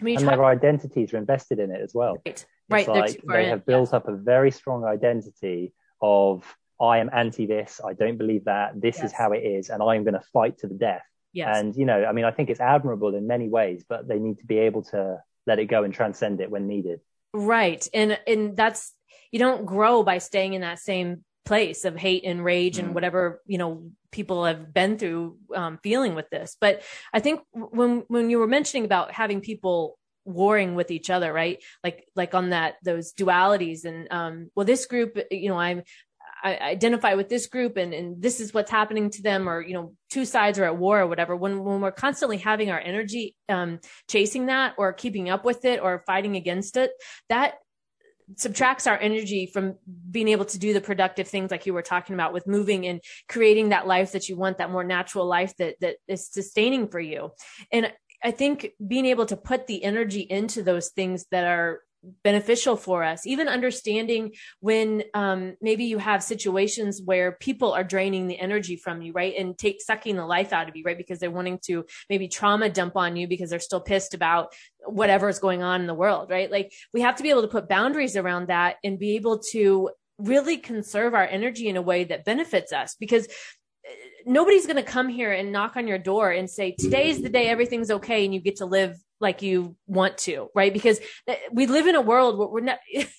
I 0.00 0.04
mean, 0.04 0.18
and 0.18 0.28
their 0.28 0.44
identities 0.44 1.14
are 1.14 1.18
invested 1.18 1.58
in 1.58 1.70
it 1.70 1.80
as 1.80 1.92
well. 1.94 2.14
Right. 2.14 2.22
It's 2.26 2.46
right. 2.68 2.88
Like 2.88 3.22
they 3.26 3.46
have 3.46 3.64
built 3.64 3.90
yeah. 3.92 3.98
up 3.98 4.08
a 4.08 4.16
very 4.16 4.50
strong 4.50 4.84
identity 4.84 5.72
of 6.00 6.44
I 6.80 6.98
am 6.98 7.10
anti 7.12 7.46
this. 7.46 7.80
I 7.84 7.92
don't 7.92 8.18
believe 8.18 8.44
that. 8.44 8.80
This 8.80 8.98
yes. 8.98 9.06
is 9.06 9.12
how 9.12 9.32
it 9.32 9.38
is, 9.38 9.70
and 9.70 9.82
I 9.82 9.94
am 9.94 10.04
going 10.04 10.14
to 10.14 10.26
fight 10.32 10.58
to 10.58 10.66
the 10.66 10.74
death. 10.74 11.02
Yes. 11.32 11.56
And 11.56 11.76
you 11.76 11.84
know, 11.84 12.04
I 12.04 12.12
mean, 12.12 12.24
I 12.24 12.30
think 12.30 12.50
it's 12.50 12.60
admirable 12.60 13.14
in 13.14 13.26
many 13.26 13.48
ways, 13.48 13.84
but 13.88 14.08
they 14.08 14.18
need 14.18 14.38
to 14.38 14.46
be 14.46 14.58
able 14.58 14.82
to 14.84 15.18
let 15.46 15.58
it 15.58 15.66
go 15.66 15.84
and 15.84 15.94
transcend 15.94 16.40
it 16.40 16.50
when 16.50 16.66
needed. 16.66 17.00
Right. 17.32 17.86
And 17.92 18.18
and 18.26 18.56
that's 18.56 18.92
you 19.30 19.38
don't 19.38 19.66
grow 19.66 20.02
by 20.02 20.18
staying 20.18 20.54
in 20.54 20.60
that 20.62 20.78
same 20.78 21.24
place 21.44 21.84
of 21.84 21.96
hate 21.96 22.24
and 22.24 22.44
rage 22.44 22.76
mm 22.76 22.84
and 22.84 22.94
whatever 22.94 23.40
you 23.46 23.58
know 23.58 23.90
people 24.10 24.44
have 24.44 24.72
been 24.72 24.96
through 24.96 25.36
um, 25.54 25.78
feeling 25.82 26.14
with 26.14 26.28
this. 26.30 26.56
But 26.60 26.82
i 27.12 27.20
think 27.20 27.40
when 27.52 28.04
when 28.08 28.30
you 28.30 28.38
were 28.38 28.46
mentioning 28.46 28.84
about 28.84 29.12
having 29.12 29.40
people 29.40 29.98
warring 30.24 30.74
with 30.74 30.90
each 30.90 31.10
other 31.10 31.32
right? 31.32 31.62
Like 31.82 32.06
like 32.16 32.34
on 32.34 32.50
that 32.50 32.76
those 32.82 33.12
dualities 33.12 33.84
and 33.84 34.08
um 34.10 34.50
well 34.54 34.66
this 34.66 34.86
group 34.86 35.18
you 35.30 35.48
know 35.48 35.58
i'm 35.58 35.82
I 36.44 36.58
identify 36.58 37.14
with 37.14 37.30
this 37.30 37.46
group 37.46 37.78
and, 37.78 37.94
and 37.94 38.22
this 38.22 38.38
is 38.38 38.52
what's 38.52 38.70
happening 38.70 39.08
to 39.10 39.22
them 39.22 39.48
or 39.48 39.62
you 39.62 39.72
know 39.72 39.94
two 40.10 40.26
sides 40.26 40.58
are 40.58 40.66
at 40.66 40.76
war 40.76 41.00
or 41.00 41.06
whatever. 41.06 41.34
When 41.34 41.64
when 41.64 41.80
we're 41.80 41.90
constantly 41.90 42.36
having 42.36 42.70
our 42.70 42.78
energy 42.78 43.34
um 43.48 43.80
chasing 44.10 44.46
that 44.46 44.74
or 44.76 44.92
keeping 44.92 45.30
up 45.30 45.44
with 45.44 45.64
it 45.64 45.80
or 45.80 46.04
fighting 46.06 46.36
against 46.36 46.76
it 46.76 46.90
that 47.30 47.54
subtracts 48.36 48.86
our 48.86 48.98
energy 48.98 49.46
from 49.46 49.76
being 50.10 50.28
able 50.28 50.44
to 50.46 50.58
do 50.58 50.72
the 50.72 50.80
productive 50.80 51.28
things 51.28 51.50
like 51.50 51.66
you 51.66 51.74
were 51.74 51.82
talking 51.82 52.14
about 52.14 52.32
with 52.32 52.46
moving 52.46 52.86
and 52.86 53.00
creating 53.28 53.68
that 53.70 53.86
life 53.86 54.12
that 54.12 54.28
you 54.28 54.36
want 54.36 54.58
that 54.58 54.70
more 54.70 54.84
natural 54.84 55.26
life 55.26 55.54
that 55.56 55.76
that 55.80 55.96
is 56.08 56.28
sustaining 56.28 56.88
for 56.88 57.00
you. 57.00 57.30
And 57.72 57.92
i 58.22 58.30
think 58.30 58.70
being 58.86 59.06
able 59.06 59.26
to 59.26 59.36
put 59.36 59.66
the 59.66 59.84
energy 59.84 60.20
into 60.20 60.62
those 60.62 60.88
things 60.88 61.26
that 61.30 61.44
are 61.44 61.80
beneficial 62.22 62.76
for 62.76 63.02
us. 63.02 63.26
Even 63.26 63.48
understanding 63.48 64.32
when 64.60 65.04
um, 65.14 65.56
maybe 65.60 65.84
you 65.84 65.98
have 65.98 66.22
situations 66.22 67.00
where 67.04 67.32
people 67.32 67.72
are 67.72 67.84
draining 67.84 68.26
the 68.26 68.38
energy 68.38 68.76
from 68.76 69.02
you 69.02 69.12
right? 69.12 69.34
And 69.36 69.56
take 69.56 69.80
sucking 69.80 70.16
the 70.16 70.26
life 70.26 70.52
out 70.52 70.68
of 70.68 70.76
you 70.76 70.84
right? 70.84 70.98
Because 70.98 71.18
they're 71.18 71.30
wanting 71.30 71.58
to 71.66 71.84
maybe 72.08 72.28
trauma 72.28 72.68
dump 72.68 72.96
on 72.96 73.16
you 73.16 73.26
because 73.28 73.50
they're 73.50 73.60
still 73.60 73.80
pissed 73.80 74.14
about 74.14 74.52
whatever 74.86 75.28
is 75.28 75.38
going 75.38 75.62
on 75.62 75.80
in 75.80 75.86
the 75.86 75.94
world 75.94 76.30
right? 76.30 76.50
Like 76.50 76.72
we 76.92 77.00
have 77.02 77.16
to 77.16 77.22
be 77.22 77.30
able 77.30 77.42
to 77.42 77.48
put 77.48 77.68
boundaries 77.68 78.16
around 78.16 78.48
that 78.48 78.76
and 78.84 78.98
be 78.98 79.16
able 79.16 79.40
to 79.52 79.90
really 80.18 80.56
conserve 80.56 81.14
our 81.14 81.26
energy 81.26 81.68
in 81.68 81.76
a 81.76 81.82
way 81.82 82.04
that 82.04 82.24
benefits 82.24 82.72
us. 82.72 82.94
Because 82.98 83.26
nobody's 84.26 84.66
going 84.66 84.76
to 84.76 84.82
come 84.82 85.08
here 85.08 85.32
and 85.32 85.52
knock 85.52 85.76
on 85.76 85.86
your 85.86 85.98
door 85.98 86.30
and 86.30 86.48
say 86.48 86.74
today's 86.78 87.20
the 87.22 87.28
day 87.28 87.48
everything's 87.48 87.90
okay 87.90 88.24
and 88.24 88.34
you 88.34 88.40
get 88.40 88.56
to 88.56 88.66
live 88.66 88.98
like 89.20 89.42
you 89.42 89.76
want 89.86 90.18
to, 90.18 90.48
right? 90.54 90.72
Because 90.72 91.00
uh, 91.28 91.34
we 91.52 91.66
live 91.66 91.86
in 91.86 91.94
a 91.94 92.00
world 92.00 92.36
where 92.36 92.48
we're 92.48 92.60
not, 92.60 92.78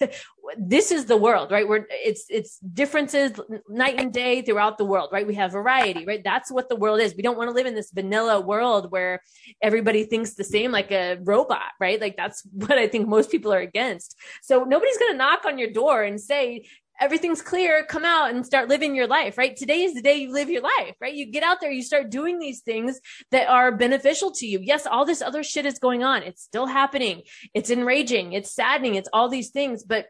this 0.57 0.91
is 0.91 1.05
the 1.05 1.17
world, 1.17 1.51
right? 1.51 1.67
We're, 1.67 1.85
it's, 1.89 2.25
it's 2.29 2.59
differences 2.59 3.39
night 3.67 3.99
and 3.99 4.13
day 4.13 4.41
throughout 4.41 4.77
the 4.77 4.85
world, 4.85 5.09
right? 5.11 5.25
We 5.25 5.35
have 5.35 5.51
variety, 5.51 6.05
right? 6.05 6.23
That's 6.23 6.51
what 6.51 6.69
the 6.69 6.75
world 6.75 6.99
is. 6.99 7.15
We 7.15 7.23
don't 7.23 7.37
want 7.37 7.49
to 7.49 7.55
live 7.55 7.65
in 7.65 7.75
this 7.75 7.91
vanilla 7.91 8.39
world 8.39 8.91
where 8.91 9.21
everybody 9.61 10.03
thinks 10.03 10.35
the 10.35 10.43
same 10.43 10.71
like 10.71 10.91
a 10.91 11.17
robot, 11.21 11.71
right? 11.79 11.99
Like 11.99 12.17
that's 12.17 12.43
what 12.53 12.77
I 12.77 12.87
think 12.87 13.07
most 13.07 13.31
people 13.31 13.53
are 13.53 13.59
against. 13.59 14.15
So 14.43 14.63
nobody's 14.63 14.97
going 14.97 15.13
to 15.13 15.17
knock 15.17 15.45
on 15.45 15.57
your 15.57 15.71
door 15.71 16.03
and 16.03 16.19
say, 16.19 16.65
everything's 16.99 17.41
clear, 17.41 17.83
come 17.85 18.05
out 18.05 18.31
and 18.33 18.45
start 18.45 18.69
living 18.69 18.95
your 18.95 19.07
life, 19.07 19.37
right? 19.37 19.55
Today 19.55 19.83
is 19.83 19.93
the 19.93 20.01
day 20.01 20.15
you 20.15 20.31
live 20.31 20.49
your 20.49 20.61
life, 20.61 20.95
right? 21.01 21.13
You 21.13 21.25
get 21.25 21.43
out 21.43 21.61
there, 21.61 21.71
you 21.71 21.83
start 21.83 22.09
doing 22.09 22.39
these 22.39 22.61
things 22.61 22.99
that 23.31 23.47
are 23.49 23.75
beneficial 23.75 24.31
to 24.31 24.47
you. 24.47 24.59
Yes, 24.61 24.85
all 24.85 25.05
this 25.05 25.21
other 25.21 25.43
shit 25.43 25.65
is 25.65 25.79
going 25.79 26.03
on. 26.03 26.23
It's 26.23 26.43
still 26.43 26.65
happening. 26.65 27.23
It's 27.53 27.69
enraging. 27.69 28.33
It's 28.33 28.53
saddening. 28.53 28.95
It's 28.95 29.09
all 29.11 29.29
these 29.29 29.49
things, 29.49 29.83
but 29.83 30.07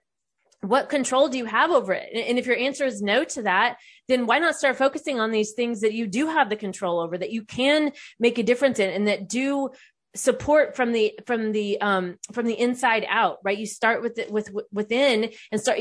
what 0.62 0.90
control 0.90 1.28
do 1.28 1.38
you 1.38 1.46
have 1.46 1.70
over 1.70 1.94
it? 1.94 2.10
And 2.14 2.40
if 2.40 2.48
your 2.48 2.58
answer 2.58 2.86
is 2.86 3.02
no 3.02 3.24
to 3.24 3.44
that, 3.44 3.78
then 4.08 4.26
why 4.26 4.40
not 4.40 4.56
start 4.56 4.78
focusing 4.78 5.20
on 5.20 5.32
these 5.32 5.52
things 5.52 5.82
that 5.82 5.94
you 5.94 6.08
do 6.08 6.28
have 6.28 6.50
the 6.50 6.56
control 6.56 7.00
over, 7.00 7.18
that 7.18 7.32
you 7.32 7.44
can 7.44 7.92
make 8.20 8.40
a 8.40 8.44
difference 8.44 8.80
in, 8.80 8.90
and 8.90 9.08
that 9.08 9.30
do 9.30 9.70
support 10.16 10.76
from 10.76 10.92
the 10.92 11.18
from 11.26 11.52
the 11.52 11.80
um 11.82 12.18
from 12.32 12.46
the 12.46 12.60
inside 12.60 13.06
out 13.10 13.40
right? 13.44 13.58
You 13.58 13.66
start 13.66 14.02
with 14.02 14.18
it 14.18 14.32
with 14.32 14.50
within 14.72 15.32
and 15.52 15.62
start 15.62 15.80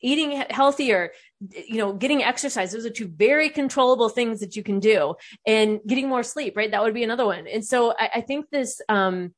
eating 0.00 0.44
healthier 0.50 1.12
you 1.52 1.78
know 1.78 1.92
getting 1.92 2.22
exercise. 2.22 2.72
Those 2.72 2.86
are 2.86 2.90
two 2.90 3.08
very 3.08 3.48
controllable 3.48 4.08
things 4.08 4.40
that 4.40 4.56
you 4.56 4.62
can 4.62 4.80
do 4.80 5.14
and 5.46 5.80
getting 5.86 6.08
more 6.08 6.22
sleep 6.22 6.56
right? 6.56 6.70
That 6.70 6.82
would 6.82 6.94
be 6.94 7.04
another 7.04 7.26
one. 7.26 7.46
And 7.46 7.64
so 7.64 7.94
i, 7.98 8.10
I 8.16 8.20
think 8.20 8.50
this 8.50 8.80
um 8.88 9.34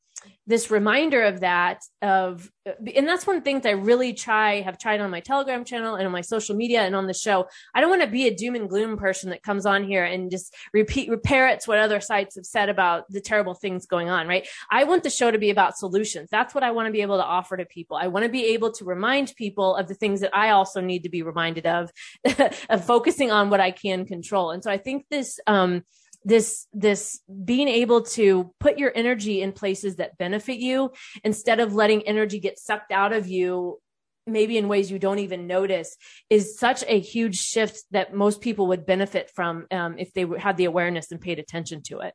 this 0.46 0.70
reminder 0.70 1.22
of 1.22 1.40
that 1.40 1.83
of 2.02 2.50
and 2.66 3.06
that's 3.06 3.26
one 3.26 3.37
the 3.37 3.42
things 3.42 3.64
i 3.64 3.70
really 3.70 4.12
try 4.12 4.61
have 4.61 4.78
tried 4.78 5.00
on 5.00 5.11
my 5.11 5.20
telegram 5.20 5.64
channel 5.64 5.94
and 5.94 6.06
on 6.06 6.12
my 6.12 6.20
social 6.20 6.54
media 6.54 6.83
and 6.83 6.94
on 6.94 7.06
the 7.06 7.14
show. 7.14 7.46
I 7.74 7.80
don't 7.80 7.90
want 7.90 8.03
to 8.03 8.09
be 8.09 8.26
a 8.26 8.34
doom 8.34 8.55
and 8.55 8.68
gloom 8.68 8.97
person 8.97 9.30
that 9.30 9.42
comes 9.42 9.66
on 9.66 9.84
here 9.84 10.05
and 10.05 10.30
just 10.30 10.55
repeat 10.72 11.09
reparrots 11.09 11.66
what 11.66 11.78
other 11.78 12.01
sites 12.01 12.36
have 12.36 12.47
said 12.47 12.68
about 12.68 13.05
the 13.11 13.20
terrible 13.20 13.55
things 13.55 13.86
going 13.86 14.11
on 14.11 14.26
right? 14.26 14.47
I 14.70 14.84
want 14.84 15.03
the 15.03 15.11
show 15.11 15.30
to 15.30 15.38
be 15.38 15.51
about 15.51 15.78
solutions. 15.78 16.28
That's 16.30 16.55
what 16.55 16.64
i 16.64 16.70
want 16.70 16.86
to 16.86 16.92
be 16.92 17.03
able 17.03 17.18
to 17.18 17.24
offer 17.24 17.57
to 17.57 17.64
people. 17.64 17.97
I 17.97 18.09
want 18.09 18.24
to 18.24 18.30
be 18.30 18.47
able 18.47 18.72
to 18.72 18.84
remind 18.84 19.34
people 19.36 19.76
of 19.76 19.88
the 19.88 19.94
things 19.94 20.20
that 20.20 20.34
i 20.34 20.51
also 20.51 20.80
need 20.80 21.03
to 21.05 21.09
be 21.09 21.22
reminded 21.22 21.66
of 21.66 21.90
of 22.68 22.84
focusing 22.84 23.30
on 23.30 23.51
what 23.51 23.61
i 23.61 23.70
can 23.70 24.05
control. 24.05 24.51
And 24.51 24.62
so 24.62 24.70
i 24.70 24.78
think 24.78 25.07
this 25.11 25.38
um 25.47 25.84
this 26.24 26.66
this 26.72 27.20
being 27.44 27.68
able 27.68 28.02
to 28.02 28.52
put 28.60 28.78
your 28.78 28.92
energy 28.94 29.42
in 29.42 29.52
places 29.52 29.96
that 29.96 30.18
benefit 30.18 30.58
you 30.58 30.92
instead 31.24 31.60
of 31.60 31.74
letting 31.74 32.02
energy 32.06 32.38
get 32.38 32.58
sucked 32.58 32.92
out 32.92 33.12
of 33.12 33.26
you 33.26 33.80
maybe 34.26 34.58
in 34.58 34.68
ways 34.68 34.90
you 34.90 34.98
don't 34.98 35.18
even 35.18 35.46
notice 35.46 35.96
is 36.28 36.58
such 36.58 36.84
a 36.86 37.00
huge 37.00 37.36
shift 37.36 37.82
that 37.90 38.14
most 38.14 38.42
people 38.42 38.66
would 38.66 38.84
benefit 38.84 39.30
from 39.34 39.66
um, 39.70 39.98
if 39.98 40.12
they 40.12 40.26
had 40.38 40.58
the 40.58 40.66
awareness 40.66 41.10
and 41.10 41.22
paid 41.22 41.38
attention 41.38 41.82
to 41.82 42.00
it 42.00 42.12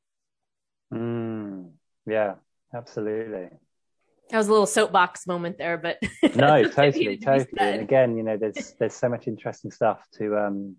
Mm, 0.93 1.71
yeah, 2.05 2.35
absolutely. 2.73 3.49
That 4.29 4.37
was 4.37 4.47
a 4.47 4.51
little 4.51 4.65
soapbox 4.65 5.27
moment 5.27 5.57
there, 5.57 5.77
but 5.77 5.97
no, 6.35 6.67
totally, 6.67 7.17
totally. 7.17 7.47
And 7.59 7.81
again, 7.81 8.17
you 8.17 8.23
know, 8.23 8.37
there's 8.37 8.73
there's 8.79 8.93
so 8.93 9.09
much 9.09 9.27
interesting 9.27 9.71
stuff 9.71 10.03
to 10.17 10.37
um 10.37 10.75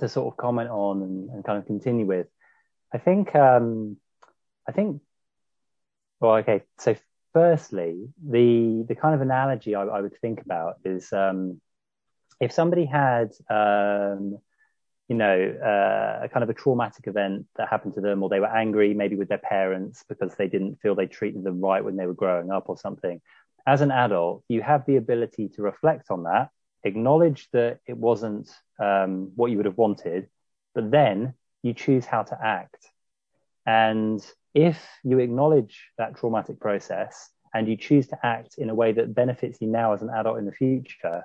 to 0.00 0.08
sort 0.08 0.32
of 0.32 0.36
comment 0.36 0.70
on 0.70 1.02
and, 1.02 1.30
and 1.30 1.44
kind 1.44 1.58
of 1.58 1.66
continue 1.66 2.06
with. 2.06 2.26
I 2.92 2.98
think 2.98 3.34
um 3.34 3.96
I 4.68 4.72
think 4.72 5.00
well, 6.20 6.36
okay. 6.36 6.62
So 6.78 6.94
firstly, 7.32 8.08
the 8.24 8.84
the 8.88 8.94
kind 8.94 9.14
of 9.14 9.20
analogy 9.20 9.74
I, 9.74 9.82
I 9.82 10.00
would 10.00 10.16
think 10.20 10.40
about 10.40 10.76
is 10.84 11.12
um, 11.12 11.60
if 12.40 12.52
somebody 12.52 12.84
had 12.84 13.32
um, 13.50 14.38
you 15.08 15.16
know 15.16 15.56
uh, 15.62 16.24
a 16.24 16.28
kind 16.28 16.44
of 16.44 16.50
a 16.50 16.54
traumatic 16.54 17.08
event 17.08 17.46
that 17.56 17.68
happened 17.68 17.94
to 17.94 18.00
them, 18.00 18.22
or 18.22 18.28
they 18.28 18.40
were 18.40 18.56
angry 18.56 18.94
maybe 18.94 19.16
with 19.16 19.28
their 19.28 19.38
parents 19.38 20.04
because 20.08 20.34
they 20.36 20.48
didn't 20.48 20.76
feel 20.80 20.94
they 20.94 21.06
treated 21.06 21.42
them 21.42 21.60
right 21.60 21.84
when 21.84 21.96
they 21.96 22.06
were 22.06 22.14
growing 22.14 22.52
up 22.52 22.68
or 22.68 22.78
something. 22.78 23.20
As 23.66 23.80
an 23.80 23.90
adult, 23.90 24.44
you 24.48 24.62
have 24.62 24.86
the 24.86 24.96
ability 24.96 25.48
to 25.50 25.62
reflect 25.62 26.10
on 26.10 26.24
that, 26.24 26.50
acknowledge 26.84 27.48
that 27.52 27.78
it 27.86 27.96
wasn't 27.96 28.48
um, 28.80 29.32
what 29.34 29.50
you 29.50 29.56
would 29.56 29.66
have 29.66 29.78
wanted, 29.78 30.28
but 30.74 30.90
then 30.90 31.34
you 31.62 31.74
choose 31.74 32.04
how 32.04 32.22
to 32.22 32.38
act. 32.42 32.86
And 33.66 34.24
if 34.54 34.84
you 35.04 35.18
acknowledge 35.18 35.88
that 35.98 36.16
traumatic 36.16 36.60
process 36.60 37.30
and 37.54 37.68
you 37.68 37.76
choose 37.76 38.08
to 38.08 38.18
act 38.22 38.56
in 38.58 38.70
a 38.70 38.74
way 38.74 38.92
that 38.92 39.14
benefits 39.14 39.60
you 39.60 39.68
now 39.68 39.92
as 39.92 40.02
an 40.02 40.10
adult 40.10 40.38
in 40.38 40.46
the 40.46 40.52
future, 40.52 41.24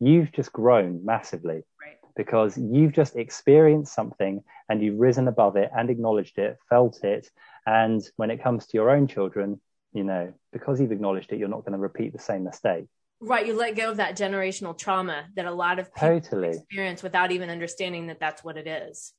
you've 0.00 0.32
just 0.32 0.52
grown 0.52 1.04
massively 1.04 1.62
right. 1.80 1.98
because 2.16 2.56
you've 2.58 2.92
just 2.92 3.16
experienced 3.16 3.94
something 3.94 4.42
and 4.68 4.82
you've 4.82 4.98
risen 4.98 5.28
above 5.28 5.56
it 5.56 5.70
and 5.76 5.90
acknowledged 5.90 6.38
it, 6.38 6.56
felt 6.68 7.02
it. 7.04 7.30
And 7.66 8.02
when 8.16 8.30
it 8.30 8.42
comes 8.42 8.66
to 8.66 8.76
your 8.76 8.90
own 8.90 9.06
children, 9.06 9.60
you 9.92 10.04
know, 10.04 10.32
because 10.52 10.80
you've 10.80 10.92
acknowledged 10.92 11.32
it, 11.32 11.38
you're 11.38 11.48
not 11.48 11.64
going 11.64 11.72
to 11.72 11.78
repeat 11.78 12.12
the 12.12 12.18
same 12.18 12.44
mistake. 12.44 12.86
Right, 13.20 13.46
you 13.46 13.54
let 13.54 13.74
go 13.74 13.90
of 13.90 13.96
that 13.96 14.16
generational 14.16 14.78
trauma 14.78 15.26
that 15.34 15.44
a 15.44 15.50
lot 15.50 15.80
of 15.80 15.92
people 15.92 16.20
totally. 16.20 16.50
experience 16.50 17.02
without 17.02 17.32
even 17.32 17.50
understanding 17.50 18.06
that 18.06 18.20
that's 18.20 18.44
what 18.44 18.56
it 18.56 18.68
is. 18.68 19.12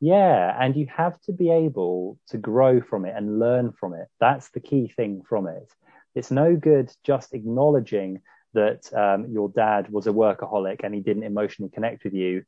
Yeah, 0.00 0.56
and 0.60 0.76
you 0.76 0.86
have 0.94 1.20
to 1.22 1.32
be 1.32 1.50
able 1.50 2.18
to 2.28 2.38
grow 2.38 2.80
from 2.80 3.04
it 3.04 3.14
and 3.16 3.38
learn 3.38 3.72
from 3.72 3.94
it. 3.94 4.08
That's 4.20 4.50
the 4.50 4.60
key 4.60 4.88
thing 4.88 5.22
from 5.28 5.46
it. 5.46 5.72
It's 6.14 6.30
no 6.30 6.56
good 6.56 6.92
just 7.04 7.34
acknowledging 7.34 8.20
that 8.54 8.92
um, 8.92 9.26
your 9.30 9.48
dad 9.48 9.90
was 9.90 10.06
a 10.06 10.12
workaholic 10.12 10.80
and 10.84 10.94
he 10.94 11.00
didn't 11.00 11.24
emotionally 11.24 11.70
connect 11.70 12.04
with 12.04 12.14
you, 12.14 12.44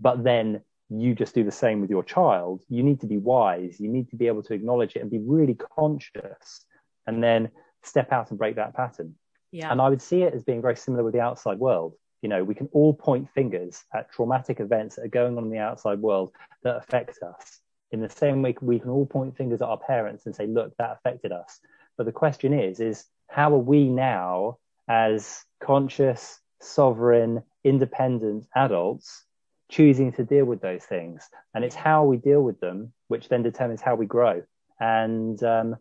but 0.00 0.24
then 0.24 0.62
you 0.90 1.14
just 1.14 1.34
do 1.34 1.44
the 1.44 1.50
same 1.50 1.80
with 1.80 1.90
your 1.90 2.02
child. 2.02 2.62
You 2.68 2.82
need 2.82 3.00
to 3.00 3.06
be 3.06 3.18
wise. 3.18 3.80
You 3.80 3.88
need 3.88 4.10
to 4.10 4.16
be 4.16 4.26
able 4.26 4.42
to 4.44 4.54
acknowledge 4.54 4.96
it 4.96 5.00
and 5.00 5.10
be 5.10 5.20
really 5.20 5.54
conscious 5.54 6.64
and 7.06 7.22
then 7.22 7.50
step 7.82 8.12
out 8.12 8.30
and 8.30 8.38
break 8.38 8.56
that 8.56 8.74
pattern. 8.74 9.14
Yeah. 9.52 9.70
And 9.70 9.80
I 9.80 9.88
would 9.88 10.02
see 10.02 10.22
it 10.22 10.34
as 10.34 10.42
being 10.42 10.62
very 10.62 10.76
similar 10.76 11.04
with 11.04 11.14
the 11.14 11.20
outside 11.20 11.58
world 11.58 11.94
you 12.24 12.30
know, 12.30 12.42
we 12.42 12.54
can 12.54 12.70
all 12.72 12.94
point 12.94 13.28
fingers 13.34 13.84
at 13.92 14.10
traumatic 14.10 14.58
events 14.58 14.96
that 14.96 15.04
are 15.04 15.08
going 15.08 15.36
on 15.36 15.44
in 15.44 15.50
the 15.50 15.58
outside 15.58 16.00
world 16.00 16.32
that 16.62 16.74
affect 16.74 17.22
us. 17.22 17.60
In 17.92 18.00
the 18.00 18.08
same 18.08 18.40
way, 18.40 18.56
we 18.62 18.78
can 18.78 18.88
all 18.88 19.04
point 19.04 19.36
fingers 19.36 19.60
at 19.60 19.68
our 19.68 19.76
parents 19.76 20.24
and 20.24 20.34
say, 20.34 20.46
look, 20.46 20.74
that 20.78 20.92
affected 20.92 21.32
us. 21.32 21.60
But 21.98 22.06
the 22.06 22.12
question 22.12 22.54
is, 22.54 22.80
is 22.80 23.04
how 23.28 23.52
are 23.52 23.58
we 23.58 23.90
now 23.90 24.56
as 24.88 25.44
conscious, 25.60 26.40
sovereign, 26.62 27.42
independent 27.62 28.46
adults 28.56 29.24
choosing 29.70 30.10
to 30.12 30.24
deal 30.24 30.46
with 30.46 30.62
those 30.62 30.82
things? 30.82 31.28
And 31.52 31.62
it's 31.62 31.74
how 31.74 32.04
we 32.04 32.16
deal 32.16 32.40
with 32.40 32.58
them, 32.58 32.94
which 33.08 33.28
then 33.28 33.42
determines 33.42 33.82
how 33.82 33.96
we 33.96 34.06
grow. 34.06 34.42
And, 34.80 35.42
um, 35.42 35.76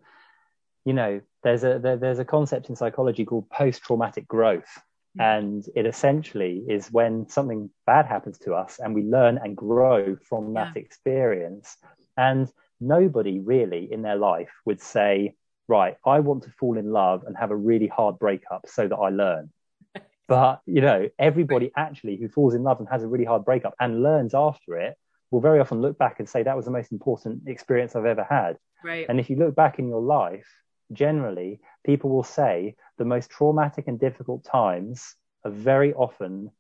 you 0.84 0.92
know, 0.92 1.22
there's 1.42 1.64
a, 1.64 1.80
there, 1.80 1.96
there's 1.96 2.20
a 2.20 2.26
concept 2.26 2.68
in 2.68 2.76
psychology 2.76 3.24
called 3.24 3.50
post-traumatic 3.50 4.28
growth 4.28 4.82
Mm. 5.18 5.40
and 5.40 5.66
it 5.76 5.86
essentially 5.86 6.64
is 6.68 6.88
when 6.92 7.30
something 7.30 7.70
bad 7.86 8.08
happens 8.08 8.40
to 8.40 8.54
us 8.54 8.80
and 8.80 8.96
we 8.96 9.04
learn 9.04 9.38
and 9.38 9.56
grow 9.56 10.16
from 10.28 10.54
that 10.56 10.72
yeah. 10.76 10.82
experience. 10.82 11.78
And 12.18 12.52
nobody 12.80 13.40
really 13.40 13.92
in 13.92 14.02
their 14.02 14.16
life 14.16 14.50
would 14.66 14.82
say, 14.82 15.36
right, 15.68 15.98
I 16.06 16.20
want 16.20 16.44
to 16.44 16.50
fall 16.52 16.78
in 16.78 16.92
love 16.92 17.24
and 17.28 17.38
have 17.38 17.52
a 17.52 17.56
really 17.56 17.88
hard 17.88 18.18
breakup 18.18 18.66
so 18.68 18.88
that 18.88 18.96
I 18.96 19.10
learn. 19.10 19.52
but, 20.28 20.62
you 20.66 20.82
know, 20.82 21.10
everybody 21.20 21.72
actually 21.78 22.18
who 22.18 22.28
falls 22.28 22.56
in 22.56 22.64
love 22.64 22.80
and 22.80 22.90
has 22.90 23.04
a 23.04 23.08
really 23.08 23.26
hard 23.26 23.46
breakup 23.46 23.76
and 23.80 24.02
learns 24.02 24.34
after 24.34 24.78
it 24.78 24.96
will 25.30 25.42
very 25.42 25.60
often 25.60 25.82
look 25.82 25.98
back 25.98 26.20
and 26.20 26.28
say, 26.30 26.44
that 26.44 26.56
was 26.56 26.66
the 26.66 26.72
most 26.72 26.92
important 26.92 27.44
experience 27.48 27.96
I've 27.96 28.06
ever 28.06 28.24
had. 28.24 28.58
Right. 28.84 29.06
And 29.08 29.20
if 29.20 29.30
you 29.30 29.36
look 29.36 29.56
back 29.56 29.80
in 29.80 29.88
your 29.88 30.02
life, 30.02 30.48
generally, 30.92 31.60
people 31.84 32.10
will 32.10 32.24
say 32.24 32.76
the 32.98 33.06
most 33.06 33.30
traumatic 33.30 33.88
and 33.88 34.00
difficult 34.00 34.44
times 34.44 35.16
are 35.44 35.52
very 35.52 35.94
often 35.94 36.52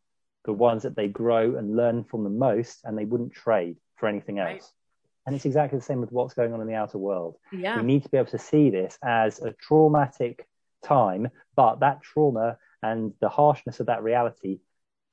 the 0.45 0.53
ones 0.53 0.83
that 0.83 0.95
they 0.95 1.07
grow 1.07 1.55
and 1.55 1.75
learn 1.75 2.03
from 2.03 2.23
the 2.23 2.29
most, 2.29 2.81
and 2.83 2.97
they 2.97 3.05
wouldn't 3.05 3.33
trade 3.33 3.77
for 3.95 4.07
anything 4.07 4.39
else. 4.39 4.51
Right. 4.51 4.63
And 5.25 5.35
it's 5.35 5.45
exactly 5.45 5.79
the 5.79 5.85
same 5.85 6.01
with 6.01 6.11
what's 6.11 6.33
going 6.33 6.53
on 6.53 6.59
in 6.59 6.67
the 6.67 6.75
outer 6.75 6.97
world. 6.97 7.37
Yeah. 7.51 7.77
We 7.77 7.83
need 7.83 8.03
to 8.03 8.09
be 8.09 8.17
able 8.17 8.31
to 8.31 8.39
see 8.39 8.69
this 8.69 8.97
as 9.01 9.39
a 9.39 9.53
traumatic 9.53 10.45
time, 10.83 11.29
but 11.55 11.79
that 11.79 12.01
trauma 12.01 12.57
and 12.81 13.13
the 13.21 13.29
harshness 13.29 13.79
of 13.79 13.85
that 13.85 14.03
reality 14.03 14.59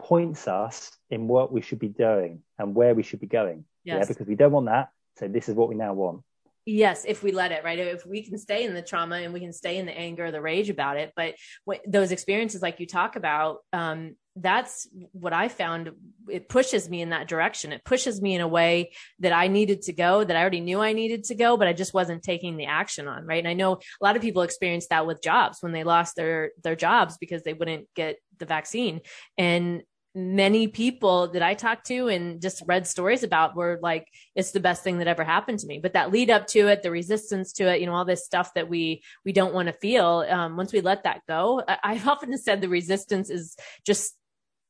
points 0.01 0.49
us 0.49 0.91
in 1.11 1.29
what 1.29 1.53
we 1.53 1.61
should 1.61 1.79
be 1.79 1.89
doing 1.89 2.43
and 2.59 2.75
where 2.75 2.95
we 2.95 3.05
should 3.05 3.21
be 3.21 3.29
going. 3.29 3.65
Yes. 3.85 3.99
Yeah, 4.01 4.07
because 4.09 4.27
we 4.27 4.35
don't 4.35 4.51
want 4.51 4.67
that. 4.67 4.91
So 5.19 5.29
this 5.29 5.49
is 5.49 5.55
what 5.55 5.69
we 5.69 5.77
now 5.77 5.93
want 5.93 6.25
yes 6.67 7.05
if 7.07 7.23
we 7.23 7.33
let 7.33 7.53
it 7.53 7.65
right? 7.65 7.79
If 7.79 8.07
we 8.07 8.23
can 8.23 8.39
stay 8.39 8.65
in 8.65 8.75
the 8.75 8.83
trauma 8.83 9.17
and 9.17 9.33
we 9.33 9.41
can 9.41 9.53
stay 9.53 9.79
in 9.79 9.87
the 9.87 9.97
anger 9.97 10.31
the 10.31 10.41
rage 10.41 10.71
about 10.71 10.97
it. 10.97 11.13
But 11.17 11.35
what, 11.65 11.81
those 11.87 12.13
experiences 12.13 12.63
like 12.63 12.81
you 12.81 12.87
talk 12.87 13.17
about 13.17 13.59
um, 13.73 14.17
that's 14.37 14.89
what 15.13 15.33
i 15.33 15.49
found. 15.49 15.91
It 16.29 16.49
pushes 16.49 16.89
me 16.89 17.03
in 17.03 17.11
that 17.11 17.29
direction. 17.29 17.73
It 17.73 17.85
pushes 17.85 18.23
me 18.23 18.35
in 18.35 18.41
a 18.41 18.49
way 18.49 18.93
that 19.19 19.33
i 19.33 19.49
needed 19.49 19.83
to 19.83 19.93
go 19.93 20.23
that 20.23 20.37
i 20.37 20.41
already 20.41 20.61
knew 20.61 20.81
i 20.81 20.93
needed 20.93 21.25
to 21.25 21.35
go 21.35 21.57
but 21.57 21.67
i 21.67 21.73
just 21.73 21.93
wasn't 21.93 22.23
taking 22.23 22.57
the 22.57 22.67
action 22.67 23.09
on 23.09 23.27
right? 23.27 23.39
And 23.39 23.49
i 23.49 23.55
know 23.55 23.75
a 23.75 24.05
lot 24.05 24.17
of 24.17 24.23
people 24.23 24.43
experience 24.43 24.87
that 24.89 25.07
with 25.07 25.23
jobs 25.23 25.59
when 25.61 25.73
they 25.73 25.85
lost 25.85 26.17
their 26.17 26.51
their 26.63 26.77
jobs 26.77 27.17
because 27.19 27.43
they 27.43 27.55
wouldn't 27.55 27.89
get 27.95 28.17
the 28.41 28.47
vaccine. 28.47 29.01
And 29.39 29.83
many 30.15 30.67
people 30.67 31.29
that 31.29 31.43
I 31.43 31.55
talked 31.55 31.87
to 31.87 32.09
and 32.09 32.43
just 32.43 32.63
read 32.67 32.87
stories 32.87 33.23
about 33.23 33.55
were 33.55 33.79
like, 33.81 34.09
it's 34.35 34.51
the 34.51 34.61
best 34.61 34.83
thing 34.83 34.99
that 34.99 35.07
ever 35.07 35.23
happened 35.23 35.61
to 35.61 35.67
me. 35.67 35.79
But 35.79 35.93
that 35.93 36.11
lead 36.11 36.31
up 36.31 36.49
to 36.49 36.69
it, 36.69 36.83
the 36.83 36.91
resistance 36.91 37.53
to 37.55 37.65
it, 37.73 37.81
you 37.81 37.87
know, 37.87 37.95
all 37.95 38.05
this 38.05 38.25
stuff 38.25 38.53
that 38.55 38.69
we, 38.69 39.03
we 39.25 39.33
don't 39.33 39.55
want 39.55 39.69
to 39.69 39.73
feel. 39.73 40.25
Um, 40.29 40.57
once 40.57 40.73
we 40.73 40.81
let 40.81 41.05
that 41.05 41.21
go, 41.29 41.63
I, 41.67 41.79
I've 41.83 42.09
often 42.09 42.37
said 42.39 42.61
the 42.61 42.69
resistance 42.69 43.31
is 43.31 43.57
just 43.87 44.15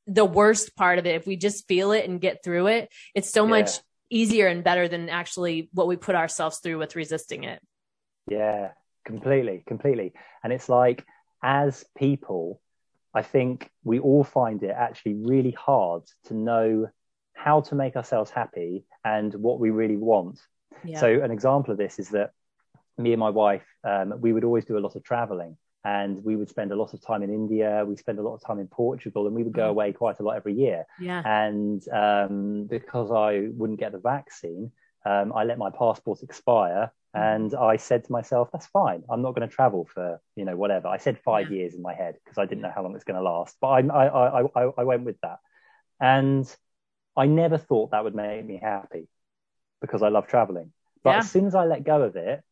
the 0.06 0.24
worst 0.24 0.76
part 0.76 0.98
of 0.98 1.06
it. 1.06 1.14
If 1.14 1.26
we 1.26 1.36
just 1.36 1.66
feel 1.66 1.92
it 1.92 2.08
and 2.08 2.20
get 2.20 2.44
through 2.44 2.66
it, 2.66 2.90
it's 3.14 3.30
so 3.30 3.44
yeah. 3.44 3.50
much 3.50 3.70
easier 4.10 4.46
and 4.46 4.64
better 4.64 4.88
than 4.88 5.08
actually 5.08 5.70
what 5.72 5.86
we 5.86 5.96
put 5.96 6.16
ourselves 6.16 6.58
through 6.58 6.78
with 6.78 6.96
resisting 6.96 7.44
it. 7.44 7.62
Yeah, 8.28 8.72
completely, 9.06 9.62
completely. 9.66 10.12
And 10.44 10.52
it's 10.52 10.68
like, 10.68 11.06
as 11.42 11.84
people, 11.96 12.60
I 13.14 13.22
think 13.22 13.70
we 13.84 13.98
all 13.98 14.24
find 14.24 14.62
it 14.62 14.74
actually 14.76 15.14
really 15.14 15.50
hard 15.50 16.02
to 16.26 16.34
know 16.34 16.88
how 17.34 17.60
to 17.62 17.74
make 17.74 17.96
ourselves 17.96 18.30
happy 18.30 18.84
and 19.04 19.34
what 19.34 19.58
we 19.58 19.70
really 19.70 19.96
want. 19.96 20.40
Yeah. 20.84 21.00
So, 21.00 21.22
an 21.22 21.30
example 21.30 21.72
of 21.72 21.78
this 21.78 21.98
is 21.98 22.10
that 22.10 22.32
me 22.98 23.12
and 23.12 23.20
my 23.20 23.30
wife, 23.30 23.64
um, 23.84 24.14
we 24.20 24.32
would 24.32 24.44
always 24.44 24.64
do 24.64 24.78
a 24.78 24.80
lot 24.80 24.94
of 24.94 25.02
traveling 25.02 25.56
and 25.84 26.22
we 26.22 26.36
would 26.36 26.48
spend 26.48 26.72
a 26.72 26.76
lot 26.76 26.92
of 26.92 27.00
time 27.00 27.22
in 27.22 27.30
India. 27.30 27.84
We 27.86 27.96
spend 27.96 28.18
a 28.18 28.22
lot 28.22 28.34
of 28.34 28.42
time 28.42 28.58
in 28.58 28.68
Portugal, 28.68 29.26
and 29.26 29.34
we 29.34 29.42
would 29.42 29.54
go 29.54 29.68
mm. 29.68 29.70
away 29.70 29.92
quite 29.92 30.20
a 30.20 30.22
lot 30.22 30.36
every 30.36 30.52
year. 30.52 30.84
Yeah. 31.00 31.22
And 31.24 31.82
um, 31.88 32.64
because 32.64 33.10
I 33.10 33.48
wouldn't 33.52 33.80
get 33.80 33.92
the 33.92 33.98
vaccine, 33.98 34.72
um, 35.06 35.32
I 35.34 35.44
let 35.44 35.56
my 35.56 35.70
passport 35.70 36.22
expire, 36.22 36.92
and 37.12 37.54
I 37.54 37.76
said 37.76 38.04
to 38.04 38.12
myself, 38.12 38.50
that's 38.52 38.66
fine. 38.66 39.02
I'm 39.10 39.22
not 39.22 39.34
going 39.34 39.48
to 39.48 39.54
travel 39.54 39.88
for, 39.92 40.20
you 40.36 40.44
know, 40.44 40.56
whatever. 40.56 40.88
I 40.88 40.98
said 40.98 41.18
five 41.18 41.50
years 41.50 41.74
in 41.74 41.82
my 41.82 41.92
head 41.92 42.16
because 42.24 42.38
I 42.38 42.46
didn't 42.46 42.62
know 42.62 42.72
how 42.72 42.82
long 42.82 42.94
it's 42.94 43.04
going 43.04 43.16
to 43.16 43.22
last, 43.22 43.56
but 43.60 43.68
I, 43.68 43.80
I, 43.80 44.42
I, 44.42 44.70
I 44.78 44.84
went 44.84 45.04
with 45.04 45.20
that. 45.22 45.38
And 46.00 46.48
I 47.16 47.26
never 47.26 47.58
thought 47.58 47.90
that 47.90 48.04
would 48.04 48.14
make 48.14 48.46
me 48.46 48.60
happy 48.62 49.08
because 49.80 50.02
I 50.02 50.08
love 50.08 50.28
traveling. 50.28 50.72
But 51.02 51.10
yeah. 51.10 51.18
as 51.18 51.30
soon 51.30 51.46
as 51.46 51.54
I 51.54 51.64
let 51.64 51.82
go 51.82 52.02
of 52.02 52.14
it, 52.14 52.42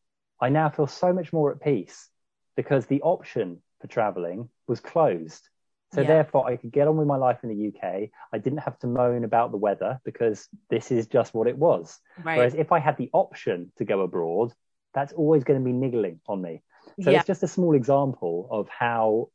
I 0.41 0.49
now 0.49 0.69
feel 0.69 0.87
so 0.87 1.13
much 1.13 1.31
more 1.31 1.51
at 1.51 1.61
peace 1.61 2.09
because 2.55 2.85
the 2.85 3.01
option 3.01 3.61
for 3.79 3.87
traveling 3.87 4.49
was 4.67 4.81
closed. 4.81 5.47
So 5.93 6.01
yeah. 6.01 6.07
therefore, 6.07 6.47
I 6.47 6.55
could 6.55 6.71
get 6.71 6.87
on 6.87 6.97
with 6.97 7.07
my 7.07 7.17
life 7.17 7.39
in 7.43 7.49
the 7.49 7.67
UK. 7.67 8.09
I 8.31 8.37
didn't 8.37 8.59
have 8.59 8.77
to 8.79 8.87
moan 8.87 9.23
about 9.23 9.51
the 9.51 9.57
weather 9.57 9.99
because 10.05 10.47
this 10.69 10.91
is 10.91 11.07
just 11.07 11.33
what 11.33 11.47
it 11.47 11.57
was. 11.57 11.99
Right. 12.23 12.37
Whereas 12.37 12.53
if 12.53 12.71
I 12.71 12.79
had 12.79 12.97
the 12.97 13.09
option 13.11 13.71
to 13.77 13.85
go 13.85 14.01
abroad, 14.01 14.53
that's 14.93 15.13
always 15.13 15.43
going 15.43 15.59
to 15.59 15.65
be 15.65 15.73
niggling 15.73 16.19
on 16.27 16.41
me. 16.41 16.61
So 17.01 17.09
yeah. 17.09 17.19
it's 17.19 17.27
just 17.27 17.43
a 17.43 17.47
small 17.47 17.73
example 17.73 18.47
of 18.51 18.69
how 18.69 19.29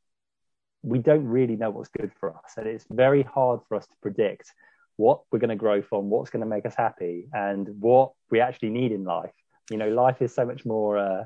we 0.82 0.98
don't 0.98 1.26
really 1.26 1.56
know 1.56 1.70
what's 1.70 1.88
good 1.88 2.12
for 2.20 2.30
us, 2.30 2.54
and 2.56 2.66
it's 2.66 2.84
very 2.90 3.22
hard 3.22 3.60
for 3.68 3.76
us 3.76 3.86
to 3.86 3.94
predict 4.02 4.52
what 4.96 5.22
we're 5.32 5.38
going 5.38 5.50
to 5.50 5.56
grow 5.56 5.82
from, 5.82 6.10
what's 6.10 6.30
going 6.30 6.42
to 6.42 6.48
make 6.48 6.66
us 6.66 6.74
happy, 6.76 7.28
and 7.32 7.68
what 7.80 8.12
we 8.30 8.40
actually 8.40 8.70
need 8.70 8.92
in 8.92 9.04
life. 9.04 9.32
You 9.70 9.78
know, 9.78 9.88
life 9.88 10.20
is 10.20 10.34
so 10.34 10.44
much 10.44 10.64
more 10.64 10.98
uh, 10.98 11.24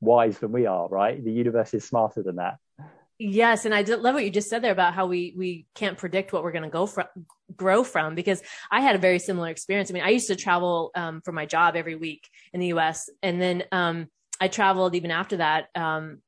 wise 0.00 0.38
than 0.38 0.50
we 0.50 0.66
are, 0.66 0.88
right? 0.88 1.22
The 1.22 1.32
universe 1.32 1.74
is 1.74 1.84
smarter 1.84 2.22
than 2.22 2.36
that. 2.36 2.56
Yes, 3.18 3.64
and 3.64 3.74
I 3.74 3.80
love 3.80 4.14
what 4.14 4.24
you 4.24 4.30
just 4.30 4.50
said 4.50 4.62
there 4.62 4.72
about 4.72 4.92
how 4.92 5.06
we 5.06 5.32
we 5.36 5.66
can't 5.74 5.96
predict 5.96 6.32
what 6.32 6.42
we're 6.42 6.52
going 6.52 6.64
to 6.64 6.68
go 6.68 6.86
from 6.86 7.06
grow 7.56 7.82
from 7.82 8.14
because 8.14 8.42
I 8.70 8.80
had 8.82 8.94
a 8.94 8.98
very 8.98 9.18
similar 9.18 9.48
experience. 9.48 9.90
I 9.90 9.94
mean, 9.94 10.02
I 10.02 10.10
used 10.10 10.26
to 10.26 10.36
travel 10.36 10.90
um, 10.94 11.22
for 11.24 11.32
my 11.32 11.46
job 11.46 11.76
every 11.76 11.94
week 11.94 12.28
in 12.52 12.60
the 12.60 12.66
U.S. 12.68 13.08
and 13.22 13.40
then 13.40 13.64
um, 13.72 14.08
I 14.40 14.48
traveled 14.48 14.94
even 14.94 15.10
after 15.10 15.38
that 15.38 15.68
um, 15.74 16.18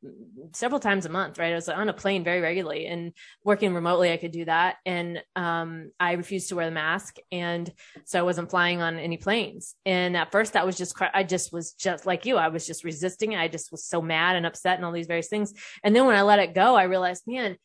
several 0.53 0.81
times 0.81 1.07
a 1.07 1.11
month, 1.11 1.39
right? 1.39 1.53
I 1.53 1.57
was 1.57 1.69
on 1.69 1.89
a 1.89 1.93
plane 1.93 2.25
very 2.25 2.41
regularly 2.41 2.87
and 2.87 3.13
working 3.45 3.75
remotely, 3.75 4.13
I 4.13 4.17
could 4.17 4.33
do 4.33 4.45
that. 4.47 4.77
And 4.87 5.23
um, 5.37 5.91
I 6.01 6.13
refused 6.13 6.49
to 6.49 6.57
wear 6.57 6.67
the 6.67 6.73
mask. 6.73 7.17
And 7.31 7.71
so 8.05 8.19
I 8.19 8.23
wasn't 8.23 8.51
flying 8.51 8.81
on 8.81 8.99
any 8.99 9.17
planes. 9.17 9.75
And 9.85 10.17
at 10.17 10.33
first, 10.33 10.55
that 10.55 10.67
was 10.67 10.77
just, 10.77 10.95
I 11.13 11.23
just 11.23 11.53
was 11.53 11.73
just 11.73 12.07
like 12.07 12.25
you. 12.25 12.37
I 12.37 12.49
was 12.49 12.67
just 12.67 12.85
resisting. 12.85 13.35
I 13.35 13.49
just 13.49 13.71
was 13.71 13.85
so 13.85 14.01
mad 14.01 14.37
and 14.37 14.47
upset 14.47 14.77
and 14.77 14.85
all 14.85 14.93
these 14.93 15.07
various 15.07 15.29
things. 15.29 15.53
And 15.85 15.95
then 15.95 16.07
when 16.07 16.17
I 16.17 16.23
let 16.23 16.39
it 16.39 16.55
go, 16.55 16.77
I 16.77 16.85
realized, 16.85 17.25
man, 17.27 17.57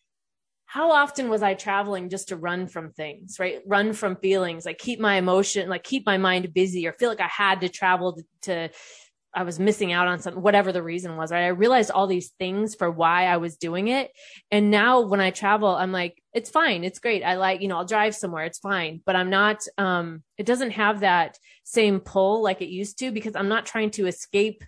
how 0.73 0.91
often 0.91 1.29
was 1.29 1.43
I 1.43 1.53
traveling 1.53 2.09
just 2.09 2.29
to 2.29 2.35
run 2.35 2.65
from 2.65 2.89
things, 2.89 3.37
right? 3.39 3.61
Run 3.63 3.93
from 3.93 4.15
feelings, 4.15 4.65
like 4.65 4.79
keep 4.79 4.99
my 4.99 5.17
emotion, 5.17 5.69
like 5.69 5.83
keep 5.83 6.03
my 6.03 6.17
mind 6.17 6.51
busy 6.51 6.87
or 6.87 6.93
feel 6.93 7.09
like 7.09 7.21
I 7.21 7.27
had 7.27 7.61
to 7.61 7.69
travel 7.69 8.13
to, 8.13 8.23
to 8.41 8.69
I 9.35 9.43
was 9.43 9.59
missing 9.59 9.91
out 9.91 10.07
on 10.07 10.19
something, 10.19 10.41
whatever 10.41 10.71
the 10.71 10.83
reason 10.83 11.17
was, 11.17 11.31
right? 11.31 11.45
I 11.45 11.47
realized 11.47 11.91
all 11.91 12.07
these 12.07 12.29
things 12.39 12.75
for 12.75 12.89
why 12.89 13.25
I 13.25 13.37
was 13.37 13.57
doing 13.57 13.87
it. 13.87 14.11
And 14.51 14.69
now 14.69 15.01
when 15.01 15.19
I 15.19 15.31
travel, 15.31 15.69
I'm 15.69 15.91
like, 15.91 16.21
it's 16.33 16.49
fine. 16.49 16.83
It's 16.83 16.99
great. 16.99 17.23
I 17.23 17.35
like, 17.35 17.61
you 17.61 17.67
know, 17.67 17.77
I'll 17.77 17.85
drive 17.85 18.15
somewhere. 18.15 18.45
It's 18.45 18.59
fine. 18.59 19.01
But 19.05 19.15
I'm 19.15 19.29
not, 19.29 19.63
um, 19.77 20.23
it 20.37 20.45
doesn't 20.45 20.71
have 20.71 20.99
that 20.99 21.37
same 21.63 21.99
pull 21.99 22.43
like 22.43 22.61
it 22.61 22.69
used 22.69 22.99
to 22.99 23.11
because 23.11 23.35
I'm 23.35 23.49
not 23.49 23.65
trying 23.65 23.91
to 23.91 24.07
escape. 24.07 24.63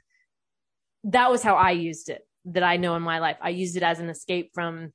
That 1.04 1.30
was 1.30 1.44
how 1.44 1.56
I 1.56 1.72
used 1.72 2.10
it 2.10 2.22
that 2.46 2.64
I 2.64 2.78
know 2.78 2.96
in 2.96 3.04
my 3.04 3.20
life. 3.20 3.38
I 3.42 3.50
used 3.50 3.78
it 3.78 3.84
as 3.84 4.00
an 4.00 4.10
escape 4.10 4.52
from 4.54 4.94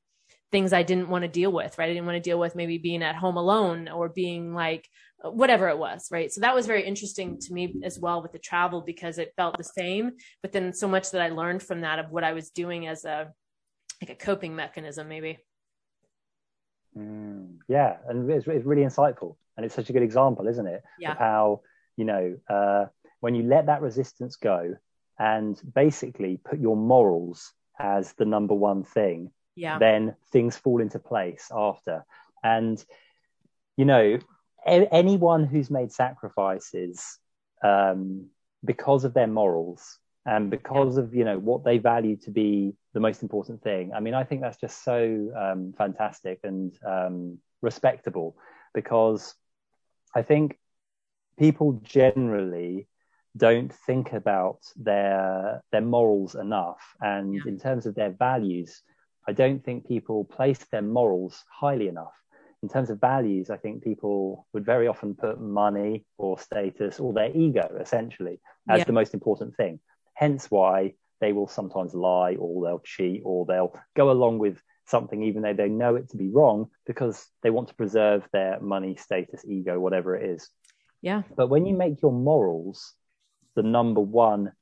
things 0.50 0.72
I 0.72 0.82
didn't 0.82 1.08
want 1.08 1.22
to 1.22 1.28
deal 1.28 1.52
with, 1.52 1.78
right? 1.78 1.88
I 1.88 1.92
didn't 1.92 2.06
want 2.06 2.16
to 2.16 2.28
deal 2.28 2.38
with 2.38 2.56
maybe 2.56 2.78
being 2.78 3.02
at 3.02 3.14
home 3.14 3.36
alone 3.36 3.88
or 3.88 4.08
being 4.08 4.52
like, 4.52 4.88
whatever 5.22 5.68
it 5.68 5.78
was 5.78 6.08
right? 6.10 6.32
So 6.32 6.40
that 6.40 6.54
was 6.54 6.66
very 6.66 6.86
interesting 6.86 7.38
to 7.40 7.52
me 7.52 7.74
as 7.82 7.98
well 7.98 8.22
with 8.22 8.32
the 8.32 8.38
travel 8.38 8.80
because 8.80 9.18
it 9.18 9.32
felt 9.36 9.58
the 9.58 9.64
same 9.64 10.12
but 10.42 10.52
then 10.52 10.72
so 10.72 10.88
much 10.88 11.10
that 11.10 11.20
i 11.20 11.28
learned 11.28 11.62
from 11.62 11.82
that 11.82 11.98
of 11.98 12.10
what 12.10 12.24
i 12.24 12.32
was 12.32 12.50
doing 12.50 12.86
as 12.86 13.04
a 13.04 13.30
like 14.00 14.10
a 14.10 14.14
coping 14.14 14.56
mechanism 14.56 15.08
maybe. 15.08 15.38
Mm, 16.96 17.58
yeah 17.68 17.98
and 18.08 18.30
it's, 18.30 18.46
it's, 18.48 18.64
really 18.64 18.82
insightful 18.82 19.36
and 19.56 19.64
it's 19.64 19.74
such 19.74 19.90
a 19.90 19.92
good 19.92 20.02
example 20.02 20.48
isn't 20.48 20.66
it 20.66 20.82
yeah. 20.98 21.12
of 21.12 21.18
how 21.18 21.60
you 21.96 22.04
know 22.04 22.36
uh, 22.48 22.86
when 23.20 23.34
you 23.34 23.44
let 23.44 23.66
that 23.66 23.82
resistance 23.82 24.36
go 24.36 24.76
and 25.18 25.60
basically 25.74 26.38
put 26.42 26.58
your 26.58 26.76
morals 26.76 27.52
as 27.78 28.12
the 28.14 28.24
number 28.24 28.54
one 28.54 28.82
thing 28.82 29.30
yeah. 29.60 29.78
then 29.78 30.14
things 30.32 30.56
fall 30.56 30.80
into 30.80 30.98
place 30.98 31.50
after. 31.54 32.04
And 32.42 32.82
you 33.76 33.84
know 33.84 34.18
anyone 34.66 35.44
who's 35.44 35.70
made 35.70 35.92
sacrifices 35.92 37.18
um, 37.62 38.26
because 38.64 39.04
of 39.04 39.14
their 39.14 39.26
morals 39.26 39.98
and 40.26 40.50
because 40.50 40.98
of 40.98 41.14
you 41.14 41.24
know 41.24 41.38
what 41.38 41.64
they 41.64 41.78
value 41.78 42.16
to 42.16 42.30
be 42.30 42.74
the 42.92 43.00
most 43.00 43.22
important 43.22 43.62
thing. 43.62 43.92
I 43.94 44.00
mean 44.00 44.14
i 44.14 44.24
think 44.24 44.40
that's 44.40 44.61
just 44.61 44.84
so 44.84 45.30
um, 45.36 45.74
fantastic 45.76 46.40
and 46.44 46.72
um, 46.86 47.38
respectable 47.62 48.36
because 48.74 49.34
i 50.14 50.22
think 50.22 50.58
people 51.38 51.80
generally 51.82 52.86
don't 53.36 53.72
think 53.72 54.12
about 54.12 54.58
their 54.76 55.62
their 55.72 55.80
morals 55.80 56.34
enough. 56.34 56.82
And 57.00 57.34
yeah. 57.34 57.42
in 57.46 57.58
terms 57.58 57.86
of 57.86 57.94
their 57.94 58.11
values 58.11 58.82
i 59.28 59.32
don't 59.32 59.64
think 59.64 59.86
people 59.86 60.24
place 60.24 60.64
their 60.70 60.82
morals 60.82 61.44
highly 61.50 61.88
enough 61.88 62.20
in 62.62 62.68
terms 62.68 62.90
of 62.90 63.00
values, 63.00 63.50
I 63.50 63.56
think 63.56 63.82
people 63.82 64.46
would 64.52 64.64
very 64.64 64.86
often 64.86 65.14
put 65.14 65.40
money 65.40 66.04
or 66.18 66.38
status 66.38 67.00
or 67.00 67.12
their 67.12 67.34
ego 67.34 67.78
essentially 67.80 68.40
as 68.68 68.78
yeah. 68.78 68.84
the 68.84 68.92
most 68.92 69.14
important 69.14 69.56
thing. 69.56 69.80
Hence 70.14 70.50
why 70.50 70.94
they 71.20 71.32
will 71.32 71.48
sometimes 71.48 71.94
lie 71.94 72.34
or 72.34 72.64
they'll 72.64 72.82
cheat 72.84 73.22
or 73.24 73.46
they'll 73.46 73.74
go 73.96 74.11
along 74.11 74.38
with 74.38 74.61
something 74.86 75.22
even 75.22 75.42
though 75.42 75.54
they 75.54 75.68
know 75.68 75.94
it 75.94 76.11
to 76.11 76.16
be 76.16 76.28
wrong 76.28 76.68
because 76.86 77.26
they 77.42 77.50
want 77.50 77.68
to 77.68 77.74
preserve 77.74 78.26
their 78.32 78.61
money, 78.61 78.96
status, 78.96 79.44
ego, 79.46 79.78
whatever 79.78 80.16
it 80.16 80.28
is. 80.28 80.50
Yeah. 81.00 81.22
But 81.36 81.48
when 81.48 81.64
you 81.64 81.74
make 81.74 82.02
your 82.02 82.12
morals 82.12 82.92
the 83.54 83.62
number 83.62 84.00
one 84.00 84.52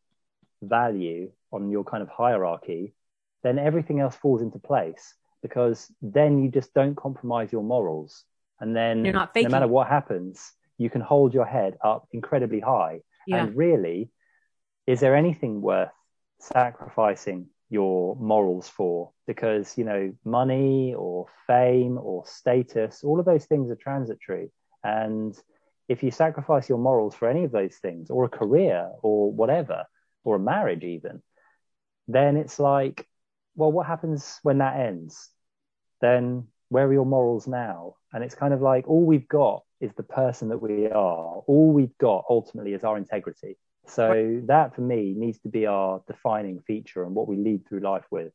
value 0.62 1.32
on 1.52 1.70
your 1.70 1.84
kind 1.84 2.02
of 2.02 2.08
hierarchy, 2.08 2.94
then 3.42 3.58
everything 3.58 4.00
else 4.00 4.14
falls 4.14 4.42
into 4.42 4.58
place 4.58 5.14
because 5.42 5.90
then 6.02 6.42
you 6.42 6.50
just 6.50 6.74
don't 6.74 6.96
compromise 6.96 7.52
your 7.52 7.62
morals. 7.62 8.24
And 8.60 8.74
then 8.74 9.04
You're 9.04 9.14
not 9.14 9.32
faking. 9.34 9.50
no 9.50 9.52
matter 9.52 9.68
what 9.68 9.88
happens, 9.88 10.52
you 10.78 10.90
can 10.90 11.00
hold 11.00 11.34
your 11.34 11.44
head 11.44 11.76
up 11.82 12.08
incredibly 12.12 12.60
high. 12.60 13.00
Yeah. 13.26 13.44
And 13.44 13.56
really, 13.56 14.10
is 14.86 15.00
there 15.00 15.14
anything 15.14 15.60
worth 15.60 15.90
sacrificing 16.40 17.48
your 17.68 18.16
morals 18.16 18.68
for? 18.68 19.12
Because, 19.26 19.76
you 19.76 19.84
know, 19.84 20.14
money 20.24 20.94
or 20.94 21.26
fame 21.46 21.98
or 21.98 22.24
status, 22.26 23.04
all 23.04 23.20
of 23.20 23.26
those 23.26 23.44
things 23.44 23.70
are 23.70 23.76
transitory. 23.76 24.50
And 24.82 25.36
if 25.88 26.02
you 26.02 26.10
sacrifice 26.10 26.68
your 26.68 26.78
morals 26.78 27.14
for 27.14 27.28
any 27.28 27.44
of 27.44 27.52
those 27.52 27.76
things, 27.76 28.10
or 28.10 28.24
a 28.24 28.28
career, 28.28 28.90
or 29.02 29.32
whatever, 29.32 29.84
or 30.24 30.36
a 30.36 30.40
marriage, 30.40 30.84
even, 30.84 31.22
then 32.06 32.36
it's 32.36 32.58
like 32.58 33.06
well, 33.58 33.72
what 33.72 33.86
happens 33.86 34.38
when 34.44 34.58
that 34.58 34.78
ends? 34.78 35.30
Then 36.00 36.46
where 36.68 36.86
are 36.86 36.92
your 36.92 37.04
morals 37.04 37.48
now? 37.48 37.96
And 38.12 38.22
it's 38.22 38.36
kind 38.36 38.54
of 38.54 38.62
like 38.62 38.86
all 38.86 39.04
we've 39.04 39.26
got 39.26 39.64
is 39.80 39.90
the 39.96 40.04
person 40.04 40.48
that 40.50 40.62
we 40.62 40.86
are. 40.86 41.42
All 41.46 41.72
we've 41.72 41.96
got 41.98 42.24
ultimately 42.30 42.72
is 42.72 42.84
our 42.84 42.96
integrity. 42.96 43.56
So 43.86 44.42
that 44.46 44.74
for 44.74 44.82
me 44.82 45.14
needs 45.16 45.40
to 45.40 45.48
be 45.48 45.66
our 45.66 46.02
defining 46.06 46.60
feature 46.60 47.04
and 47.04 47.14
what 47.14 47.26
we 47.26 47.36
lead 47.36 47.66
through 47.66 47.80
life 47.80 48.04
with. 48.10 48.32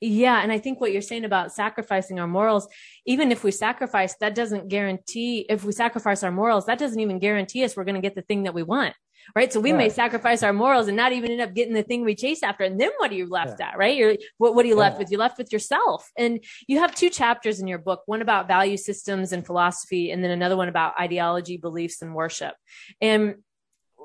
Yeah. 0.00 0.42
And 0.42 0.52
I 0.52 0.58
think 0.58 0.80
what 0.80 0.92
you're 0.92 1.02
saying 1.02 1.24
about 1.24 1.52
sacrificing 1.52 2.20
our 2.20 2.26
morals, 2.26 2.68
even 3.06 3.32
if 3.32 3.44
we 3.44 3.52
sacrifice, 3.52 4.16
that 4.20 4.34
doesn't 4.34 4.68
guarantee, 4.68 5.46
if 5.48 5.64
we 5.64 5.72
sacrifice 5.72 6.22
our 6.22 6.30
morals, 6.30 6.66
that 6.66 6.78
doesn't 6.78 7.00
even 7.00 7.18
guarantee 7.18 7.64
us 7.64 7.74
we're 7.74 7.84
going 7.84 7.94
to 7.94 8.02
get 8.02 8.14
the 8.14 8.22
thing 8.22 8.42
that 8.42 8.54
we 8.54 8.62
want 8.62 8.94
right? 9.34 9.52
So 9.52 9.60
we 9.60 9.72
may 9.72 9.88
sacrifice 9.88 10.42
our 10.42 10.52
morals 10.52 10.88
and 10.88 10.96
not 10.96 11.12
even 11.12 11.30
end 11.30 11.40
up 11.40 11.54
getting 11.54 11.74
the 11.74 11.82
thing 11.82 12.04
we 12.04 12.14
chase 12.14 12.42
after. 12.42 12.64
And 12.64 12.80
then 12.80 12.90
what 12.98 13.10
are 13.10 13.14
you 13.14 13.28
left 13.28 13.60
yeah. 13.60 13.68
at, 13.68 13.78
right? 13.78 13.96
You're, 13.96 14.16
what, 14.38 14.54
what 14.54 14.64
are 14.64 14.68
you 14.68 14.74
yeah. 14.74 14.80
left 14.80 14.98
with? 14.98 15.10
You're 15.10 15.20
left 15.20 15.38
with 15.38 15.52
yourself. 15.52 16.10
And 16.16 16.42
you 16.66 16.78
have 16.78 16.94
two 16.94 17.10
chapters 17.10 17.60
in 17.60 17.68
your 17.68 17.78
book, 17.78 18.02
one 18.06 18.22
about 18.22 18.48
value 18.48 18.76
systems 18.76 19.32
and 19.32 19.44
philosophy, 19.44 20.10
and 20.10 20.22
then 20.22 20.30
another 20.30 20.56
one 20.56 20.68
about 20.68 20.98
ideology, 20.98 21.56
beliefs, 21.56 22.02
and 22.02 22.14
worship. 22.14 22.54
And 23.00 23.36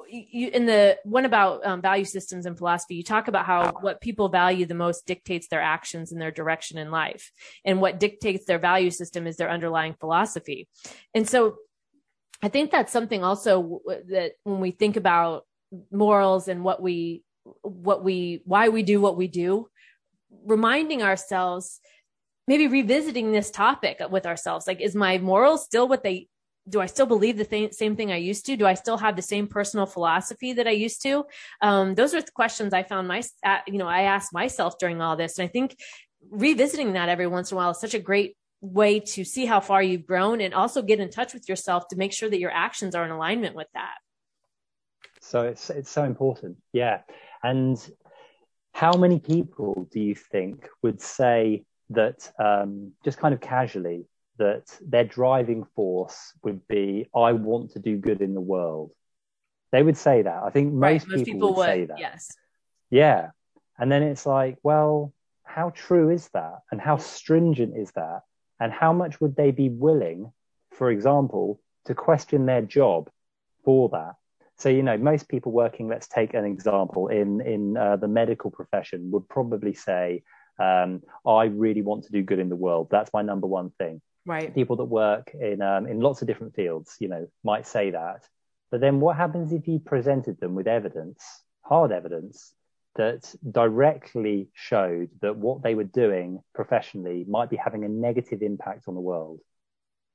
you, 0.09 0.49
in 0.49 0.66
the 0.66 0.97
one 1.03 1.26
about 1.26 1.66
um, 1.66 1.82
value 1.82 2.05
systems 2.05 2.45
and 2.45 2.57
philosophy, 2.57 2.95
you 2.95 3.03
talk 3.03 3.28
about 3.28 3.45
how 3.45 3.74
what 3.82 4.01
people 4.01 4.30
value 4.30 4.66
the 4.66 4.76
most 4.76 5.05
dictates 5.05 5.47
their 5.47 5.61
actions 5.61 6.11
and 6.11 6.22
their 6.22 6.32
direction 6.32 6.78
in 6.78 6.91
life. 6.91 7.32
And 7.66 7.82
what 7.82 7.99
dictates 7.99 8.45
their 8.45 8.59
value 8.59 8.91
system 8.91 9.28
is 9.28 9.38
their 9.38 9.49
underlying 9.49 9.95
philosophy. 9.99 10.68
And 11.14 11.28
so 11.28 11.55
I 12.44 12.50
think 12.50 12.72
that's 12.72 12.91
something 12.91 13.24
also 13.24 13.80
that 14.10 14.34
when 14.44 14.60
we 14.60 14.72
think 14.72 14.98
about 14.98 15.46
morals 15.91 16.50
and 16.50 16.64
what 16.64 16.82
we 16.82 17.24
what 17.62 18.04
we 18.04 18.41
why 18.44 18.68
we 18.68 18.84
do 18.84 19.00
what 19.00 19.18
we 19.18 19.28
do 19.28 19.68
reminding 20.46 21.02
ourselves 21.02 21.80
maybe 22.46 22.68
revisiting 22.68 23.32
this 23.32 23.50
topic 23.50 24.02
with 24.12 24.26
ourselves. 24.26 24.68
Like 24.68 24.82
is 24.82 24.94
my 24.94 25.18
morals 25.18 25.64
still 25.64 25.88
what 25.88 26.04
they 26.04 26.28
do 26.70 26.80
i 26.80 26.86
still 26.86 27.06
believe 27.06 27.38
the 27.38 27.46
th- 27.46 27.74
same 27.74 27.96
thing 27.96 28.12
i 28.12 28.18
used 28.18 28.46
to? 28.46 28.58
Do 28.58 28.66
i 28.66 28.74
still 28.74 28.98
have 28.98 29.16
the 29.16 29.22
same 29.22 29.48
personal 29.48 29.86
philosophy 29.86 30.52
that 30.54 30.68
i 30.68 30.72
used 30.72 31.02
to? 31.04 31.26
Um, 31.62 31.96
those 31.96 32.14
are 32.14 32.22
the 32.22 32.32
questions 32.32 32.74
i 32.74 32.84
found 32.84 33.08
my 33.08 33.24
you 33.68 33.78
know 33.78 33.88
i 33.88 34.02
asked 34.02 34.34
myself 34.34 34.78
during 34.80 35.02
all 35.02 35.16
this. 35.16 35.39
And 35.39 35.48
i 35.48 35.52
think 35.52 35.78
revisiting 36.30 36.94
that 36.94 37.10
every 37.10 37.28
once 37.28 37.52
in 37.52 37.56
a 37.56 37.58
while 37.58 37.72
is 37.72 37.80
such 37.80 37.94
a 37.94 38.00
great 38.00 38.36
way 38.64 38.99
to 38.99 39.26
see 39.26 39.45
how 39.45 39.59
far 39.59 39.84
you've 39.84 40.07
grown 40.07 40.39
and 40.39 40.53
also 40.53 40.82
get 40.82 40.99
in 40.99 41.09
touch 41.09 41.34
with 41.34 41.49
yourself 41.49 41.88
to 41.89 41.97
make 41.97 42.14
sure 42.14 42.30
that 42.30 42.39
your 42.39 42.51
actions 42.51 42.95
are 42.95 43.03
in 43.03 43.11
alignment 43.11 43.55
with 43.55 43.68
that. 43.74 43.95
So 45.22 45.41
it's 45.41 45.70
it's 45.70 45.89
so 45.89 46.03
important. 46.03 46.57
Yeah. 46.72 47.01
And 47.43 47.78
how 48.74 48.93
many 48.93 49.20
people 49.20 49.88
do 49.91 49.99
you 49.99 50.16
think 50.16 50.68
would 50.82 51.01
say 51.01 51.66
that 51.89 52.32
um, 52.39 52.93
just 53.03 53.18
kind 53.18 53.34
of 53.34 53.41
casually 53.41 54.05
that 54.38 54.66
their 54.82 55.03
driving 55.03 55.66
force 55.76 56.34
would 56.43 56.68
be 56.68 57.07
I 57.16 57.34
want 57.34 57.72
to 57.72 57.80
do 57.80 57.97
good 57.97 58.22
in 58.22 58.34
the 58.34 58.41
world? 58.41 58.91
They 59.72 59.84
would 59.84 59.97
say 59.97 60.22
that. 60.22 60.43
I 60.43 60.49
think 60.51 60.72
most, 60.72 61.07
right, 61.07 61.18
most 61.18 61.26
people, 61.26 61.49
people, 61.49 61.55
would, 61.55 61.66
say 61.66 61.86
that. 61.86 61.99
Yes. 61.99 62.32
Yeah. 62.89 63.30
And 63.78 63.91
then 63.91 64.03
it's 64.03 64.26
like, 64.26 64.57
well, 64.64 65.14
how 65.43 65.72
true 65.72 66.09
is 66.09 66.30
that? 66.34 66.59
And 66.72 66.80
how 66.80 66.97
stringent 66.97 67.76
is 67.78 67.91
that? 67.91 68.22
And 68.64 68.72
how 68.72 68.93
much 68.93 69.20
would 69.20 69.36
they 69.36 69.51
be 69.51 69.70
willing, 69.70 70.32
for 70.72 70.89
example, 70.89 71.61
to 71.86 71.93
question 71.93 72.45
their 72.45 72.61
job 72.61 73.09
for 73.66 73.89
that? 73.89 74.16
so 74.57 74.70
you 74.70 74.84
know 74.84 74.97
most 74.97 75.28
people 75.28 75.51
working 75.51 75.88
let's 75.88 76.07
take 76.07 76.34
an 76.34 76.45
example 76.45 77.07
in 77.07 77.41
in 77.41 77.76
uh, 77.76 77.95
the 77.95 78.07
medical 78.07 78.51
profession 78.51 79.09
would 79.11 79.28
probably 79.28 79.74
say 79.74 80.24
um, 80.59 81.01
i 81.26 81.45
really 81.45 81.82
want 81.82 82.03
to 82.03 82.11
do 82.11 82.22
good 82.22 82.39
in 82.39 82.49
the 82.49 82.55
world. 82.55 82.88
That's 82.91 83.11
my 83.11 83.24
number 83.24 83.47
one 83.47 83.72
thing. 83.80 84.01
Right. 84.26 84.53
People 84.53 84.76
that 84.78 84.86
work 84.86 85.32
in 85.34 85.61
um, 85.61 85.88
in 85.88 85.99
lots 85.99 86.22
of 86.22 86.28
different 86.28 86.55
fields 86.55 86.95
you 86.99 87.07
know 87.07 87.28
might 87.43 87.66
say 87.68 87.91
that. 87.91 88.22
But 88.72 88.80
then 88.82 88.99
what 88.99 89.18
happens 89.18 89.51
if 89.51 89.68
you 89.68 89.80
presented 89.80 90.39
them 90.39 90.55
with 90.55 90.68
evidence 90.68 91.22
hard 91.61 91.91
evidence 91.91 92.53
that 92.96 93.34
directly 93.50 94.50
showed 94.54 95.10
that 95.22 95.36
what 95.36 95.64
they 95.64 95.76
were 95.76 95.84
doing 95.84 96.41
professionally 96.54 97.26
might 97.28 97.50
be 97.50 97.56
having 97.56 97.84
a 97.84 97.89
negative 97.89 98.41
impact 98.41 98.88
on 98.88 98.94
the 98.94 99.02
world. 99.02 99.39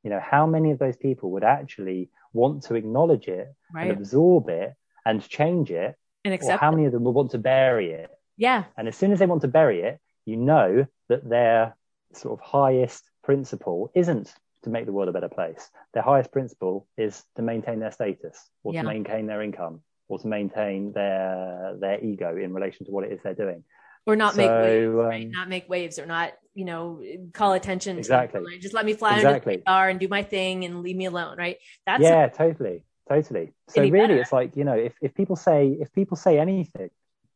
You 0.05 0.11
know 0.11 0.21
how 0.21 0.47
many 0.47 0.71
of 0.71 0.79
those 0.79 0.97
people 0.97 1.33
would 1.33 1.45
actually 1.45 2.11
want 2.33 2.65
to 2.65 2.75
acknowledge 2.75 3.27
it 3.29 3.49
right. 3.75 3.91
and 3.91 3.99
absorb 3.99 4.49
it 4.49 4.75
and 5.05 5.27
change 5.27 5.71
it? 5.71 5.97
And 6.25 6.35
accept 6.35 6.55
or 6.55 6.59
how 6.59 6.71
many 6.71 6.87
of 6.87 6.93
them 6.93 7.05
would 7.05 7.15
want 7.15 7.33
to 7.33 7.39
bury 7.39 7.91
it? 7.91 8.11
Yeah. 8.37 8.65
And 8.77 8.87
as 8.87 8.97
soon 8.97 9.13
as 9.13 9.19
they 9.19 9.27
want 9.27 9.43
to 9.43 9.49
bury 9.49 9.83
it 9.83 10.01
you 10.29 10.37
know 10.37 10.87
that 11.09 11.27
their 11.29 11.75
sort 12.13 12.39
of 12.39 12.45
highest 12.45 13.03
principle 13.25 13.91
isn't 13.95 14.33
to 14.63 14.71
make 14.71 14.85
the 14.85 14.93
world 14.93 15.09
a 15.09 15.13
better 15.13 15.29
place. 15.29 15.71
Their 15.95 16.03
highest 16.03 16.31
principle 16.33 16.87
is 16.99 17.25
to 17.37 17.43
maintain 17.43 17.81
their 17.81 17.93
status 17.93 18.37
or 18.63 18.75
yeah. 18.75 18.83
to 18.83 18.89
maintain 18.89 19.27
their 19.27 19.41
income 19.41 19.81
or 20.09 20.19
to 20.19 20.27
maintain 20.27 20.93
their 20.93 21.77
their 21.79 22.03
ego 22.03 22.37
in 22.37 22.53
relation 22.53 22.87
to 22.87 22.93
what 22.93 23.05
it 23.05 23.13
is 23.13 23.21
they're 23.23 23.35
doing 23.35 23.63
or 24.09 24.17
not 24.17 24.35
so, 24.35 24.39
make 24.39 24.51
waves, 24.51 24.87
um, 24.87 24.95
right? 24.95 25.31
Not 25.31 25.49
make 25.49 25.69
waves 25.69 25.99
or 25.99 26.07
not, 26.07 26.33
you 26.55 26.65
know, 26.65 27.03
call 27.35 27.53
attention. 27.53 27.99
Exactly. 27.99 28.41
To 28.41 28.59
just 28.59 28.75
let 28.75 28.87
me 28.87 28.95
fly 28.95 29.17
exactly. 29.17 29.55
under 29.55 29.63
the 29.65 29.71
radar 29.71 29.89
and 29.91 30.01
do 30.01 30.09
my 30.09 30.23
thing 30.23 30.65
and 30.65 30.83
leave 30.83 30.97
me 30.97 31.05
alone, 31.05 31.37
right? 31.37 31.59
That's 31.87 32.03
yeah, 32.03 32.25
a, 32.25 32.31
totally, 32.31 32.85
totally. 33.09 33.53
So 33.69 33.83
really, 33.83 33.91
better. 33.91 34.19
it's 34.19 34.33
like 34.33 34.57
you 34.57 34.65
know, 34.65 34.75
if 34.75 34.95
if 35.03 35.15
people 35.15 35.37
say 35.37 35.77
if 35.79 35.93
people 35.93 36.17
say 36.17 36.39
anything, 36.39 36.91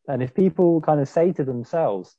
and 0.09 0.23
if 0.23 0.35
people 0.35 0.81
kind 0.81 1.01
of 1.01 1.09
say 1.09 1.33
to 1.33 1.45
themselves, 1.45 2.17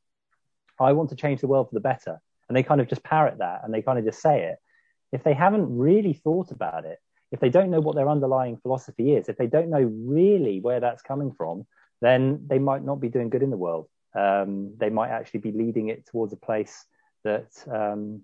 "I 0.79 0.93
want 0.93 1.09
to 1.09 1.15
change 1.15 1.41
the 1.41 1.47
world 1.47 1.69
for 1.69 1.73
the 1.73 1.81
better," 1.81 2.21
and 2.47 2.55
they 2.55 2.63
kind 2.63 2.79
of 2.79 2.87
just 2.87 3.03
parrot 3.03 3.39
that 3.39 3.61
and 3.63 3.73
they 3.73 3.81
kind 3.81 3.97
of 3.97 4.05
just 4.05 4.21
say 4.21 4.43
it, 4.43 4.57
if 5.11 5.23
they 5.23 5.33
haven't 5.33 5.75
really 5.75 6.13
thought 6.13 6.51
about 6.51 6.85
it, 6.85 6.99
if 7.33 7.41
they 7.41 7.49
don't 7.49 7.69
know 7.69 7.81
what 7.81 7.95
their 7.95 8.07
underlying 8.07 8.55
philosophy 8.57 9.13
is, 9.15 9.27
if 9.27 9.37
they 9.37 9.47
don't 9.47 9.69
know 9.69 9.81
really 9.81 10.61
where 10.61 10.79
that's 10.79 11.01
coming 11.01 11.33
from, 11.37 11.65
then 12.01 12.45
they 12.47 12.59
might 12.59 12.83
not 12.85 13.01
be 13.01 13.09
doing 13.09 13.29
good 13.29 13.43
in 13.43 13.49
the 13.49 13.57
world 13.57 13.89
um, 14.15 14.73
they 14.77 14.89
might 14.89 15.09
actually 15.09 15.39
be 15.39 15.51
leading 15.51 15.89
it 15.89 16.05
towards 16.05 16.33
a 16.33 16.37
place 16.37 16.85
that 17.23 17.47
um, 17.71 18.21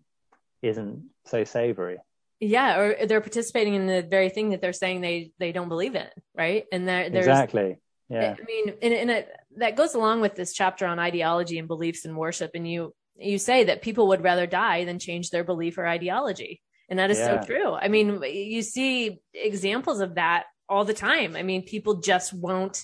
not 0.61 0.97
so 1.25 1.43
savory. 1.43 1.97
Yeah, 2.39 2.79
or 2.79 3.05
they're 3.05 3.21
participating 3.21 3.75
in 3.75 3.87
the 3.87 4.01
very 4.01 4.29
thing 4.29 4.51
that 4.51 4.61
they're 4.61 4.71
saying 4.71 5.01
they 5.01 5.31
they 5.39 5.51
don't 5.51 5.67
believe 5.67 5.95
in, 5.95 6.07
right? 6.35 6.65
And 6.71 6.87
there, 6.87 7.09
there's 7.09 7.27
exactly. 7.27 7.77
Yeah. 8.09 8.35
I 8.39 8.43
mean, 8.45 8.73
and, 8.81 8.93
and 8.93 9.11
it, 9.11 9.29
that 9.57 9.75
goes 9.75 9.93
along 9.93 10.21
with 10.21 10.35
this 10.35 10.53
chapter 10.53 10.87
on 10.87 10.97
ideology 10.97 11.59
and 11.59 11.67
beliefs 11.67 12.05
and 12.05 12.17
worship. 12.17 12.51
And 12.55 12.69
you 12.69 12.93
you 13.17 13.37
say 13.37 13.65
that 13.65 13.81
people 13.81 14.07
would 14.07 14.23
rather 14.23 14.47
die 14.47 14.85
than 14.85 14.99
change 14.99 15.29
their 15.29 15.43
belief 15.43 15.77
or 15.77 15.85
ideology, 15.85 16.61
and 16.89 16.99
that 16.99 17.11
is 17.11 17.19
yeah. 17.19 17.39
so 17.39 17.45
true. 17.45 17.73
I 17.73 17.87
mean, 17.87 18.21
you 18.23 18.61
see 18.61 19.19
examples 19.33 20.01
of 20.01 20.15
that 20.15 20.45
all 20.67 20.85
the 20.85 20.93
time. 20.93 21.35
I 21.35 21.43
mean, 21.43 21.63
people 21.63 21.95
just 21.95 22.33
won't 22.33 22.83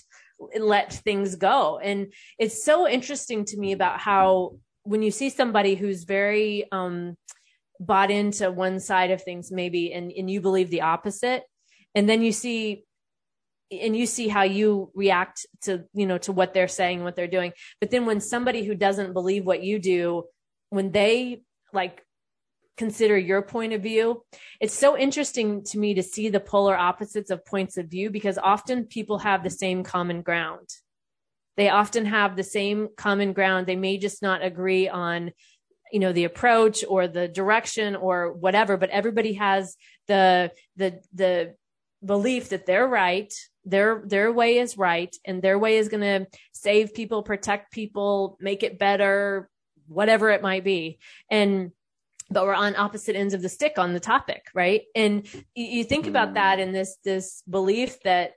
let 0.58 0.92
things 0.92 1.36
go. 1.36 1.78
And 1.78 2.12
it's 2.38 2.64
so 2.64 2.88
interesting 2.88 3.44
to 3.46 3.56
me 3.56 3.72
about 3.72 4.00
how 4.00 4.58
when 4.84 5.02
you 5.02 5.10
see 5.10 5.30
somebody 5.30 5.74
who's 5.74 6.04
very 6.04 6.70
um, 6.70 7.16
bought 7.80 8.10
into 8.10 8.50
one 8.50 8.80
side 8.80 9.10
of 9.10 9.22
things, 9.22 9.50
maybe, 9.50 9.92
and, 9.92 10.12
and 10.12 10.30
you 10.30 10.40
believe 10.40 10.70
the 10.70 10.82
opposite, 10.82 11.42
and 11.94 12.08
then 12.08 12.22
you 12.22 12.32
see 12.32 12.84
and 13.72 13.96
you 13.96 14.06
see 14.06 14.28
how 14.28 14.44
you 14.44 14.92
react 14.94 15.44
to 15.62 15.84
you 15.92 16.06
know 16.06 16.18
to 16.18 16.30
what 16.30 16.54
they're 16.54 16.68
saying 16.68 17.02
what 17.02 17.16
they're 17.16 17.26
doing 17.26 17.52
but 17.80 17.90
then 17.90 18.06
when 18.06 18.20
somebody 18.20 18.62
who 18.64 18.76
doesn't 18.76 19.12
believe 19.12 19.44
what 19.44 19.60
you 19.60 19.80
do 19.80 20.22
when 20.70 20.92
they 20.92 21.42
like 21.72 22.05
consider 22.76 23.16
your 23.16 23.42
point 23.42 23.72
of 23.72 23.82
view. 23.82 24.22
It's 24.60 24.78
so 24.78 24.96
interesting 24.96 25.64
to 25.64 25.78
me 25.78 25.94
to 25.94 26.02
see 26.02 26.28
the 26.28 26.40
polar 26.40 26.76
opposites 26.76 27.30
of 27.30 27.44
points 27.44 27.76
of 27.76 27.88
view 27.88 28.10
because 28.10 28.38
often 28.38 28.84
people 28.84 29.18
have 29.18 29.42
the 29.42 29.50
same 29.50 29.82
common 29.82 30.22
ground. 30.22 30.68
They 31.56 31.70
often 31.70 32.04
have 32.04 32.36
the 32.36 32.42
same 32.42 32.88
common 32.96 33.32
ground. 33.32 33.66
They 33.66 33.76
may 33.76 33.96
just 33.96 34.22
not 34.22 34.44
agree 34.44 34.88
on, 34.88 35.32
you 35.90 36.00
know, 36.00 36.12
the 36.12 36.24
approach 36.24 36.84
or 36.86 37.08
the 37.08 37.28
direction 37.28 37.96
or 37.96 38.32
whatever, 38.32 38.76
but 38.76 38.90
everybody 38.90 39.34
has 39.34 39.76
the, 40.06 40.50
the, 40.76 41.00
the 41.14 41.54
belief 42.04 42.50
that 42.50 42.66
they're 42.66 42.86
right. 42.86 43.32
Their, 43.64 44.02
their 44.06 44.30
way 44.30 44.58
is 44.58 44.76
right 44.76 45.14
and 45.24 45.42
their 45.42 45.58
way 45.58 45.78
is 45.78 45.88
going 45.88 46.02
to 46.02 46.26
save 46.52 46.94
people, 46.94 47.22
protect 47.22 47.72
people, 47.72 48.36
make 48.38 48.62
it 48.62 48.78
better, 48.78 49.48
whatever 49.88 50.30
it 50.30 50.42
might 50.42 50.62
be. 50.62 50.98
And 51.30 51.72
but 52.30 52.44
we're 52.44 52.54
on 52.54 52.76
opposite 52.76 53.16
ends 53.16 53.34
of 53.34 53.42
the 53.42 53.48
stick 53.48 53.78
on 53.78 53.92
the 53.92 54.00
topic 54.00 54.46
right? 54.54 54.82
And 54.94 55.26
you, 55.54 55.66
you 55.66 55.84
think 55.84 56.06
about 56.06 56.30
mm. 56.30 56.34
that 56.34 56.58
in 56.58 56.72
this 56.72 56.96
this 57.04 57.42
belief 57.48 58.00
that 58.02 58.32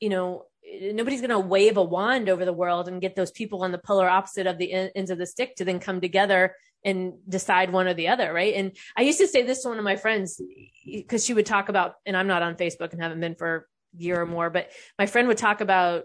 you 0.00 0.08
know 0.08 0.44
nobody's 0.92 1.20
going 1.20 1.30
to 1.30 1.38
wave 1.38 1.76
a 1.76 1.82
wand 1.82 2.28
over 2.28 2.44
the 2.44 2.52
world 2.52 2.88
and 2.88 3.00
get 3.00 3.16
those 3.16 3.30
people 3.30 3.62
on 3.62 3.72
the 3.72 3.78
polar 3.78 4.08
opposite 4.08 4.46
of 4.46 4.58
the 4.58 4.72
ends 4.72 5.10
of 5.10 5.18
the 5.18 5.26
stick 5.26 5.56
to 5.56 5.64
then 5.64 5.80
come 5.80 6.00
together 6.00 6.54
and 6.84 7.14
decide 7.28 7.72
one 7.72 7.88
or 7.88 7.94
the 7.94 8.08
other 8.08 8.32
right? 8.32 8.54
And 8.54 8.72
i 8.96 9.02
used 9.02 9.18
to 9.18 9.28
say 9.28 9.42
this 9.42 9.62
to 9.62 9.68
one 9.68 9.78
of 9.78 9.84
my 9.84 9.96
friends 9.96 10.40
because 10.84 11.24
she 11.24 11.34
would 11.34 11.46
talk 11.46 11.68
about 11.68 11.94
and 12.06 12.16
i'm 12.16 12.26
not 12.26 12.42
on 12.42 12.54
facebook 12.54 12.92
and 12.92 13.02
haven't 13.02 13.20
been 13.20 13.34
for 13.34 13.68
a 13.98 14.02
year 14.02 14.20
or 14.20 14.26
more 14.26 14.50
but 14.50 14.70
my 14.98 15.06
friend 15.06 15.28
would 15.28 15.38
talk 15.38 15.60
about 15.60 16.04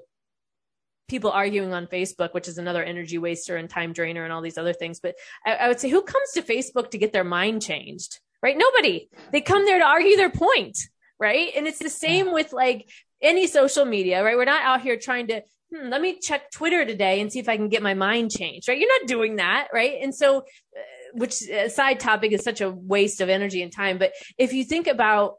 people 1.14 1.30
arguing 1.30 1.74
on 1.74 1.86
Facebook, 1.86 2.34
which 2.34 2.48
is 2.48 2.58
another 2.58 2.84
energy 2.84 3.20
waster 3.20 3.56
and 3.56 3.70
time 3.70 3.94
drainer 3.94 4.24
and 4.24 4.34
all 4.34 4.42
these 4.42 4.58
other 4.58 4.74
things. 4.74 5.00
But 5.00 5.14
I, 5.46 5.54
I, 5.54 5.68
would 5.68 5.80
say, 5.80 5.88
who 5.88 6.02
comes 6.02 6.32
to 6.34 6.42
Facebook 6.42 6.90
to 6.90 6.98
get 6.98 7.14
their 7.14 7.24
mind 7.24 7.62
changed? 7.62 8.20
Right? 8.42 8.58
Nobody. 8.58 9.10
They 9.32 9.42
come 9.42 9.64
there 9.66 9.78
to 9.78 9.86
argue 9.86 10.18
their 10.18 10.32
point. 10.32 10.76
Right. 11.20 11.52
And 11.56 11.68
it's 11.68 11.78
the 11.78 11.92
same 11.92 12.34
with 12.34 12.52
like 12.52 12.90
any 13.22 13.46
social 13.46 13.86
media, 13.86 14.24
right? 14.24 14.36
We're 14.36 14.46
not 14.46 14.64
out 14.64 14.82
here 14.82 14.98
trying 14.98 15.28
to, 15.28 15.44
hmm, 15.72 15.90
let 15.90 16.02
me 16.02 16.18
check 16.20 16.50
Twitter 16.50 16.84
today 16.84 17.22
and 17.22 17.32
see 17.32 17.38
if 17.38 17.48
I 17.48 17.58
can 17.58 17.70
get 17.70 17.84
my 17.84 17.94
mind 17.94 18.32
changed, 18.32 18.68
right? 18.68 18.80
You're 18.80 19.00
not 19.00 19.08
doing 19.08 19.36
that. 19.36 19.68
Right. 19.72 20.00
And 20.02 20.16
so, 20.16 20.40
uh, 20.40 20.82
which 21.14 21.48
uh, 21.48 21.70
side 21.70 22.00
topic 22.00 22.32
is 22.32 22.44
such 22.44 22.60
a 22.60 22.72
waste 22.72 23.22
of 23.22 23.30
energy 23.30 23.62
and 23.62 23.72
time. 23.72 24.00
But 24.00 24.14
if 24.40 24.52
you 24.52 24.64
think 24.64 24.88
about 24.88 25.36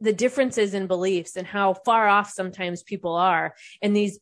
the 0.00 0.12
differences 0.12 0.74
in 0.74 0.88
beliefs 0.88 1.36
and 1.36 1.46
how 1.46 1.74
far 1.84 2.08
off 2.08 2.30
sometimes 2.30 2.82
people 2.82 3.14
are 3.14 3.54
and 3.80 3.94
these 3.94 4.18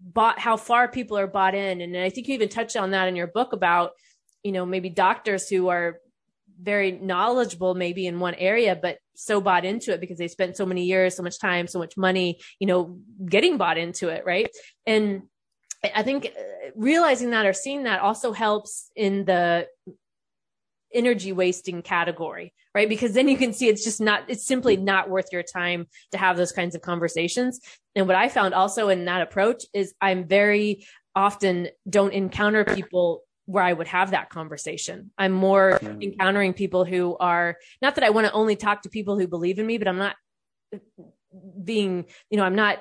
bought 0.00 0.38
how 0.38 0.56
far 0.56 0.88
people 0.88 1.18
are 1.18 1.26
bought 1.26 1.54
in. 1.54 1.80
And 1.80 1.96
i 1.96 2.10
think 2.10 2.28
you 2.28 2.34
even 2.34 2.48
touched 2.48 2.76
on 2.76 2.90
that 2.90 3.08
in 3.08 3.16
your 3.16 3.26
book 3.26 3.52
about 3.52 3.92
you 4.42 4.52
know 4.52 4.66
maybe 4.66 4.90
doctors 4.90 5.48
who 5.48 5.68
are 5.68 5.98
very 6.60 6.92
knowledgeable 6.92 7.74
maybe 7.74 8.06
in 8.06 8.18
one 8.18 8.34
area 8.34 8.74
but 8.80 8.98
so 9.14 9.40
bought 9.42 9.64
into 9.64 9.92
it 9.92 10.00
because 10.00 10.16
they 10.16 10.28
spent 10.28 10.56
so 10.56 10.64
many 10.64 10.84
years 10.84 11.14
so 11.14 11.22
much 11.22 11.38
time 11.38 11.66
so 11.66 11.78
much 11.78 11.96
money 11.96 12.40
you 12.58 12.66
know 12.66 12.98
getting 13.28 13.58
bought 13.58 13.76
into 13.78 14.08
it 14.08 14.24
right? 14.24 14.48
And 14.86 15.22
i 15.94 16.02
think 16.02 16.26
uh, 16.26 16.70
realizing 16.74 17.30
that 17.30 17.46
or 17.46 17.52
seeing 17.52 17.84
that 17.84 18.00
also 18.00 18.32
helps 18.32 18.90
in 18.96 19.24
the 19.24 19.66
energy 20.92 21.32
wasting 21.32 21.82
category, 21.82 22.52
right? 22.74 22.88
Because 22.88 23.12
then 23.12 23.28
you 23.28 23.36
can 23.36 23.52
see 23.52 23.68
it's 23.68 23.84
just 23.84 24.00
not, 24.00 24.24
it's 24.28 24.46
simply 24.46 24.76
not 24.76 25.10
worth 25.10 25.28
your 25.32 25.42
time 25.42 25.86
to 26.12 26.18
have 26.18 26.36
those 26.36 26.52
kinds 26.52 26.74
of 26.74 26.82
conversations. 26.82 27.60
And 27.94 28.06
what 28.06 28.16
I 28.16 28.28
found 28.28 28.54
also 28.54 28.88
in 28.88 29.04
that 29.06 29.22
approach 29.22 29.64
is 29.72 29.94
I'm 30.00 30.26
very 30.26 30.86
often 31.14 31.68
don't 31.88 32.12
encounter 32.12 32.64
people 32.64 33.22
where 33.46 33.62
I 33.62 33.72
would 33.72 33.86
have 33.88 34.10
that 34.10 34.28
conversation. 34.28 35.12
I'm 35.16 35.32
more 35.32 35.78
yeah. 35.80 35.94
encountering 36.00 36.52
people 36.52 36.84
who 36.84 37.16
are 37.18 37.56
not 37.80 37.94
that 37.94 38.04
I 38.04 38.10
want 38.10 38.26
to 38.26 38.32
only 38.32 38.56
talk 38.56 38.82
to 38.82 38.90
people 38.90 39.18
who 39.18 39.28
believe 39.28 39.58
in 39.58 39.66
me, 39.66 39.78
but 39.78 39.88
I'm 39.88 39.98
not 39.98 40.16
being, 41.62 42.06
you 42.28 42.36
know, 42.36 42.44
I'm 42.44 42.56
not 42.56 42.78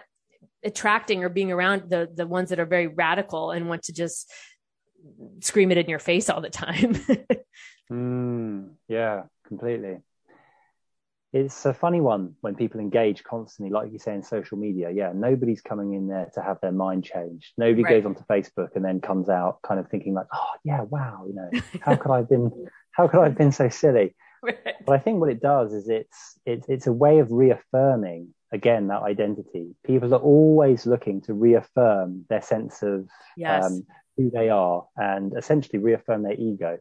attracting 0.63 1.23
or 1.23 1.29
being 1.29 1.51
around 1.51 1.89
the 1.89 2.09
the 2.11 2.25
ones 2.25 2.49
that 2.49 2.59
are 2.59 2.65
very 2.65 2.87
radical 2.87 3.51
and 3.51 3.69
want 3.69 3.83
to 3.83 3.93
just 3.93 4.31
scream 5.41 5.71
it 5.71 5.77
in 5.77 5.87
your 5.87 5.99
face 5.99 6.29
all 6.29 6.41
the 6.41 6.49
time. 6.49 6.97
Mm, 7.91 8.71
yeah, 8.87 9.23
completely. 9.47 9.97
It's 11.33 11.65
a 11.65 11.73
funny 11.73 11.99
one 11.99 12.35
when 12.39 12.55
people 12.55 12.79
engage 12.79 13.23
constantly, 13.23 13.73
like 13.73 13.91
you 13.91 13.99
say 13.99 14.13
in 14.13 14.23
social 14.23 14.57
media. 14.57 14.89
Yeah, 14.89 15.11
nobody's 15.13 15.61
coming 15.61 15.93
in 15.93 16.07
there 16.07 16.31
to 16.35 16.41
have 16.41 16.61
their 16.61 16.71
mind 16.71 17.03
changed. 17.03 17.51
Nobody 17.57 17.83
right. 17.83 18.01
goes 18.01 18.05
onto 18.05 18.23
Facebook 18.23 18.69
and 18.75 18.85
then 18.85 19.01
comes 19.01 19.27
out 19.27 19.61
kind 19.61 19.79
of 19.79 19.89
thinking 19.89 20.13
like, 20.13 20.27
"Oh, 20.33 20.51
yeah, 20.63 20.83
wow, 20.83 21.25
you 21.27 21.35
know, 21.35 21.49
how 21.81 21.97
could 21.97 22.11
I 22.11 22.17
have 22.17 22.29
been, 22.29 22.67
how 22.91 23.09
could 23.09 23.19
I 23.19 23.25
have 23.25 23.37
been 23.37 23.51
so 23.51 23.67
silly?" 23.67 24.15
Right. 24.41 24.57
But 24.85 24.93
I 24.93 24.99
think 24.99 25.19
what 25.19 25.29
it 25.29 25.41
does 25.41 25.73
is 25.73 25.89
it's 25.89 26.39
it's 26.45 26.69
it's 26.69 26.87
a 26.87 26.93
way 26.93 27.19
of 27.19 27.31
reaffirming 27.31 28.33
again 28.53 28.87
that 28.87 29.01
identity. 29.01 29.75
People 29.85 30.13
are 30.13 30.19
always 30.19 30.85
looking 30.85 31.21
to 31.21 31.33
reaffirm 31.33 32.25
their 32.29 32.41
sense 32.41 32.81
of 32.81 33.09
yes. 33.35 33.65
um, 33.65 33.85
who 34.15 34.29
they 34.31 34.49
are 34.49 34.85
and 34.95 35.35
essentially 35.37 35.79
reaffirm 35.79 36.23
their 36.23 36.33
ego. 36.33 36.77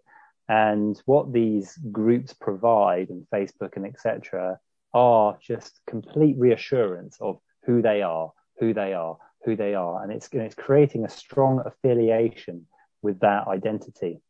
And 0.49 1.01
what 1.07 1.33
these 1.33 1.79
groups 1.91 2.35
provide 2.35 3.09
and 3.09 3.27
Facebook 3.33 3.77
and 3.77 3.87
etc. 3.87 4.59
are 4.93 5.39
just 5.41 5.81
complete 5.87 6.37
reassurance 6.39 7.17
of 7.21 7.39
who 7.65 7.81
they 7.81 8.03
are, 8.03 8.31
who 8.59 8.75
they 8.75 8.93
are, 8.93 9.17
who 9.45 9.57
they 9.57 9.75
are, 9.75 10.03
and 10.03 10.13
it's 10.13 10.29
it's 10.33 10.55
creating 10.55 11.05
a 11.05 11.09
strong 11.09 11.63
affiliation 11.65 12.67
with 13.03 13.21
that 13.21 13.47
identity. 13.49 14.21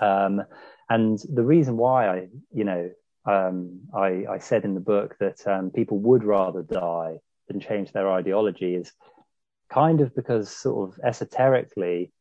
Um, 0.00 0.42
and 0.88 1.18
the 1.32 1.42
reason 1.42 1.76
why 1.76 2.08
I, 2.08 2.28
you 2.52 2.64
know, 2.64 2.90
um, 3.26 3.80
I, 3.94 4.24
I, 4.30 4.38
said 4.38 4.64
in 4.64 4.74
the 4.74 4.80
book 4.80 5.16
that 5.18 5.46
um, 5.46 5.70
people 5.70 5.98
would 6.00 6.24
rather 6.24 6.62
die 6.62 7.20
than 7.48 7.60
change 7.60 7.92
their 7.92 8.10
ideology 8.10 8.74
is 8.74 8.92
kind 9.70 10.00
of 10.00 10.14
because 10.14 10.50
sort 10.50 10.90
of 10.90 11.00
esoterically 11.02 12.12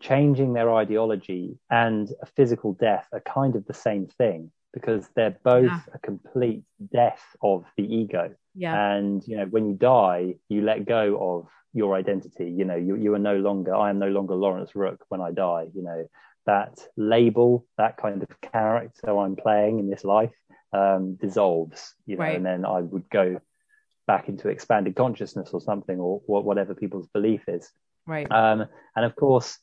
changing 0.00 0.52
their 0.52 0.72
ideology 0.74 1.58
and 1.70 2.12
a 2.22 2.26
physical 2.26 2.72
death 2.74 3.06
are 3.12 3.20
kind 3.20 3.56
of 3.56 3.66
the 3.66 3.74
same 3.74 4.06
thing 4.06 4.50
because 4.72 5.08
they're 5.14 5.36
both 5.42 5.64
yeah. 5.64 5.80
a 5.94 5.98
complete 5.98 6.62
death 6.92 7.22
of 7.42 7.64
the 7.76 7.82
ego. 7.82 8.34
Yeah. 8.54 8.92
And 8.92 9.26
you 9.26 9.36
know, 9.36 9.46
when 9.46 9.66
you 9.66 9.74
die, 9.74 10.34
you 10.48 10.62
let 10.62 10.84
go 10.86 11.18
of 11.20 11.48
your 11.72 11.94
identity. 11.94 12.50
You 12.50 12.64
know, 12.64 12.76
you 12.76 12.96
you 12.96 13.14
are 13.14 13.18
no 13.18 13.36
longer. 13.36 13.74
I 13.74 13.90
am 13.90 13.98
no 13.98 14.08
longer 14.08 14.34
Lawrence 14.34 14.74
Rook 14.74 15.04
when 15.08 15.20
I 15.20 15.30
die. 15.30 15.68
You 15.74 15.82
know, 15.82 16.08
that 16.46 16.78
label, 16.96 17.66
that 17.76 17.96
kind 17.96 18.22
of 18.22 18.40
character 18.40 19.16
I'm 19.16 19.36
playing 19.36 19.78
in 19.78 19.90
this 19.90 20.04
life, 20.04 20.34
um, 20.72 21.16
dissolves. 21.16 21.94
You 22.06 22.16
know, 22.16 22.24
right. 22.24 22.36
and 22.36 22.44
then 22.44 22.64
I 22.64 22.80
would 22.80 23.08
go 23.10 23.40
back 24.06 24.28
into 24.28 24.48
expanded 24.48 24.96
consciousness 24.96 25.50
or 25.52 25.60
something, 25.60 25.98
or, 25.98 26.22
or 26.26 26.42
whatever 26.42 26.74
people's 26.74 27.08
belief 27.08 27.42
is. 27.48 27.70
Right. 28.06 28.30
Um, 28.30 28.66
and 28.96 29.04
of 29.04 29.14
course, 29.14 29.58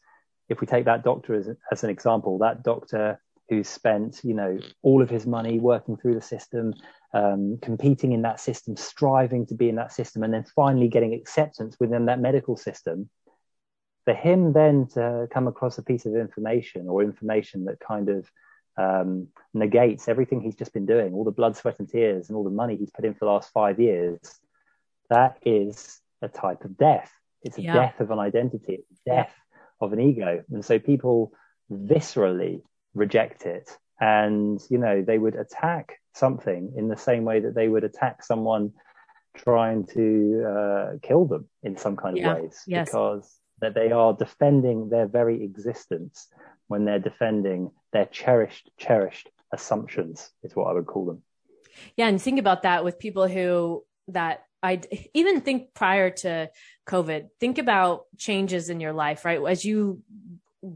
if 0.49 0.61
we 0.61 0.67
take 0.67 0.85
that 0.85 1.03
doctor 1.03 1.33
as, 1.33 1.49
as 1.71 1.83
an 1.83 1.89
example, 1.89 2.37
that 2.39 2.63
doctor 2.63 3.19
who's 3.49 3.69
spent, 3.69 4.21
you 4.23 4.33
know, 4.33 4.57
all 4.81 5.01
of 5.01 5.09
his 5.09 5.27
money 5.27 5.59
working 5.59 5.97
through 5.97 6.15
the 6.15 6.21
system, 6.21 6.73
um, 7.13 7.57
competing 7.61 8.11
in 8.11 8.23
that 8.23 8.39
system, 8.39 8.75
striving 8.75 9.45
to 9.45 9.53
be 9.53 9.69
in 9.69 9.75
that 9.75 9.91
system, 9.91 10.23
and 10.23 10.33
then 10.33 10.45
finally 10.55 10.87
getting 10.87 11.13
acceptance 11.13 11.77
within 11.79 12.05
that 12.05 12.19
medical 12.19 12.57
system. 12.57 13.09
For 14.05 14.13
him 14.13 14.53
then 14.53 14.87
to 14.93 15.27
come 15.31 15.47
across 15.47 15.77
a 15.77 15.83
piece 15.83 16.05
of 16.05 16.15
information 16.15 16.87
or 16.87 17.03
information 17.03 17.65
that 17.65 17.79
kind 17.79 18.09
of 18.09 18.29
um, 18.77 19.27
negates 19.53 20.07
everything 20.07 20.41
he's 20.41 20.55
just 20.55 20.73
been 20.73 20.85
doing, 20.85 21.13
all 21.13 21.23
the 21.23 21.31
blood, 21.31 21.55
sweat, 21.55 21.79
and 21.79 21.89
tears, 21.89 22.29
and 22.29 22.37
all 22.37 22.43
the 22.43 22.49
money 22.49 22.75
he's 22.75 22.91
put 22.91 23.05
in 23.05 23.13
for 23.13 23.25
the 23.25 23.31
last 23.31 23.51
five 23.51 23.79
years, 23.79 24.19
that 25.09 25.37
is 25.43 26.01
a 26.21 26.27
type 26.27 26.65
of 26.65 26.77
death. 26.77 27.11
It's 27.43 27.57
a 27.57 27.61
yeah. 27.61 27.73
death 27.73 27.99
of 27.99 28.11
an 28.11 28.19
identity, 28.19 28.83
it's 28.89 29.01
death 29.05 29.33
of 29.81 29.93
an 29.93 29.99
ego. 29.99 30.43
And 30.51 30.63
so 30.63 30.79
people 30.79 31.33
viscerally 31.71 32.61
reject 32.93 33.45
it. 33.45 33.69
And, 33.99 34.59
you 34.69 34.77
know, 34.77 35.01
they 35.01 35.17
would 35.17 35.35
attack 35.35 35.99
something 36.13 36.73
in 36.75 36.87
the 36.87 36.97
same 36.97 37.23
way 37.23 37.41
that 37.41 37.55
they 37.55 37.67
would 37.67 37.83
attack 37.83 38.23
someone 38.23 38.73
trying 39.35 39.85
to 39.85 40.45
uh, 40.47 40.97
kill 41.01 41.25
them 41.25 41.47
in 41.63 41.77
some 41.77 41.95
kind 41.95 42.17
yeah. 42.17 42.31
of 42.31 42.41
ways 42.41 42.63
yes. 42.67 42.87
because 42.87 43.37
that 43.61 43.73
they 43.73 43.91
are 43.91 44.13
defending 44.13 44.89
their 44.89 45.07
very 45.07 45.43
existence 45.43 46.27
when 46.67 46.85
they're 46.85 46.99
defending 46.99 47.71
their 47.93 48.05
cherished, 48.05 48.69
cherished 48.77 49.29
assumptions 49.53 50.31
is 50.43 50.55
what 50.55 50.65
I 50.65 50.73
would 50.73 50.87
call 50.87 51.05
them. 51.05 51.21
Yeah. 51.95 52.07
And 52.07 52.21
think 52.21 52.39
about 52.39 52.63
that 52.63 52.83
with 52.83 52.99
people 52.99 53.27
who 53.27 53.83
that 54.09 54.43
I 54.65 54.81
even 55.13 55.41
think 55.41 55.73
prior 55.73 56.09
to 56.09 56.49
COVID, 56.87 57.27
think 57.39 57.57
about 57.57 58.05
changes 58.17 58.69
in 58.69 58.79
your 58.79 58.93
life, 58.93 59.23
right? 59.23 59.39
As 59.47 59.63
you 59.63 60.01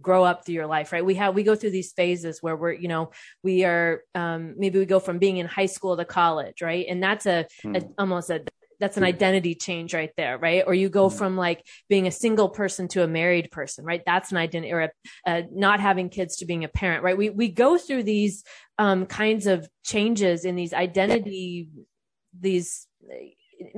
grow 0.02 0.24
up 0.24 0.46
through 0.46 0.56
your 0.56 0.68
life, 0.68 0.92
right? 0.92 1.04
We 1.04 1.16
have, 1.16 1.34
we 1.34 1.44
go 1.44 1.56
through 1.56 1.72
these 1.72 1.92
phases 1.94 2.44
where 2.44 2.56
we're, 2.56 2.74
you 2.74 2.88
know, 2.88 3.12
we 3.44 3.66
are, 3.66 4.04
um, 4.14 4.54
maybe 4.58 4.78
we 4.78 4.86
go 4.86 5.00
from 5.00 5.18
being 5.18 5.38
in 5.38 5.48
high 5.48 5.66
school 5.66 5.98
to 5.98 6.06
college, 6.06 6.62
right? 6.62 6.86
And 6.88 7.02
that's 7.02 7.26
a, 7.26 7.48
mm. 7.64 7.82
a 7.82 7.90
almost 7.98 8.30
a, 8.30 8.44
that's 8.80 8.98
an 8.98 9.04
identity 9.04 9.56
change 9.56 9.94
right 9.94 10.12
there, 10.16 10.38
right? 10.38 10.64
Or 10.66 10.74
you 10.74 10.90
go 10.90 11.10
mm. 11.10 11.18
from 11.18 11.36
like 11.36 11.66
being 11.90 12.08
a 12.08 12.12
single 12.12 12.50
person 12.50 12.88
to 12.90 13.04
a 13.04 13.08
married 13.08 13.50
person, 13.52 13.84
right? 13.84 14.04
That's 14.06 14.32
an 14.32 14.38
identity 14.38 14.72
or 14.72 14.82
a, 14.82 14.90
a 15.26 15.44
not 15.52 15.80
having 15.80 16.10
kids 16.10 16.38
to 16.38 16.46
being 16.46 16.64
a 16.64 16.70
parent, 16.70 17.04
right? 17.04 17.18
We, 17.18 17.30
we 17.30 17.50
go 17.50 17.78
through 17.78 18.04
these, 18.04 18.44
um, 18.78 19.08
kinds 19.08 19.48
of 19.48 19.68
changes 19.84 20.46
in 20.46 20.56
these 20.56 20.74
identity, 20.74 21.70
these, 22.40 22.86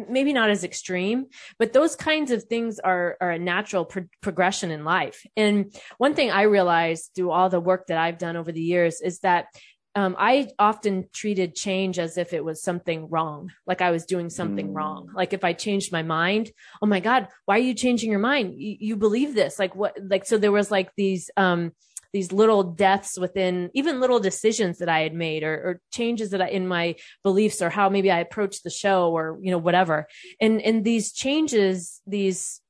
maybe 0.10 0.34
not 0.34 0.50
as 0.50 0.64
extreme, 0.64 1.28
but 1.60 1.74
those 1.74 1.96
kinds 1.96 2.32
of 2.32 2.44
things 2.44 2.80
are, 2.80 3.18
are 3.22 3.32
a 3.32 3.40
natural 3.40 3.86
pro- 3.86 4.08
progression 4.22 4.72
in 4.72 4.84
life. 4.84 5.26
And 5.36 5.74
one 5.98 6.14
thing 6.14 6.32
I 6.32 6.44
realized 6.44 7.12
through 7.16 7.32
all 7.32 7.50
the 7.50 7.60
work 7.60 7.88
that 7.88 7.98
I've 7.98 8.18
done 8.18 8.36
over 8.36 8.52
the 8.52 8.62
years 8.62 9.02
is 9.02 9.20
that 9.20 9.48
um, 9.94 10.16
I 10.18 10.50
often 10.58 11.10
treated 11.12 11.54
change 11.54 12.00
as 12.00 12.18
if 12.18 12.32
it 12.32 12.46
was 12.46 12.64
something 12.64 13.10
wrong, 13.10 13.52
like 13.68 13.82
I 13.82 13.92
was 13.92 14.06
doing 14.06 14.30
something 14.30 14.70
mm. 14.70 14.76
wrong. 14.76 15.10
Like 15.14 15.34
if 15.34 15.44
I 15.44 15.52
changed 15.52 15.92
my 15.92 16.02
mind, 16.02 16.52
oh 16.82 16.86
my 16.86 17.02
God, 17.02 17.28
why 17.46 17.58
are 17.58 17.62
you 17.62 17.74
changing 17.74 18.10
your 18.10 18.20
mind? 18.20 18.54
You, 18.58 18.78
you 18.80 18.96
believe 18.96 19.36
this? 19.36 19.60
Like 19.60 19.76
what? 19.76 19.98
Like 20.02 20.26
so, 20.26 20.38
there 20.38 20.52
was 20.52 20.72
like 20.72 20.92
these 20.96 21.30
um, 21.36 21.74
these 22.14 22.32
little 22.32 22.64
deaths 22.64 23.18
within 23.18 23.70
even 23.74 24.00
little 24.00 24.20
decisions 24.20 24.80
that 24.80 24.90
I 24.90 25.00
had 25.00 25.14
made 25.14 25.44
or, 25.44 25.54
or 25.54 25.82
changes 25.92 26.32
that 26.32 26.42
I 26.42 26.48
in 26.48 26.68
my 26.68 26.96
beliefs 27.24 27.62
or 27.62 27.70
how 27.70 27.90
maybe 27.90 28.12
I 28.12 28.20
approached 28.20 28.64
the 28.64 28.70
show 28.70 29.12
or 29.12 29.38
you 29.42 29.52
know 29.52 29.58
whatever. 29.58 30.08
And 30.40 30.62
and 30.62 30.84
these 30.84 31.12
changes, 31.12 32.02
these 32.06 32.62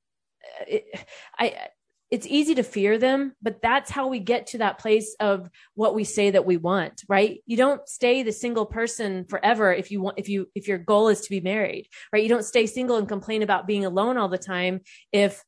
uh, 0.62 0.66
it, 0.68 1.06
I 1.38 1.70
it's 2.12 2.28
easy 2.28 2.56
to 2.56 2.64
fear 2.64 2.98
them, 2.98 3.34
but 3.42 3.62
that's 3.62 3.90
how 3.90 4.08
we 4.08 4.20
get 4.20 4.48
to 4.48 4.58
that 4.58 4.80
place 4.80 5.16
of 5.22 5.50
what 5.76 5.96
we 5.96 6.04
say 6.04 6.30
that 6.30 6.46
we 6.46 6.58
want, 6.58 7.04
right? 7.08 7.42
You 7.46 7.56
don't 7.56 7.88
stay 7.88 8.22
the 8.22 8.34
single 8.34 8.66
person 8.66 9.24
forever 9.30 9.74
if 9.74 9.92
you 9.92 10.02
want, 10.02 10.20
if 10.20 10.28
you, 10.28 10.50
if 10.54 10.68
your 10.68 10.78
goal 10.78 11.08
is 11.08 11.22
to 11.22 11.30
be 11.30 11.40
married, 11.40 11.88
right? 12.12 12.22
You 12.22 12.28
don't 12.28 12.44
stay 12.44 12.68
single 12.68 12.98
and 12.98 13.08
complain 13.08 13.44
about 13.44 13.66
being 13.66 13.86
alone 13.86 14.18
all 14.18 14.28
the 14.28 14.38
time 14.38 14.82
if 15.14 15.42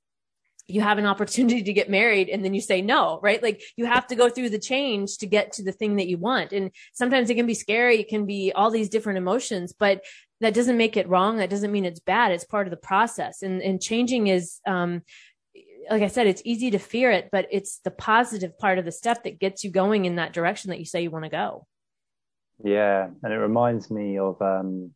you 0.67 0.81
have 0.81 0.97
an 0.97 1.05
opportunity 1.05 1.63
to 1.63 1.73
get 1.73 1.89
married 1.89 2.29
and 2.29 2.43
then 2.43 2.53
you 2.53 2.61
say 2.61 2.81
no, 2.81 3.19
right? 3.21 3.43
Like 3.43 3.61
you 3.75 3.85
have 3.85 4.07
to 4.07 4.15
go 4.15 4.29
through 4.29 4.49
the 4.49 4.59
change 4.59 5.17
to 5.17 5.27
get 5.27 5.53
to 5.53 5.63
the 5.63 5.71
thing 5.71 5.97
that 5.97 6.07
you 6.07 6.17
want. 6.17 6.53
And 6.53 6.71
sometimes 6.93 7.29
it 7.29 7.35
can 7.35 7.45
be 7.45 7.53
scary. 7.53 7.99
It 7.99 8.07
can 8.07 8.25
be 8.25 8.53
all 8.53 8.71
these 8.71 8.89
different 8.89 9.17
emotions, 9.17 9.73
but 9.77 10.03
that 10.39 10.53
doesn't 10.53 10.77
make 10.77 10.97
it 10.97 11.07
wrong. 11.07 11.37
That 11.37 11.49
doesn't 11.49 11.71
mean 11.71 11.85
it's 11.85 11.99
bad. 11.99 12.31
It's 12.31 12.45
part 12.45 12.67
of 12.67 12.71
the 12.71 12.77
process. 12.77 13.41
And, 13.41 13.61
and 13.61 13.81
changing 13.81 14.27
is, 14.27 14.59
um, 14.65 15.01
like 15.89 16.01
I 16.01 16.07
said, 16.07 16.27
it's 16.27 16.41
easy 16.45 16.71
to 16.71 16.79
fear 16.79 17.11
it, 17.11 17.29
but 17.31 17.47
it's 17.51 17.79
the 17.79 17.91
positive 17.91 18.57
part 18.57 18.79
of 18.79 18.85
the 18.85 18.91
step 18.91 19.23
that 19.23 19.39
gets 19.39 19.63
you 19.63 19.69
going 19.69 20.05
in 20.05 20.15
that 20.15 20.33
direction 20.33 20.69
that 20.69 20.79
you 20.79 20.85
say 20.85 21.01
you 21.01 21.11
want 21.11 21.25
to 21.25 21.29
go. 21.29 21.67
Yeah. 22.63 23.09
And 23.21 23.33
it 23.33 23.37
reminds 23.37 23.91
me 23.91 24.17
of, 24.17 24.41
um, 24.41 24.91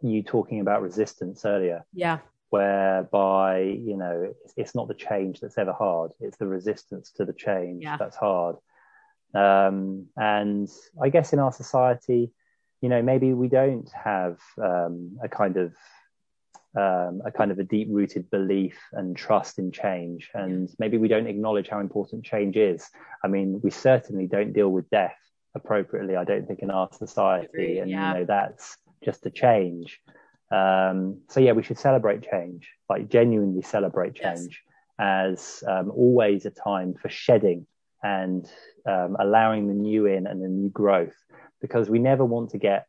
you 0.00 0.22
talking 0.22 0.60
about 0.60 0.82
resistance 0.82 1.44
earlier. 1.44 1.84
Yeah 1.92 2.18
whereby 2.52 3.60
you 3.60 3.96
know 3.96 4.30
it's, 4.44 4.52
it's, 4.58 4.74
not 4.74 4.86
the 4.86 4.94
change 4.94 5.40
that's 5.40 5.56
ever 5.56 5.72
hard 5.72 6.12
it's 6.20 6.36
the 6.36 6.46
resistance 6.46 7.10
to 7.10 7.24
the 7.24 7.32
change 7.32 7.82
yeah. 7.82 7.96
that's 7.96 8.16
hard 8.16 8.56
um, 9.34 10.06
and 10.18 10.68
i 11.02 11.08
guess 11.08 11.32
in 11.32 11.38
our 11.38 11.50
society 11.50 12.30
you 12.82 12.90
know 12.90 13.00
maybe 13.00 13.32
we 13.32 13.48
don't 13.48 13.90
have 13.92 14.36
um, 14.62 15.16
a 15.24 15.30
kind 15.30 15.56
of 15.56 15.72
um, 16.76 17.22
a 17.24 17.32
kind 17.32 17.50
of 17.50 17.58
a 17.58 17.64
deep 17.64 17.88
rooted 17.90 18.30
belief 18.30 18.78
and 18.92 19.16
trust 19.16 19.58
in 19.58 19.72
change 19.72 20.28
and 20.34 20.68
maybe 20.78 20.98
we 20.98 21.08
don't 21.08 21.26
acknowledge 21.26 21.70
how 21.70 21.80
important 21.80 22.22
change 22.22 22.58
is 22.58 22.86
i 23.24 23.28
mean 23.28 23.62
we 23.62 23.70
certainly 23.70 24.26
don't 24.26 24.52
deal 24.52 24.68
with 24.68 24.90
death 24.90 25.16
appropriately 25.54 26.16
i 26.16 26.24
don't 26.24 26.46
think 26.46 26.60
in 26.60 26.70
our 26.70 26.90
society 26.92 27.78
and 27.78 27.90
yeah. 27.90 28.12
you 28.12 28.18
know 28.18 28.24
that's 28.26 28.76
just 29.02 29.24
a 29.24 29.30
change 29.30 30.00
um, 30.52 31.22
so 31.28 31.40
yeah, 31.40 31.52
we 31.52 31.62
should 31.62 31.78
celebrate 31.78 32.28
change, 32.30 32.68
like 32.88 33.08
genuinely 33.08 33.62
celebrate 33.62 34.14
change 34.14 34.62
yes. 34.98 35.62
as 35.62 35.64
um, 35.66 35.90
always 35.90 36.44
a 36.46 36.50
time 36.50 36.94
for 37.00 37.08
shedding 37.08 37.66
and 38.02 38.50
um, 38.86 39.16
allowing 39.18 39.68
the 39.68 39.74
new 39.74 40.06
in 40.06 40.26
and 40.26 40.42
the 40.42 40.48
new 40.48 40.68
growth, 40.68 41.16
because 41.60 41.88
we 41.88 41.98
never 41.98 42.24
want 42.24 42.50
to 42.50 42.58
get 42.58 42.86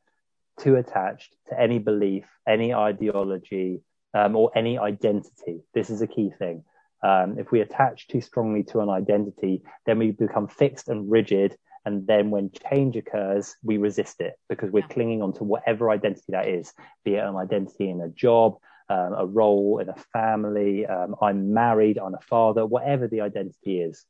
too 0.60 0.76
attached 0.76 1.36
to 1.50 1.60
any 1.60 1.80
belief, 1.80 2.26
any 2.48 2.74
ideology, 2.74 3.82
um, 4.14 4.36
or 4.36 4.52
any 4.56 4.78
identity. 4.78 5.62
This 5.74 5.90
is 5.90 6.02
a 6.02 6.08
key 6.08 6.32
thing. 6.38 6.64
Um, 7.04 7.38
if 7.38 7.52
we 7.52 7.62
attach 7.62 8.08
too 8.08 8.22
strongly 8.22 8.64
to 8.64 8.80
an 8.80 8.90
identity, 8.90 9.62
then 9.86 10.00
we 10.00 10.12
become 10.12 10.48
fixed 10.48 10.88
and 10.90 11.10
rigid 11.10 11.58
and 11.86 12.08
then 12.08 12.32
when 12.32 12.52
change 12.70 12.96
occurs, 12.96 13.56
we 13.64 13.78
resist 13.78 14.22
it 14.22 14.36
because 14.50 14.72
we're 14.72 14.80
yeah. 14.80 14.88
clinging 14.88 15.22
on 15.22 15.34
to 15.34 15.44
whatever 15.44 15.92
identity 15.92 16.26
that 16.30 16.48
is, 16.48 16.74
be 17.04 17.16
it 17.16 17.24
an 17.24 17.36
identity 17.36 17.90
in 17.90 18.02
a 18.02 18.10
job, 18.10 18.58
um, 18.90 19.14
a 19.18 19.26
role 19.26 19.80
in 19.80 19.90
a 19.90 19.96
family, 20.14 20.86
um, 20.86 21.16
I'm 21.22 21.54
married, 21.54 21.98
I'm 21.98 22.16
a 22.16 22.22
father, 22.22 22.66
whatever 22.66 23.08
the 23.08 23.22
identity 23.22 23.82
is. 23.82 24.06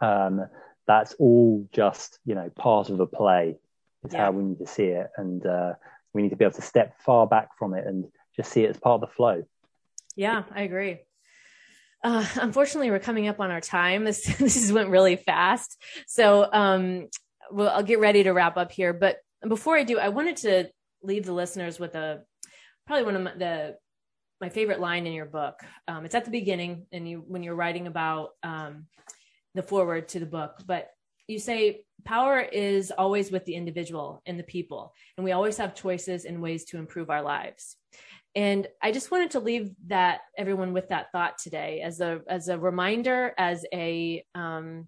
Um, 0.00 0.46
that's 0.86 1.14
all 1.18 1.66
just, 1.72 2.18
you 2.24 2.34
know, 2.34 2.50
part 2.50 2.90
of 2.90 3.00
a 3.00 3.06
play 3.06 3.56
is 4.04 4.12
yeah. 4.12 4.24
how 4.24 4.32
we 4.32 4.44
need 4.44 4.58
to 4.58 4.66
see 4.66 4.86
it. 4.86 5.08
And 5.16 5.44
uh, 5.44 5.74
we 6.12 6.22
need 6.22 6.30
to 6.30 6.36
be 6.36 6.44
able 6.44 6.56
to 6.56 6.62
step 6.62 7.00
far 7.00 7.26
back 7.26 7.50
from 7.58 7.74
it 7.74 7.86
and 7.86 8.06
just 8.36 8.52
see 8.52 8.64
it 8.64 8.70
as 8.70 8.78
part 8.78 9.02
of 9.02 9.08
the 9.08 9.14
flow. 9.14 9.44
Yeah, 10.16 10.42
I 10.52 10.62
agree. 10.62 11.00
Uh, 12.02 12.26
unfortunately, 12.40 12.90
we're 12.90 12.98
coming 12.98 13.28
up 13.28 13.40
on 13.40 13.50
our 13.50 13.60
time. 13.60 14.04
This 14.08 14.24
this 14.38 14.72
went 14.72 14.90
really 14.90 15.16
fast, 15.16 15.80
so 16.06 16.48
um, 16.52 17.08
well, 17.50 17.70
I'll 17.70 17.82
get 17.82 18.00
ready 18.00 18.22
to 18.22 18.32
wrap 18.32 18.56
up 18.56 18.72
here. 18.72 18.92
But 18.92 19.18
before 19.46 19.76
I 19.76 19.84
do, 19.84 19.98
I 19.98 20.08
wanted 20.08 20.36
to 20.38 20.70
leave 21.02 21.24
the 21.24 21.32
listeners 21.32 21.78
with 21.78 21.94
a 21.94 22.22
probably 22.86 23.04
one 23.04 23.16
of 23.16 23.22
my, 23.22 23.34
the 23.34 23.76
my 24.40 24.48
favorite 24.48 24.80
line 24.80 25.06
in 25.06 25.12
your 25.12 25.26
book. 25.26 25.60
Um, 25.86 26.04
it's 26.04 26.14
at 26.14 26.24
the 26.24 26.30
beginning, 26.30 26.86
and 26.92 27.08
you 27.08 27.24
when 27.26 27.42
you're 27.42 27.54
writing 27.54 27.86
about 27.86 28.30
um, 28.42 28.86
the 29.54 29.62
foreword 29.62 30.08
to 30.08 30.20
the 30.20 30.26
book, 30.26 30.62
but 30.66 30.88
you 31.26 31.38
say 31.38 31.84
power 32.04 32.40
is 32.40 32.90
always 32.90 33.30
with 33.30 33.44
the 33.44 33.54
individual 33.54 34.22
and 34.24 34.38
the 34.38 34.44
people, 34.44 34.94
and 35.16 35.24
we 35.24 35.32
always 35.32 35.56
have 35.58 35.74
choices 35.74 36.24
and 36.24 36.40
ways 36.40 36.64
to 36.66 36.78
improve 36.78 37.10
our 37.10 37.22
lives. 37.22 37.76
And 38.38 38.68
I 38.80 38.92
just 38.92 39.10
wanted 39.10 39.32
to 39.32 39.40
leave 39.40 39.72
that 39.88 40.20
everyone 40.36 40.72
with 40.72 40.90
that 40.90 41.10
thought 41.10 41.38
today 41.38 41.80
as 41.80 42.00
a 42.00 42.20
as 42.28 42.46
a 42.46 42.56
reminder, 42.56 43.34
as 43.36 43.66
a 43.74 44.24
um, 44.32 44.86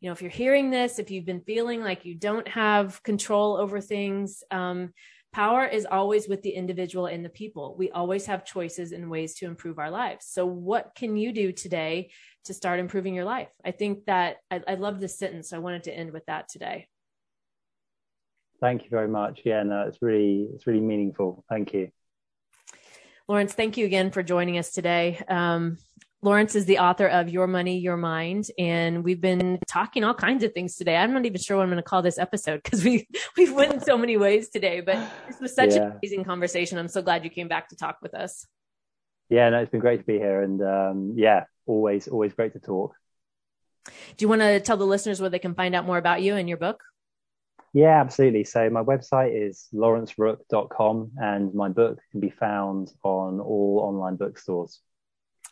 you 0.00 0.08
know, 0.08 0.12
if 0.12 0.22
you're 0.22 0.30
hearing 0.30 0.70
this, 0.70 1.00
if 1.00 1.10
you've 1.10 1.24
been 1.24 1.40
feeling 1.40 1.82
like 1.82 2.04
you 2.04 2.14
don't 2.14 2.46
have 2.46 3.02
control 3.02 3.56
over 3.56 3.80
things, 3.80 4.44
um, 4.52 4.92
power 5.32 5.66
is 5.66 5.88
always 5.90 6.28
with 6.28 6.42
the 6.42 6.50
individual 6.50 7.06
and 7.06 7.24
the 7.24 7.30
people. 7.30 7.74
We 7.76 7.90
always 7.90 8.26
have 8.26 8.44
choices 8.44 8.92
and 8.92 9.10
ways 9.10 9.34
to 9.38 9.46
improve 9.46 9.80
our 9.80 9.90
lives. 9.90 10.26
So, 10.26 10.46
what 10.46 10.92
can 10.94 11.16
you 11.16 11.32
do 11.32 11.50
today 11.50 12.12
to 12.44 12.54
start 12.54 12.78
improving 12.78 13.12
your 13.12 13.24
life? 13.24 13.50
I 13.64 13.72
think 13.72 14.04
that 14.04 14.36
I, 14.52 14.62
I 14.68 14.74
love 14.76 15.00
this 15.00 15.18
sentence. 15.18 15.50
So 15.50 15.56
I 15.56 15.58
wanted 15.58 15.82
to 15.84 15.92
end 15.92 16.12
with 16.12 16.26
that 16.26 16.48
today. 16.48 16.86
Thank 18.60 18.84
you 18.84 18.88
very 18.88 19.08
much. 19.08 19.40
Yeah, 19.44 19.64
no, 19.64 19.82
it's 19.88 19.98
really 20.00 20.46
it's 20.54 20.68
really 20.68 20.78
meaningful. 20.78 21.44
Thank 21.48 21.74
you. 21.74 21.90
Lawrence, 23.26 23.54
thank 23.54 23.78
you 23.78 23.86
again 23.86 24.10
for 24.10 24.22
joining 24.22 24.58
us 24.58 24.70
today. 24.70 25.22
Um, 25.28 25.78
Lawrence 26.20 26.54
is 26.54 26.66
the 26.66 26.78
author 26.78 27.06
of 27.06 27.30
Your 27.30 27.46
Money, 27.46 27.78
Your 27.78 27.96
Mind, 27.96 28.48
and 28.58 29.02
we've 29.02 29.20
been 29.20 29.58
talking 29.66 30.04
all 30.04 30.12
kinds 30.12 30.44
of 30.44 30.52
things 30.52 30.76
today. 30.76 30.96
I'm 30.96 31.14
not 31.14 31.24
even 31.24 31.40
sure 31.40 31.56
what 31.56 31.62
I'm 31.62 31.70
going 31.70 31.76
to 31.76 31.82
call 31.82 32.02
this 32.02 32.18
episode 32.18 32.62
because 32.62 32.84
we 32.84 33.08
we've 33.36 33.52
went 33.52 33.72
in 33.72 33.80
so 33.80 33.96
many 33.96 34.18
ways 34.18 34.50
today. 34.50 34.82
But 34.82 35.08
this 35.26 35.40
was 35.40 35.54
such 35.54 35.70
yeah. 35.70 35.82
an 35.82 35.92
amazing 36.02 36.24
conversation. 36.24 36.76
I'm 36.76 36.88
so 36.88 37.00
glad 37.00 37.24
you 37.24 37.30
came 37.30 37.48
back 37.48 37.70
to 37.70 37.76
talk 37.76 37.98
with 38.02 38.14
us. 38.14 38.46
Yeah, 39.30 39.48
no, 39.48 39.62
it's 39.62 39.70
been 39.70 39.80
great 39.80 40.00
to 40.00 40.06
be 40.06 40.18
here, 40.18 40.42
and 40.42 40.62
um, 40.62 41.14
yeah, 41.16 41.44
always 41.64 42.08
always 42.08 42.34
great 42.34 42.52
to 42.52 42.60
talk. 42.60 42.94
Do 43.86 43.92
you 44.18 44.28
want 44.28 44.42
to 44.42 44.60
tell 44.60 44.76
the 44.76 44.86
listeners 44.86 45.20
where 45.20 45.30
they 45.30 45.38
can 45.38 45.54
find 45.54 45.74
out 45.74 45.86
more 45.86 45.98
about 45.98 46.20
you 46.20 46.36
and 46.36 46.46
your 46.46 46.58
book? 46.58 46.82
Yeah, 47.74 48.00
absolutely. 48.00 48.44
So 48.44 48.70
my 48.70 48.84
website 48.84 49.34
is 49.34 49.66
lawrencerook.com, 49.74 51.10
and 51.16 51.52
my 51.54 51.68
book 51.68 51.98
can 52.12 52.20
be 52.20 52.30
found 52.30 52.92
on 53.02 53.40
all 53.40 53.80
online 53.84 54.14
bookstores. 54.14 54.80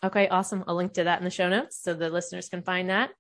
Okay, 0.05 0.29
awesome. 0.29 0.65
I'll 0.67 0.77
link 0.77 0.95
to 0.95 1.05
that 1.05 1.19
in 1.19 1.25
the 1.25 1.31
show 1.31 1.49
notes 1.49 1.81
so 1.83 1.95
the 1.95 2.11
listeners 2.11 2.49
can 2.49 2.63
find 2.63 2.91
that. 2.91 3.11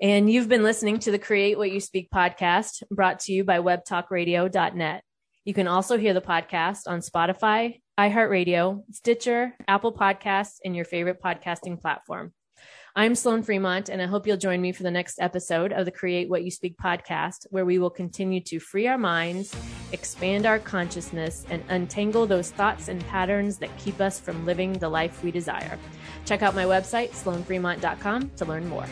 And 0.00 0.32
you've 0.32 0.48
been 0.48 0.62
listening 0.62 0.98
to 1.00 1.10
the 1.10 1.18
Create 1.18 1.58
What 1.58 1.70
You 1.70 1.80
Speak 1.80 2.08
podcast 2.10 2.82
brought 2.90 3.20
to 3.20 3.32
you 3.32 3.44
by 3.44 3.58
webtalkradio.net. 3.58 5.04
You 5.44 5.54
can 5.54 5.68
also 5.68 5.98
hear 5.98 6.14
the 6.14 6.20
podcast 6.22 6.80
on 6.86 7.00
Spotify, 7.00 7.80
iHeartRadio, 8.00 8.82
Stitcher, 8.92 9.54
Apple 9.68 9.92
Podcasts, 9.92 10.56
and 10.64 10.74
your 10.74 10.86
favorite 10.86 11.20
podcasting 11.22 11.80
platform. 11.80 12.32
I'm 12.94 13.14
Sloan 13.14 13.42
Fremont, 13.42 13.88
and 13.88 14.02
I 14.02 14.06
hope 14.06 14.26
you'll 14.26 14.36
join 14.36 14.60
me 14.60 14.70
for 14.70 14.82
the 14.82 14.90
next 14.90 15.18
episode 15.18 15.72
of 15.72 15.86
the 15.86 15.90
Create 15.90 16.28
What 16.28 16.44
You 16.44 16.50
Speak 16.50 16.76
podcast, 16.76 17.46
where 17.48 17.64
we 17.64 17.78
will 17.78 17.88
continue 17.88 18.38
to 18.42 18.60
free 18.60 18.86
our 18.86 18.98
minds, 18.98 19.56
expand 19.92 20.44
our 20.44 20.58
consciousness, 20.58 21.46
and 21.48 21.64
untangle 21.70 22.26
those 22.26 22.50
thoughts 22.50 22.88
and 22.88 23.02
patterns 23.06 23.56
that 23.58 23.74
keep 23.78 23.98
us 23.98 24.20
from 24.20 24.44
living 24.44 24.74
the 24.74 24.90
life 24.90 25.24
we 25.24 25.30
desire. 25.30 25.78
Check 26.26 26.42
out 26.42 26.54
my 26.54 26.64
website, 26.64 27.12
sloanfremont.com, 27.12 28.32
to 28.36 28.44
learn 28.44 28.68
more. 28.68 28.86